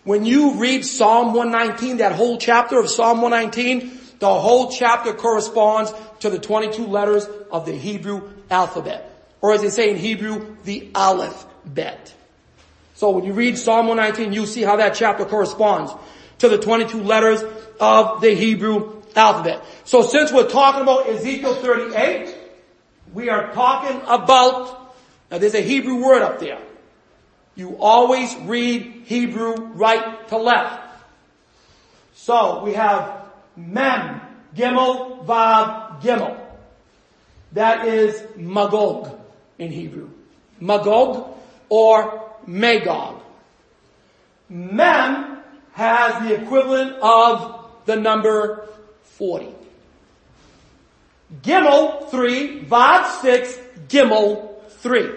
When 0.04 0.26
you 0.26 0.56
read 0.56 0.84
Psalm 0.84 1.34
119, 1.34 1.98
that 1.98 2.12
whole 2.12 2.38
chapter 2.38 2.78
of 2.78 2.90
Psalm 2.90 3.22
119, 3.22 4.00
the 4.20 4.34
whole 4.34 4.70
chapter 4.70 5.14
corresponds 5.14 5.94
to 6.20 6.30
the 6.30 6.40
22 6.40 6.86
letters 6.88 7.26
of 7.52 7.66
the 7.66 7.72
Hebrew 7.72 8.30
alphabet. 8.50 9.10
Or 9.42 9.54
as 9.54 9.62
they 9.62 9.70
say 9.70 9.92
in 9.92 9.98
Hebrew, 9.98 10.58
the 10.66 10.90
Aleph 10.94 11.46
bet. 11.66 12.14
So 13.04 13.10
when 13.10 13.26
you 13.26 13.34
read 13.34 13.58
Psalm 13.58 13.88
119, 13.88 14.32
you 14.32 14.46
see 14.46 14.62
how 14.62 14.78
that 14.78 14.96
chapter 14.96 15.26
corresponds 15.26 15.92
to 16.38 16.48
the 16.48 16.58
22 16.58 17.04
letters 17.04 17.44
of 17.78 18.22
the 18.22 18.34
Hebrew 18.34 19.02
alphabet. 19.14 19.62
So 19.84 20.04
since 20.04 20.32
we're 20.32 20.48
talking 20.48 20.84
about 20.84 21.10
Ezekiel 21.10 21.54
38, 21.54 22.34
we 23.14 23.30
are 23.30 23.52
talking 23.52 24.00
about, 24.08 24.96
now 25.30 25.38
there's 25.38 25.54
a 25.54 25.60
Hebrew 25.60 26.02
word 26.02 26.22
up 26.22 26.40
there. 26.40 26.62
You 27.56 27.76
always 27.78 28.34
read 28.38 29.02
Hebrew 29.04 29.54
right 29.74 30.26
to 30.30 30.38
left. 30.38 31.04
So 32.14 32.64
we 32.64 32.74
have 32.76 33.26
Mem, 33.58 34.22
Gimel, 34.56 35.26
Vav, 35.26 36.00
Gimel. 36.02 36.40
That 37.52 37.86
is 37.86 38.24
Magog 38.38 39.20
in 39.60 39.72
Hebrew. 39.72 40.10
Magog 40.62 41.38
or 41.68 42.23
Magog. 42.48 43.22
Mem 44.50 45.40
has 45.74 46.28
the 46.28 46.42
equivalent 46.42 46.98
of 47.02 47.70
the 47.86 47.96
number 47.96 48.70
40. 49.04 49.54
Gimel 51.42 52.10
3, 52.10 52.66
Vav 52.66 53.22
6, 53.22 53.60
Gimel 53.88 54.70
3. 54.70 55.10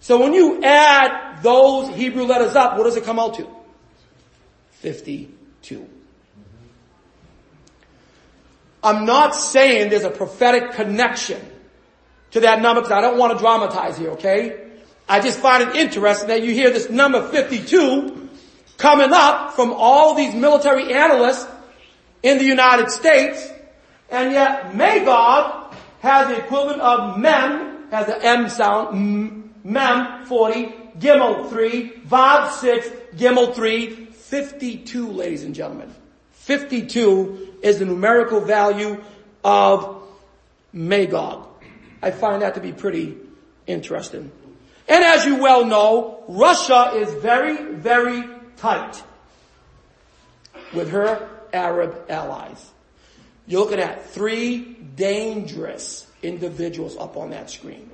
So 0.00 0.20
when 0.20 0.32
you 0.32 0.62
add 0.62 1.42
those 1.42 1.94
Hebrew 1.94 2.24
letters 2.24 2.54
up, 2.54 2.78
what 2.78 2.84
does 2.84 2.96
it 2.96 3.04
come 3.04 3.18
out 3.18 3.34
to? 3.34 3.48
52. 4.70 5.88
I'm 8.82 9.04
not 9.04 9.34
saying 9.34 9.90
there's 9.90 10.04
a 10.04 10.10
prophetic 10.10 10.72
connection 10.72 11.44
to 12.30 12.40
that 12.40 12.62
number 12.62 12.82
because 12.82 12.92
I 12.92 13.00
don't 13.00 13.18
want 13.18 13.32
to 13.32 13.38
dramatize 13.38 13.98
here, 13.98 14.10
okay? 14.10 14.65
I 15.08 15.20
just 15.20 15.38
find 15.38 15.68
it 15.68 15.76
interesting 15.76 16.28
that 16.28 16.42
you 16.42 16.52
hear 16.52 16.70
this 16.70 16.90
number 16.90 17.28
52 17.28 18.28
coming 18.76 19.12
up 19.12 19.54
from 19.54 19.72
all 19.72 20.14
these 20.14 20.34
military 20.34 20.92
analysts 20.92 21.46
in 22.22 22.38
the 22.38 22.44
United 22.44 22.90
States, 22.90 23.48
and 24.10 24.32
yet 24.32 24.74
Magog 24.74 25.74
has 26.00 26.28
the 26.28 26.36
equivalent 26.36 26.80
of 26.80 27.18
Mem, 27.18 27.88
has 27.90 28.06
the 28.06 28.22
M 28.24 28.48
sound, 28.48 29.52
Mem 29.64 30.26
40, 30.26 30.74
Gimel 30.98 31.48
3, 31.50 31.92
Vav 32.06 32.50
6, 32.52 32.88
Gimel 33.16 33.54
3, 33.54 34.06
52 34.06 35.08
ladies 35.08 35.44
and 35.44 35.54
gentlemen. 35.54 35.94
52 36.32 37.58
is 37.62 37.78
the 37.78 37.84
numerical 37.84 38.40
value 38.40 39.02
of 39.44 40.02
Magog. 40.72 41.48
I 42.02 42.10
find 42.10 42.42
that 42.42 42.54
to 42.54 42.60
be 42.60 42.72
pretty 42.72 43.16
interesting. 43.66 44.30
And 44.88 45.02
as 45.02 45.24
you 45.26 45.36
well 45.36 45.64
know, 45.64 46.24
Russia 46.28 46.92
is 46.94 47.12
very, 47.14 47.74
very 47.74 48.28
tight 48.56 49.02
with 50.74 50.90
her 50.90 51.28
Arab 51.52 52.06
allies. 52.08 52.70
You're 53.46 53.60
looking 53.60 53.80
at 53.80 54.10
three 54.10 54.58
dangerous 54.96 56.06
individuals 56.22 56.96
up 56.96 57.16
on 57.16 57.30
that 57.30 57.50
screen. 57.50 57.90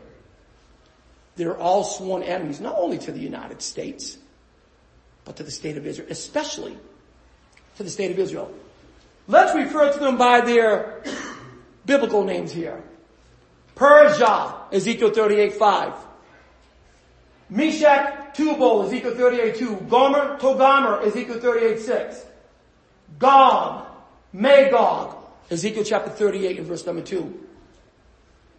They're 1.36 1.56
all 1.56 1.84
sworn 1.84 2.22
enemies, 2.22 2.60
not 2.60 2.76
only 2.76 2.98
to 2.98 3.12
the 3.12 3.20
United 3.20 3.62
States, 3.62 4.18
but 5.24 5.36
to 5.36 5.42
the 5.42 5.50
state 5.50 5.76
of 5.76 5.86
Israel, 5.86 6.08
especially 6.10 6.76
to 7.76 7.82
the 7.82 7.90
state 7.90 8.10
of 8.10 8.18
Israel. 8.18 8.52
Let's 9.28 9.54
refer 9.54 9.92
to 9.92 9.98
them 9.98 10.18
by 10.18 10.40
their 10.40 11.02
biblical 11.86 12.24
names 12.24 12.52
here. 12.52 12.82
Persia, 13.74 14.54
Ezekiel 14.72 15.10
38, 15.10 15.54
5. 15.54 15.94
Meshech, 17.52 18.34
Tubal, 18.34 18.86
Ezekiel 18.86 19.14
38, 19.14 19.56
2. 19.56 19.76
Gomer, 19.90 20.38
Togarmah, 20.38 21.06
Ezekiel 21.06 21.38
38, 21.38 21.78
6. 21.80 22.24
Gog, 23.18 23.86
Magog, 24.32 25.16
Ezekiel 25.50 25.84
chapter 25.84 26.10
38 26.10 26.58
and 26.58 26.66
verse 26.66 26.86
number 26.86 27.02
2. 27.02 27.46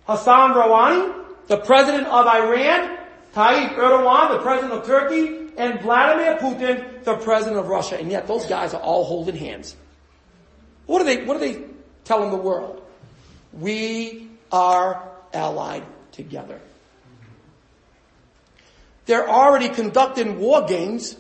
Hassan 0.05 0.51
Rouhani, 0.51 1.25
the 1.47 1.57
president 1.57 2.05
of 2.05 2.27
Iran, 2.27 2.99
Tayyip 3.33 3.75
Erdogan, 3.75 4.37
the 4.37 4.43
president 4.43 4.73
of 4.73 4.85
Turkey, 4.85 5.51
and 5.57 5.81
Vladimir 5.81 6.37
Putin, 6.37 7.03
the 7.03 7.15
president 7.15 7.57
of 7.57 7.67
Russia. 7.67 7.97
And 7.97 8.11
yet 8.11 8.27
those 8.27 8.45
guys 8.45 8.75
are 8.75 8.81
all 8.81 9.05
holding 9.05 9.35
hands. 9.35 9.75
What 10.85 11.01
are 11.01 11.05
they, 11.05 11.25
what 11.25 11.37
are 11.37 11.39
they 11.39 11.63
telling 12.03 12.29
the 12.29 12.37
world? 12.37 12.83
We 13.53 14.29
are 14.51 15.09
allied 15.33 15.83
together. 16.11 16.59
They're 19.05 19.29
already 19.29 19.69
conducting 19.69 20.39
war 20.39 20.65
games 20.65 21.15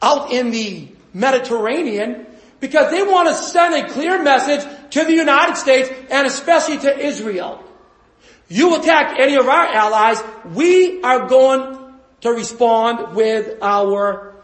out 0.00 0.32
in 0.32 0.50
the 0.50 0.88
Mediterranean 1.12 2.26
because 2.60 2.90
they 2.90 3.02
want 3.02 3.28
to 3.28 3.34
send 3.34 3.74
a 3.74 3.88
clear 3.92 4.22
message 4.22 4.66
to 4.90 5.04
the 5.04 5.12
United 5.12 5.56
States 5.56 5.90
and 6.10 6.26
especially 6.26 6.78
to 6.78 6.98
Israel. 6.98 7.62
You 8.48 8.80
attack 8.80 9.18
any 9.18 9.34
of 9.34 9.48
our 9.48 9.66
allies, 9.66 10.22
we 10.54 11.02
are 11.02 11.26
going 11.26 11.94
to 12.20 12.30
respond 12.30 13.14
with 13.14 13.58
our 13.62 14.34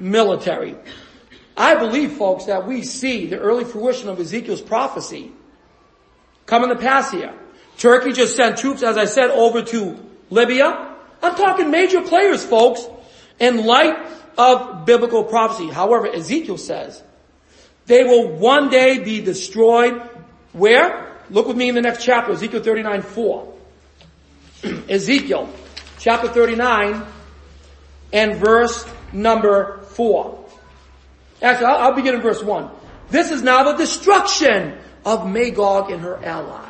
military. 0.00 0.76
I 1.56 1.74
believe, 1.74 2.12
folks, 2.12 2.44
that 2.44 2.66
we 2.66 2.82
see 2.82 3.26
the 3.26 3.38
early 3.38 3.64
fruition 3.64 4.08
of 4.08 4.20
Ezekiel's 4.20 4.62
prophecy 4.62 5.32
coming 6.46 6.70
to 6.70 6.76
pass 6.76 7.10
here. 7.10 7.34
Turkey 7.78 8.12
just 8.12 8.36
sent 8.36 8.58
troops, 8.58 8.82
as 8.82 8.96
I 8.96 9.06
said, 9.06 9.30
over 9.30 9.62
to 9.62 9.98
Libya. 10.30 10.87
I'm 11.22 11.34
talking 11.34 11.70
major 11.70 12.02
players, 12.02 12.44
folks, 12.44 12.86
in 13.38 13.64
light 13.64 13.96
of 14.36 14.84
biblical 14.84 15.24
prophecy. 15.24 15.68
However, 15.68 16.08
Ezekiel 16.08 16.58
says 16.58 17.02
they 17.86 18.04
will 18.04 18.28
one 18.36 18.68
day 18.68 19.02
be 19.02 19.20
destroyed. 19.20 20.00
Where? 20.52 21.16
Look 21.30 21.46
with 21.46 21.56
me 21.56 21.68
in 21.68 21.74
the 21.74 21.82
next 21.82 22.04
chapter, 22.04 22.32
Ezekiel 22.32 22.62
39, 22.62 23.02
4. 23.02 23.54
Ezekiel 24.88 25.48
chapter 25.98 26.28
39 26.28 27.04
and 28.12 28.36
verse 28.36 28.86
number 29.12 29.78
4. 29.78 30.44
Actually, 31.42 31.66
I'll, 31.66 31.76
I'll 31.76 31.94
begin 31.94 32.14
in 32.14 32.20
verse 32.20 32.42
1. 32.42 32.70
This 33.10 33.30
is 33.30 33.42
now 33.42 33.72
the 33.72 33.78
destruction 33.78 34.78
of 35.04 35.28
Magog 35.28 35.90
and 35.90 36.02
her 36.02 36.22
allies. 36.24 36.67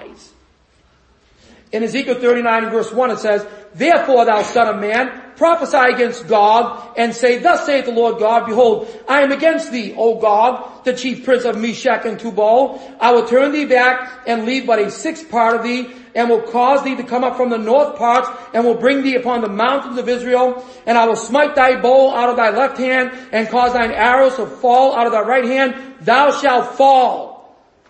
In 1.71 1.83
Ezekiel 1.83 2.14
39 2.14 2.62
and 2.64 2.73
verse 2.73 2.91
1 2.91 3.11
it 3.11 3.19
says, 3.19 3.47
Therefore 3.75 4.25
thou 4.25 4.43
son 4.43 4.69
of 4.69 4.81
man, 4.81 5.35
prophesy 5.37 5.95
against 5.95 6.27
Gog 6.27 6.95
and 6.97 7.14
say, 7.14 7.39
Thus 7.39 7.66
saith 7.66 7.85
the 7.85 7.93
Lord 7.93 8.19
God, 8.19 8.47
Behold, 8.47 8.89
I 9.07 9.21
am 9.21 9.33
against 9.33 9.71
thee, 9.71 9.95
O 9.97 10.19
Gog, 10.19 10.85
the 10.85 10.95
chief 10.95 11.25
prince 11.25 11.45
of 11.45 11.59
Meshech 11.59 12.07
and 12.07 12.19
Tubal. 12.19 12.81
I 12.99 13.12
will 13.12 13.29
turn 13.29 13.53
thee 13.53 13.66
back 13.66 14.23
and 14.27 14.47
leave 14.47 14.66
but 14.66 14.79
a 14.79 14.91
sixth 14.91 15.31
part 15.31 15.57
of 15.57 15.62
thee 15.62 15.91
and 16.14 16.31
will 16.31 16.43
cause 16.43 16.83
thee 16.85 16.97
to 16.97 17.05
come 17.05 17.23
up 17.23 17.37
from 17.37 17.51
the 17.51 17.59
north 17.59 17.97
parts 17.97 18.29
and 18.55 18.64
will 18.64 18.75
bring 18.75 19.03
thee 19.03 19.16
upon 19.16 19.43
the 19.43 19.49
mountains 19.49 19.99
of 19.99 20.09
Israel 20.09 20.64
and 20.87 20.97
I 20.97 21.07
will 21.07 21.16
smite 21.16 21.55
thy 21.55 21.79
bow 21.81 22.14
out 22.14 22.31
of 22.31 22.37
thy 22.37 22.49
left 22.49 22.79
hand 22.79 23.12
and 23.31 23.47
cause 23.49 23.75
thine 23.75 23.93
arrows 23.93 24.37
to 24.37 24.47
fall 24.47 24.97
out 24.97 25.07
of 25.07 25.12
thy 25.12 25.21
right 25.21 25.45
hand. 25.45 25.97
Thou 26.01 26.33
shalt 26.33 26.77
fall 26.77 27.28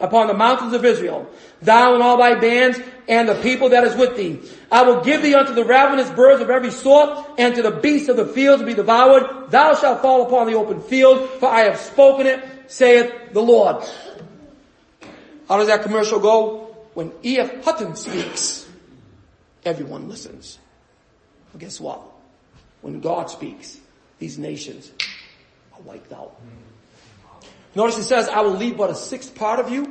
upon 0.01 0.27
the 0.27 0.35
mountains 0.35 0.73
of 0.73 0.85
Israel, 0.85 1.29
thou 1.63 1.95
and 1.95 2.03
all 2.03 2.19
thy 2.19 2.35
bands 2.35 2.79
and 3.09 3.29
the 3.29 3.35
people 3.37 3.71
that 3.71 3.85
is 3.85 3.97
with 3.97 4.17
thee. 4.17 4.41
I 4.71 4.83
will 4.83 5.03
give 5.03 5.23
thee 5.23 5.35
unto 5.35 5.55
the 5.55 5.65
ravenous 5.65 6.11
birds 6.11 6.41
of 6.41 6.51
every 6.51 6.71
sort 6.71 7.27
and 7.39 7.55
to 7.55 7.63
the 7.63 7.71
beasts 7.71 8.09
of 8.09 8.17
the 8.17 8.27
field 8.27 8.61
to 8.61 8.67
be 8.67 8.75
devoured. 8.75 9.51
Thou 9.51 9.75
shalt 9.75 10.03
fall 10.03 10.27
upon 10.27 10.47
the 10.47 10.55
open 10.55 10.81
field, 10.83 11.29
for 11.41 11.49
I 11.49 11.61
have 11.61 11.79
spoken 11.79 12.27
it, 12.27 12.45
saith 12.69 13.33
the 13.33 13.43
Lord. 13.43 13.85
How 15.49 15.57
does 15.57 15.69
that 15.69 15.83
commercial 15.83 16.21
go? 16.21 16.77
When 16.95 17.13
E.F. 17.23 17.65
Hutton 17.65 17.97
speaks, 17.97 18.69
everyone 19.65 20.09
listens. 20.09 20.59
Guess 21.57 21.81
what? 21.81 22.03
When 22.83 23.01
God 23.01 23.31
speaks, 23.31 23.79
these 24.19 24.39
nations 24.39 24.93
are 25.73 25.81
wiped 25.81 26.13
out. 26.13 26.39
Notice 27.75 27.99
it 27.99 28.05
says, 28.05 28.29
I 28.29 28.41
will 28.41 28.57
leave 28.57 28.77
but 28.77 28.91
a 28.91 28.95
sixth 28.95 29.35
part 29.35 29.61
of 29.61 29.71
you. 29.71 29.88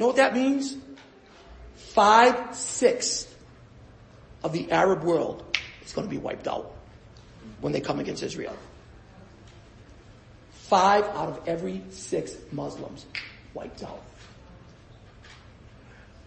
Know 0.00 0.06
what 0.06 0.16
that 0.16 0.34
means? 0.34 0.76
Five 1.74 2.56
sixths 2.56 3.28
of 4.42 4.54
the 4.54 4.72
Arab 4.72 5.04
world 5.04 5.44
is 5.84 5.92
going 5.92 6.06
to 6.06 6.10
be 6.10 6.16
wiped 6.16 6.48
out 6.48 6.74
when 7.60 7.74
they 7.74 7.82
come 7.82 8.00
against 8.00 8.22
Israel. 8.22 8.58
Five 10.52 11.04
out 11.04 11.28
of 11.28 11.42
every 11.46 11.82
six 11.90 12.34
Muslims 12.50 13.04
wiped 13.52 13.82
out. 13.82 14.02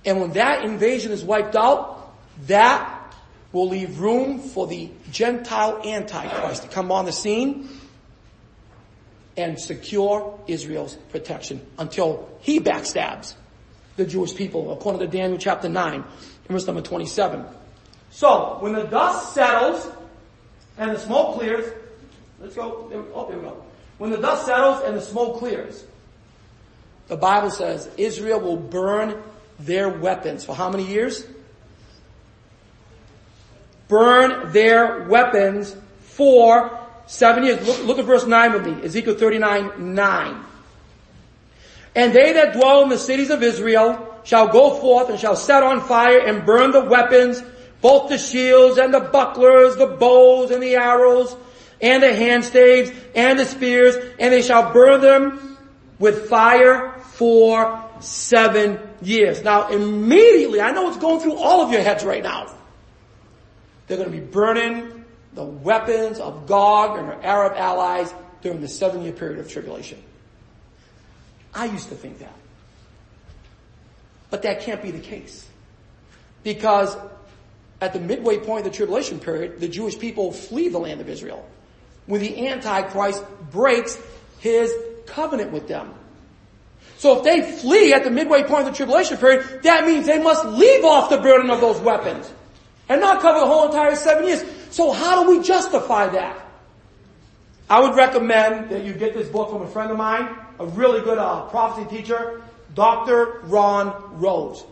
And 0.05 0.21
when 0.21 0.34
that 0.34 0.65
invasion 0.65 1.11
is 1.11 1.24
wiped 1.24 1.55
out, 1.55 2.13
that 2.45 3.15
will 3.51 3.69
leave 3.69 3.99
room 3.99 4.39
for 4.39 4.67
the 4.67 4.91
Gentile 5.09 5.82
Antichrist 5.84 6.61
to 6.61 6.69
come 6.69 6.91
on 6.91 7.05
the 7.05 7.11
scene 7.11 7.69
and 9.36 9.59
secure 9.59 10.39
Israel's 10.45 10.95
protection 11.09 11.65
until 11.80 12.38
he 12.41 12.59
backstabs 12.59 13.34
the 13.96 14.06
Jewish 14.06 14.36
people, 14.36 14.72
according 14.74 15.02
to 15.02 15.08
Daniel 15.08 15.38
chapter 15.38 15.70
9, 15.70 16.04
verse 16.48 16.66
number 16.66 16.82
27. 16.82 17.46
So, 18.10 18.58
when 18.60 18.74
the 18.74 18.84
dust 18.84 19.34
settles 19.34 19.88
and 20.78 20.91
the 20.91 21.00
smoke 21.00 21.36
clears, 21.36 21.72
let's 22.39 22.56
go, 22.56 22.89
oh, 23.14 23.28
there 23.28 23.38
we 23.38 23.44
go. 23.44 23.64
When 23.98 24.12
the 24.12 24.18
dust 24.18 24.46
settles 24.46 24.84
and 24.86 24.96
the 24.96 25.02
smoke 25.02 25.38
clears, 25.38 25.84
the 27.08 27.18
Bible 27.18 27.52
says 27.52 27.89
Israel 27.98 28.39
will 28.39 28.58
burn 28.58 29.22
their 29.60 29.89
weapons 29.89 30.44
for 30.44 30.56
how 30.56 30.70
many 30.70 30.86
years? 30.86 31.26
Burn 33.88 34.52
their 34.52 35.04
weapons 35.04 35.76
for 36.02 36.80
seven 37.06 37.44
years. 37.44 37.66
Look, 37.66 37.84
look 37.86 38.00
at 38.00 38.06
verse 38.06 38.26
9 38.26 38.54
with 38.54 38.66
me. 38.66 38.86
Ezekiel 38.86 39.16
39, 39.16 39.94
9. 39.94 40.46
And 41.96 42.14
they 42.14 42.34
that 42.34 42.54
dwell 42.54 42.84
in 42.84 42.89
the 42.89 42.98
cities 42.98 43.30
of 43.30 43.44
Israel 43.44 44.20
shall 44.24 44.48
go 44.48 44.80
forth 44.80 45.10
and 45.10 45.20
shall 45.20 45.36
set 45.36 45.64
on 45.64 45.82
fire 45.82 46.20
and 46.20 46.46
burn 46.46 46.72
the 46.72 46.84
weapons, 46.84 47.41
both 47.82 48.10
the 48.10 48.18
shields 48.18 48.78
and 48.78 48.94
the 48.94 49.00
bucklers, 49.00 49.76
the 49.76 49.88
bows 49.88 50.52
and 50.52 50.64
the 50.64 50.76
arrows, 50.76 51.36
and 51.82 52.02
the 52.02 52.08
handstaves 52.08 52.96
and 53.14 53.38
the 53.38 53.46
spears, 53.46 53.96
and 54.18 54.34
they 54.34 54.41
shall 54.41 54.72
burn 54.72 55.02
them 55.02 55.58
with 56.00 56.30
fire 56.30 56.94
for 57.14 57.84
seven 58.00 58.80
years. 59.02 59.44
Now 59.44 59.68
immediately, 59.68 60.62
I 60.62 60.72
know 60.72 60.88
it's 60.88 60.98
going 60.98 61.20
through 61.20 61.36
all 61.36 61.62
of 61.62 61.72
your 61.72 61.82
heads 61.82 62.04
right 62.04 62.24
now. 62.24 62.54
They're 63.88 63.98
going 63.98 64.12
to 64.12 64.18
be 64.18 64.26
burning 64.26 65.06
the 65.34 65.44
weapons 65.44 66.20
of 66.20 66.48
Gog 66.48 66.98
and 66.98 67.10
their 67.10 67.24
Arab 67.24 67.54
allies 67.58 68.14
during 68.41 68.62
the 68.62 68.68
seven 68.68 69.04
year 69.04 69.12
period 69.12 69.39
of 69.39 69.50
tribulation. 69.50 70.02
I 71.54 71.66
used 71.66 71.89
to 71.89 71.95
think 71.95 72.20
that. 72.20 72.34
But 74.30 74.41
that 74.43 74.62
can't 74.62 74.82
be 74.82 74.91
the 74.91 74.99
case. 74.99 75.47
Because 76.43 76.95
at 77.80 77.93
the 77.93 77.99
midway 77.99 78.38
point 78.38 78.66
of 78.66 78.72
the 78.72 78.76
tribulation 78.76 79.20
period, 79.20 79.60
the 79.60 79.68
Jewish 79.68 79.97
people 79.99 80.32
flee 80.32 80.70
the 80.70 80.80
land 80.80 81.01
of 81.01 81.10
Israel. 81.10 81.47
When 82.06 82.22
the 82.22 82.47
Antichrist 82.47 83.24
breaks 83.51 83.97
his 84.39 84.74
covenant 85.06 85.51
with 85.51 85.68
them. 85.68 85.93
So 86.97 87.18
if 87.18 87.24
they 87.24 87.41
flee 87.41 87.93
at 87.93 88.04
the 88.04 88.10
midway 88.10 88.43
point 88.43 88.68
of 88.68 88.74
the 88.74 88.78
tribulation 88.78 89.18
period, 89.18 89.64
that 89.64 89.86
means 89.86 90.06
they 90.06 90.22
must 90.22 90.45
leave 90.45 90.84
off 90.86 91.10
the 91.10 91.18
burden 91.18 91.49
of 91.49 91.62
those 91.62 91.80
weapons. 91.82 92.32
And 92.89 93.01
not 93.01 93.22
cover 93.22 93.39
the 93.39 93.45
whole 93.45 93.66
entire 93.66 93.95
seven 93.95 94.26
years. 94.26 94.43
So 94.72 94.91
how 94.91 95.24
do 95.24 95.30
we 95.30 95.43
justify 95.43 96.08
that? 96.08 96.39
I 97.70 97.80
would 97.80 97.95
recommend 97.95 98.70
that 98.70 98.84
you 98.84 98.93
get 98.93 99.14
this 99.14 99.28
book 99.30 99.49
from 99.49 99.62
a 99.62 99.68
friend 99.68 99.91
of 99.91 99.97
mine, 99.97 100.36
a 100.60 100.66
really 100.66 101.01
good 101.01 101.18
uh, 101.18 101.45
prophecy 101.47 101.88
teacher, 101.95 102.41
Dr. 102.74 103.41
Ron 103.43 104.20
Rhodes. 104.20 104.64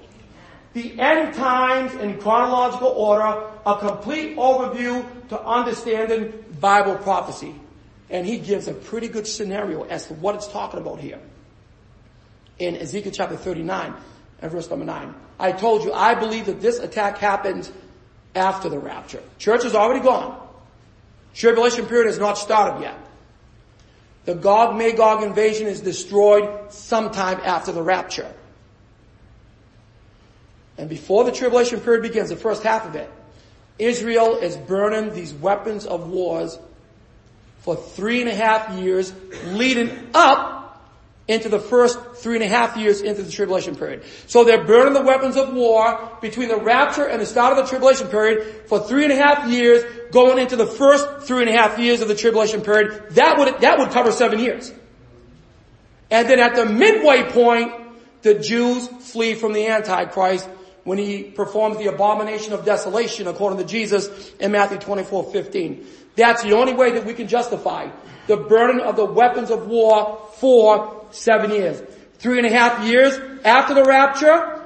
The 0.73 0.99
end 0.99 1.33
times 1.35 1.93
in 1.95 2.19
chronological 2.19 2.87
order, 2.87 3.43
a 3.65 3.77
complete 3.77 4.37
overview 4.37 5.05
to 5.29 5.41
understanding 5.41 6.33
Bible 6.59 6.95
prophecy. 6.95 7.55
And 8.09 8.25
he 8.25 8.37
gives 8.39 8.67
a 8.67 8.73
pretty 8.73 9.07
good 9.07 9.27
scenario 9.27 9.83
as 9.83 10.07
to 10.07 10.13
what 10.13 10.35
it's 10.35 10.47
talking 10.47 10.79
about 10.79 10.99
here. 10.99 11.19
In 12.59 12.75
Ezekiel 12.77 13.11
chapter 13.11 13.35
39 13.35 13.93
and 14.41 14.51
verse 14.51 14.69
number 14.69 14.85
9. 14.85 15.13
I 15.39 15.51
told 15.51 15.83
you, 15.83 15.91
I 15.91 16.15
believe 16.15 16.45
that 16.45 16.61
this 16.61 16.79
attack 16.79 17.17
happens 17.17 17.71
after 18.35 18.69
the 18.69 18.79
rapture. 18.79 19.21
Church 19.39 19.65
is 19.65 19.75
already 19.75 20.03
gone. 20.03 20.37
Tribulation 21.33 21.85
period 21.85 22.07
has 22.07 22.19
not 22.19 22.37
started 22.37 22.81
yet. 22.81 22.97
The 24.25 24.35
Gog 24.35 24.77
Magog 24.77 25.23
invasion 25.23 25.67
is 25.67 25.81
destroyed 25.81 26.71
sometime 26.71 27.39
after 27.43 27.71
the 27.71 27.81
rapture. 27.81 28.31
And 30.77 30.89
before 30.89 31.23
the 31.23 31.31
tribulation 31.31 31.79
period 31.79 32.03
begins, 32.03 32.29
the 32.29 32.35
first 32.35 32.63
half 32.63 32.85
of 32.85 32.95
it, 32.95 33.09
Israel 33.79 34.37
is 34.37 34.55
burning 34.57 35.13
these 35.13 35.33
weapons 35.33 35.85
of 35.85 36.09
wars 36.09 36.57
for 37.59 37.75
three 37.75 38.21
and 38.21 38.29
a 38.29 38.35
half 38.35 38.71
years 38.79 39.13
leading 39.47 40.09
up 40.13 40.60
into 41.31 41.49
the 41.49 41.59
first 41.59 41.97
three 42.15 42.35
and 42.35 42.43
a 42.43 42.47
half 42.47 42.77
years 42.77 43.01
into 43.01 43.23
the 43.23 43.31
tribulation 43.31 43.75
period. 43.75 44.03
So 44.27 44.43
they're 44.43 44.63
burning 44.63 44.93
the 44.93 45.01
weapons 45.01 45.37
of 45.37 45.53
war 45.53 46.17
between 46.21 46.49
the 46.49 46.57
rapture 46.57 47.05
and 47.05 47.21
the 47.21 47.25
start 47.25 47.57
of 47.57 47.63
the 47.63 47.69
tribulation 47.69 48.07
period 48.07 48.67
for 48.67 48.79
three 48.79 49.03
and 49.03 49.13
a 49.13 49.15
half 49.15 49.49
years 49.49 49.83
going 50.11 50.37
into 50.37 50.55
the 50.55 50.67
first 50.67 51.27
three 51.27 51.41
and 51.41 51.49
a 51.49 51.57
half 51.57 51.79
years 51.79 52.01
of 52.01 52.07
the 52.07 52.15
tribulation 52.15 52.61
period. 52.61 53.11
That 53.11 53.37
would, 53.39 53.61
that 53.61 53.79
would 53.79 53.91
cover 53.91 54.11
seven 54.11 54.39
years. 54.39 54.71
And 56.09 56.29
then 56.29 56.39
at 56.39 56.55
the 56.55 56.65
midway 56.65 57.23
point, 57.31 57.73
the 58.21 58.35
Jews 58.35 58.87
flee 58.87 59.35
from 59.35 59.53
the 59.53 59.67
Antichrist 59.67 60.47
when 60.83 60.97
he 60.97 61.23
performs 61.23 61.77
the 61.77 61.87
abomination 61.87 62.53
of 62.53 62.65
desolation 62.65 63.27
according 63.27 63.59
to 63.59 63.65
Jesus 63.65 64.31
in 64.39 64.51
Matthew 64.51 64.77
24, 64.79 65.31
15. 65.31 65.87
That's 66.15 66.43
the 66.43 66.53
only 66.53 66.73
way 66.73 66.91
that 66.91 67.05
we 67.05 67.13
can 67.13 67.27
justify 67.27 67.89
the 68.27 68.37
burden 68.37 68.79
of 68.81 68.95
the 68.95 69.05
weapons 69.05 69.49
of 69.49 69.67
war 69.67 70.29
for 70.35 71.05
seven 71.11 71.51
years. 71.51 71.81
Three 72.19 72.37
and 72.37 72.47
a 72.47 72.51
half 72.51 72.85
years 72.85 73.17
after 73.43 73.73
the 73.73 73.83
rapture 73.83 74.61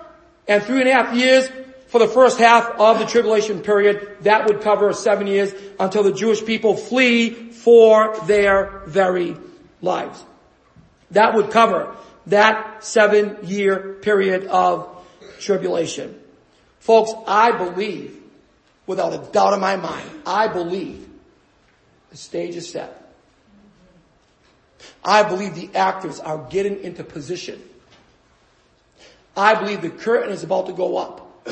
and 0.47 0.63
three 0.63 0.81
and 0.81 0.89
a 0.89 0.93
half 0.93 1.15
years 1.15 1.49
for 1.87 1.99
the 1.99 2.07
first 2.07 2.37
half 2.37 2.79
of 2.79 2.99
the 2.99 3.05
tribulation 3.05 3.61
period. 3.61 4.17
That 4.21 4.47
would 4.47 4.61
cover 4.61 4.91
seven 4.93 5.27
years 5.27 5.53
until 5.79 6.03
the 6.03 6.11
Jewish 6.11 6.45
people 6.45 6.75
flee 6.75 7.29
for 7.51 8.19
their 8.25 8.81
very 8.85 9.37
lives. 9.81 10.21
That 11.11 11.35
would 11.35 11.51
cover 11.51 11.95
that 12.27 12.83
seven 12.83 13.37
year 13.43 13.97
period 14.01 14.47
of 14.47 14.89
tribulation. 15.39 16.19
Folks, 16.79 17.11
I 17.27 17.51
believe, 17.51 18.21
without 18.85 19.13
a 19.13 19.31
doubt 19.31 19.53
in 19.53 19.59
my 19.59 19.75
mind, 19.75 20.09
I 20.25 20.47
believe 20.47 21.07
the 22.11 22.17
stage 22.17 22.55
is 22.55 22.69
set. 22.69 23.04
I 25.05 25.21
believe 25.21 25.53
the 25.53 25.69
actors 25.75 26.19
are 26.19 26.39
getting 26.49 26.83
into 26.83 27.03
position. 27.03 27.61
I 29.37 29.53
believe 29.53 29.81
the 29.81 29.91
curtain 29.91 30.31
is 30.31 30.43
about 30.43 30.65
to 30.65 30.73
go 30.73 30.97
up 30.97 31.47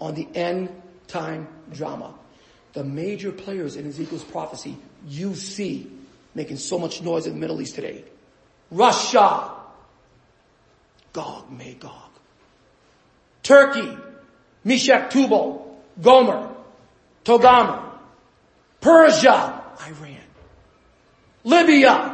on 0.00 0.14
the 0.14 0.26
end 0.34 0.70
time 1.06 1.46
drama. 1.72 2.12
The 2.72 2.82
major 2.82 3.30
players 3.30 3.76
in 3.76 3.86
Ezekiel's 3.86 4.24
prophecy 4.24 4.76
you 5.06 5.34
see 5.36 5.90
making 6.34 6.56
so 6.56 6.78
much 6.78 7.00
noise 7.00 7.26
in 7.26 7.34
the 7.34 7.38
Middle 7.38 7.60
East 7.60 7.76
today. 7.76 8.04
Russia, 8.70 9.52
Gog, 11.12 11.50
Magog. 11.52 11.92
Turkey, 13.44 13.96
Meshech, 14.64 15.10
Tubal, 15.10 15.78
Gomer, 16.02 16.52
Togarmah. 17.24 17.90
Persia, 18.80 19.62
Iran. 19.86 20.18
Libya, 21.44 22.13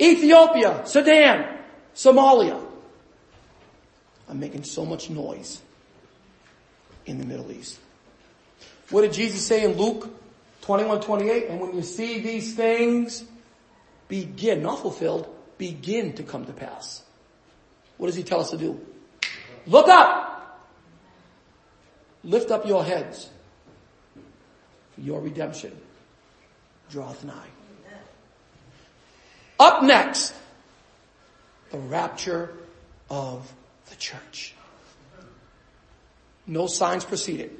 Ethiopia, 0.00 0.82
Sudan, 0.86 1.58
Somalia. 1.94 2.60
I'm 4.28 4.40
making 4.40 4.64
so 4.64 4.84
much 4.84 5.10
noise 5.10 5.60
in 7.06 7.18
the 7.18 7.26
Middle 7.26 7.50
East. 7.52 7.78
What 8.90 9.02
did 9.02 9.12
Jesus 9.12 9.46
say 9.46 9.64
in 9.64 9.76
Luke 9.76 10.08
21, 10.62 11.00
28? 11.00 11.48
And 11.48 11.60
when 11.60 11.74
you 11.74 11.82
see 11.82 12.20
these 12.20 12.54
things 12.54 13.24
begin, 14.08 14.62
not 14.62 14.80
fulfilled, 14.80 15.28
begin 15.58 16.14
to 16.14 16.22
come 16.22 16.44
to 16.46 16.52
pass. 16.52 17.02
What 17.98 18.08
does 18.08 18.16
he 18.16 18.22
tell 18.22 18.40
us 18.40 18.50
to 18.50 18.56
do? 18.56 18.80
Look 19.66 19.88
up! 19.88 20.32
Lift 22.24 22.50
up 22.50 22.66
your 22.66 22.84
heads. 22.84 23.30
Your 24.96 25.20
redemption 25.20 25.76
draweth 26.90 27.24
nigh. 27.24 27.48
Up 29.58 29.82
next, 29.82 30.34
the 31.70 31.78
rapture 31.78 32.50
of 33.10 33.52
the 33.90 33.96
church. 33.96 34.54
No 36.46 36.66
signs 36.66 37.04
preceded. 37.04 37.58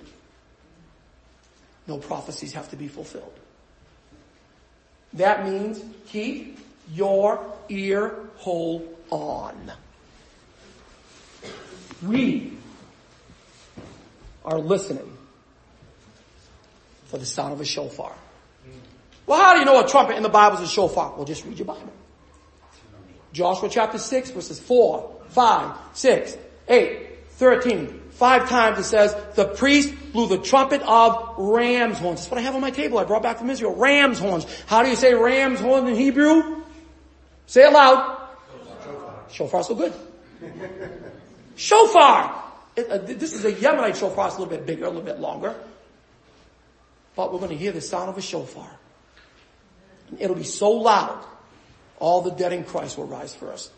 No 1.87 1.99
prophecies 1.99 2.53
have 2.55 2.71
to 2.71 2.77
be 2.77 2.89
fulfilled. 2.89 3.33
That 5.15 5.47
means 5.47 5.83
keep 6.07 6.59
your 6.93 7.45
ear 7.69 8.17
hole 8.37 8.99
on. 9.11 9.73
We 12.03 12.53
are 14.45 14.59
listening 14.59 15.17
for 17.07 17.19
the 17.19 17.27
sound 17.27 17.53
of 17.53 17.61
a 17.61 17.65
shofar. 17.65 18.15
Well, 19.27 19.41
how 19.41 19.55
do 19.55 19.61
you 19.61 19.65
know 19.65 19.85
a 19.85 19.89
trumpet 19.89 20.17
in 20.17 20.23
the 20.23 20.29
Bible 20.29 20.59
is 20.59 20.65
a 20.65 20.73
shofar? 20.73 21.15
Well, 21.17 21.25
just 21.25 21.45
read 21.45 21.59
your 21.59 21.67
Bible. 21.67 21.93
Joshua 23.33 23.69
chapter 23.69 23.99
6 23.99 24.31
verses 24.31 24.61
4, 24.61 25.21
5, 25.29 25.77
6, 25.95 26.37
8, 26.69 27.09
13, 27.31 28.03
five 28.11 28.49
times 28.49 28.79
it 28.79 28.85
says, 28.85 29.17
the 29.35 29.47
priest 29.47 29.93
blew 30.13 30.29
the 30.29 30.39
trumpet 30.39 30.83
of 30.83 31.35
ram's 31.39 31.99
horns. 31.99 32.21
That's 32.21 32.31
what 32.31 32.39
I 32.39 32.43
have 32.43 32.55
on 32.55 32.61
my 32.61 32.71
table. 32.71 32.99
I 32.99 33.05
brought 33.05 33.23
back 33.23 33.39
from 33.39 33.51
Israel. 33.51 33.75
Ram's 33.75 34.19
horns. 34.19 34.47
How 34.67 34.83
do 34.83 34.91
you 34.91 34.97
say 34.97 35.15
ram's 35.15 35.61
horns 35.61 35.89
in 35.89 35.97
Hebrew? 35.97 36.63
Say 37.47 37.65
it 37.65 37.73
loud. 37.73 38.19
Shofar. 39.31 39.65
so 39.65 39.75
good. 39.75 39.93
shofar. 41.57 42.45
It, 42.77 42.89
uh, 42.89 42.99
this 42.99 43.33
is 43.33 43.45
a 43.45 43.53
Yemenite 43.53 43.97
shofar. 43.97 44.29
It's 44.29 44.37
a 44.37 44.41
little 44.41 44.57
bit 44.57 44.67
bigger, 44.67 44.85
a 44.85 44.89
little 44.89 45.03
bit 45.03 45.19
longer. 45.19 45.55
But 47.17 47.33
we're 47.33 47.39
going 47.41 47.51
to 47.51 47.57
hear 47.57 47.73
the 47.73 47.81
sound 47.81 48.09
of 48.09 48.17
a 48.17 48.23
shofar. 48.23 48.71
It'll 50.19 50.37
be 50.37 50.45
so 50.45 50.71
loud, 50.71 51.25
all 51.99 52.23
the 52.23 52.31
dead 52.31 52.53
in 52.53 52.65
Christ 52.65 52.99
will 52.99 53.07
rise 53.07 53.35
first. 53.35 53.71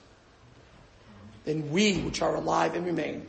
Then 1.45 1.71
we, 1.71 1.99
which 2.01 2.23
are 2.23 2.35
alive 2.35 2.75
and 2.75 2.87
remain, 2.87 3.27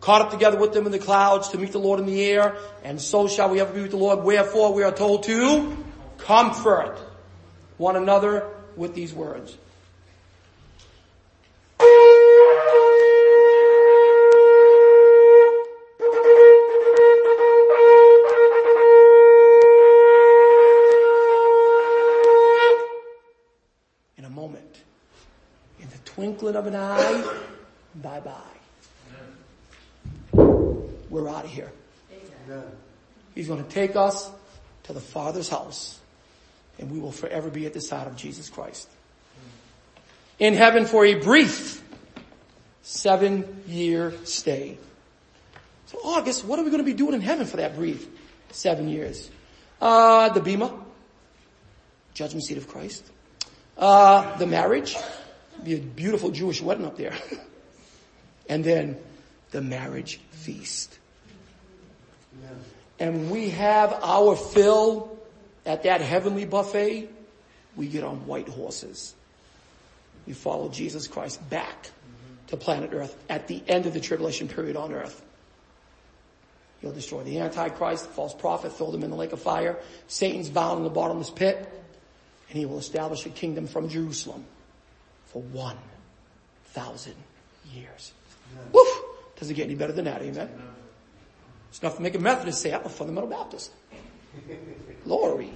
caught 0.00 0.22
up 0.22 0.30
together 0.30 0.58
with 0.58 0.72
them 0.72 0.86
in 0.86 0.92
the 0.92 0.98
clouds 0.98 1.48
to 1.50 1.58
meet 1.58 1.72
the 1.72 1.78
Lord 1.78 2.00
in 2.00 2.06
the 2.06 2.24
air, 2.24 2.56
and 2.82 3.00
so 3.00 3.28
shall 3.28 3.50
we 3.50 3.60
ever 3.60 3.72
be 3.72 3.82
with 3.82 3.90
the 3.90 3.96
Lord. 3.96 4.24
Wherefore 4.24 4.72
we 4.72 4.82
are 4.82 4.92
told 4.92 5.24
to 5.24 5.76
comfort 6.18 6.98
one 7.76 7.96
another 7.96 8.48
with 8.76 8.94
these 8.94 9.12
words. 9.12 9.56
Twinkling 26.26 26.56
of 26.56 26.66
an 26.66 26.74
eye, 26.74 27.24
bye 28.02 28.20
bye. 28.20 28.34
We're 31.08 31.28
out 31.28 31.44
of 31.44 31.50
here. 31.50 31.70
He's 33.34 33.46
going 33.46 33.62
to 33.62 33.70
take 33.70 33.94
us 33.94 34.28
to 34.84 34.92
the 34.92 35.00
Father's 35.00 35.48
house 35.48 36.00
and 36.78 36.90
we 36.90 36.98
will 36.98 37.12
forever 37.12 37.48
be 37.48 37.64
at 37.64 37.74
the 37.74 37.80
side 37.80 38.08
of 38.08 38.16
Jesus 38.16 38.50
Christ. 38.50 38.88
In 40.40 40.54
heaven 40.54 40.84
for 40.84 41.04
a 41.04 41.14
brief 41.14 41.82
seven 42.82 43.62
year 43.68 44.12
stay. 44.24 44.78
So 45.86 45.98
August, 46.02 46.44
what 46.44 46.58
are 46.58 46.64
we 46.64 46.70
going 46.70 46.82
to 46.82 46.90
be 46.90 46.92
doing 46.92 47.14
in 47.14 47.20
heaven 47.20 47.46
for 47.46 47.58
that 47.58 47.76
brief 47.76 48.04
seven 48.50 48.88
years? 48.88 49.30
Uh, 49.80 50.30
the 50.30 50.40
Bema, 50.40 50.74
judgment 52.14 52.44
seat 52.44 52.58
of 52.58 52.66
Christ. 52.66 53.04
Uh, 53.78 54.36
the 54.38 54.46
marriage, 54.46 54.96
be 55.64 55.74
a 55.74 55.78
beautiful 55.78 56.30
Jewish 56.30 56.60
wedding 56.60 56.86
up 56.86 56.96
there. 56.96 57.14
and 58.48 58.64
then 58.64 58.96
the 59.50 59.60
marriage 59.60 60.20
feast. 60.30 60.98
And 62.98 63.30
we 63.30 63.50
have 63.50 63.92
our 64.02 64.36
fill 64.36 65.18
at 65.64 65.82
that 65.84 66.00
heavenly 66.00 66.44
buffet. 66.44 67.10
We 67.76 67.88
get 67.88 68.04
on 68.04 68.26
white 68.26 68.48
horses. 68.48 69.14
We 70.26 70.32
follow 70.32 70.68
Jesus 70.68 71.06
Christ 71.06 71.48
back 71.50 71.90
to 72.48 72.56
planet 72.56 72.90
earth 72.92 73.16
at 73.28 73.48
the 73.48 73.62
end 73.68 73.86
of 73.86 73.94
the 73.94 74.00
tribulation 74.00 74.48
period 74.48 74.76
on 74.76 74.92
earth. 74.92 75.22
He'll 76.80 76.92
destroy 76.92 77.22
the 77.22 77.38
Antichrist, 77.38 78.06
the 78.06 78.12
false 78.12 78.34
prophet, 78.34 78.72
throw 78.72 78.90
them 78.90 79.02
in 79.02 79.10
the 79.10 79.16
lake 79.16 79.32
of 79.32 79.40
fire. 79.40 79.78
Satan's 80.08 80.48
bound 80.48 80.78
in 80.78 80.84
the 80.84 80.90
bottomless 80.90 81.30
pit, 81.30 81.56
and 82.48 82.58
he 82.58 82.66
will 82.66 82.78
establish 82.78 83.24
a 83.26 83.30
kingdom 83.30 83.66
from 83.66 83.88
Jerusalem 83.88 84.44
for 85.36 85.42
1,000 85.42 87.12
years. 87.74 88.12
Amen. 88.54 88.68
Woof! 88.72 89.02
Doesn't 89.38 89.54
get 89.54 89.64
any 89.64 89.74
better 89.74 89.92
than 89.92 90.06
that, 90.06 90.22
amen? 90.22 90.48
amen. 90.50 90.68
It's 91.68 91.78
enough 91.80 91.96
to 91.96 92.02
make 92.02 92.14
a 92.14 92.18
Methodist 92.18 92.62
say, 92.62 92.72
I'm 92.72 92.86
a 92.86 92.88
fundamental 92.88 93.28
Baptist. 93.28 93.70
Glory. 95.04 95.52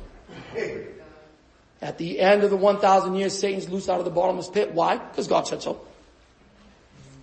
At 1.80 1.96
the 1.96 2.20
end 2.20 2.42
of 2.42 2.50
the 2.50 2.58
1,000 2.58 3.14
years, 3.14 3.38
Satan's 3.38 3.70
loose 3.70 3.88
out 3.88 4.00
of 4.00 4.04
the 4.04 4.10
bottomless 4.10 4.50
pit. 4.50 4.74
Why? 4.74 4.98
Because 4.98 5.28
God 5.28 5.46
said 5.46 5.62
so. 5.62 5.80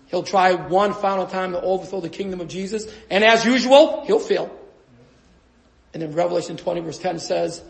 He'll 0.08 0.24
try 0.24 0.56
one 0.56 0.96
final 0.96 1.28
time 1.28 1.52
to 1.52 1.62
overthrow 1.62 2.02
the 2.02 2.10
kingdom 2.10 2.42
of 2.42 2.48
Jesus, 2.48 2.92
and 3.12 3.24
as 3.24 3.46
usual, 3.46 4.04
he'll 4.08 4.18
fail. 4.18 4.50
And 5.94 6.02
then 6.02 6.14
Revelation 6.14 6.58
20 6.58 6.82
verse 6.82 6.98
10 6.98 7.20
says, 7.20 7.62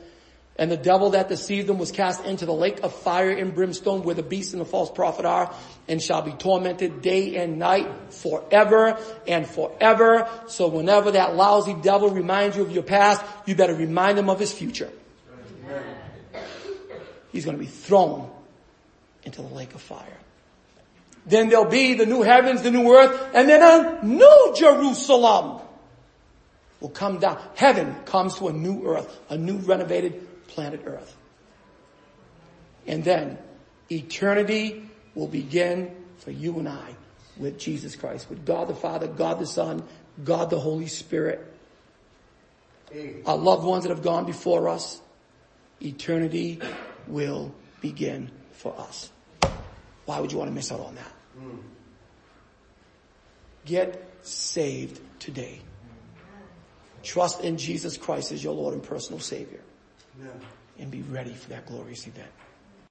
and 0.58 0.72
the 0.72 0.78
devil 0.78 1.12
that 1.12 1.30
deceived 1.30 1.68
them 1.68 1.78
was 1.78 1.92
cast 1.92 2.24
into 2.26 2.46
the 2.46 2.54
lake 2.54 2.80
of 2.82 2.94
fire 2.94 3.30
and 3.30 3.54
brimstone 3.54 4.04
where 4.04 4.16
the 4.16 4.24
beast 4.24 4.54
and 4.54 4.62
the 4.62 4.66
false 4.66 4.90
prophet 4.90 5.26
are 5.26 5.54
and 5.88 6.02
shall 6.02 6.24
be 6.24 6.32
tormented 6.32 7.02
day 7.02 7.36
and 7.36 7.60
night 7.60 7.88
forever 8.10 8.98
and 9.28 9.48
forever. 9.48 10.28
So 10.48 10.68
whenever 10.68 11.12
that 11.12 11.36
lousy 11.36 11.76
devil 11.76 12.10
reminds 12.10 12.58
you 12.58 12.64
of 12.64 12.72
your 12.72 12.84
past, 12.84 13.24
you 13.46 13.56
better 13.56 13.76
remind 13.76 14.18
him 14.18 14.30
of 14.30 14.40
his 14.40 14.52
future. 14.52 14.92
He's 17.32 17.46
going 17.46 17.58
to 17.58 17.64
be 17.64 17.70
thrown 17.70 18.32
into 19.24 19.44
the 19.44 19.54
lake 19.54 19.76
of 19.76 19.82
fire. 19.82 20.18
Then 21.28 21.50
there'll 21.50 21.66
be 21.66 21.94
the 21.94 22.06
new 22.06 22.24
heavens, 22.24 22.64
the 22.64 22.72
new 22.72 22.92
earth, 22.94 23.36
and 23.36 23.48
then 23.48 23.62
a 23.62 24.04
new 24.04 24.54
Jerusalem 24.56 25.62
will 26.80 26.90
come 26.90 27.20
down. 27.20 27.40
Heaven 27.54 27.96
comes 28.06 28.38
to 28.38 28.48
a 28.48 28.54
new 28.54 28.88
earth, 28.88 29.20
a 29.30 29.38
new 29.38 29.58
renovated 29.58 30.27
planet 30.58 30.82
earth. 30.86 31.16
And 32.88 33.04
then 33.04 33.38
eternity 33.92 34.90
will 35.14 35.28
begin 35.28 35.96
for 36.18 36.32
you 36.32 36.58
and 36.58 36.68
I 36.68 36.96
with 37.38 37.60
Jesus 37.60 37.96
Christ, 37.96 38.28
with 38.28 38.44
God 38.44 38.68
the 38.68 38.74
Father, 38.74 39.06
God 39.06 39.38
the 39.38 39.46
Son, 39.46 39.84
God 40.24 40.50
the 40.50 40.60
Holy 40.60 40.88
Spirit. 40.88 41.46
Our 43.28 43.38
loved 43.38 43.66
ones 43.66 43.84
that 43.84 43.92
have 43.92 44.02
gone 44.02 44.26
before 44.26 44.68
us, 44.68 45.00
eternity 45.80 46.60
will 47.06 47.54
begin 47.80 48.32
for 48.54 48.76
us. 48.80 49.12
Why 50.06 50.20
would 50.20 50.32
you 50.32 50.40
want 50.40 50.50
to 50.50 50.56
miss 50.56 50.72
out 50.72 50.80
on 50.80 50.96
that? 50.96 51.14
Hmm. 51.38 51.58
Get 53.64 54.10
saved 54.24 55.00
today. 55.20 55.62
Trust 57.04 57.44
in 57.44 57.60
Jesus 57.60 57.96
Christ 57.96 58.32
as 58.32 58.44
your 58.44 58.56
Lord 58.56 58.74
and 58.74 58.82
personal 58.82 59.20
Savior 59.20 59.62
and 60.80 60.92
be 60.92 61.02
ready 61.04 61.34
for 61.34 61.50
that 61.50 61.66
glorious 61.66 62.08
event. 62.08 62.32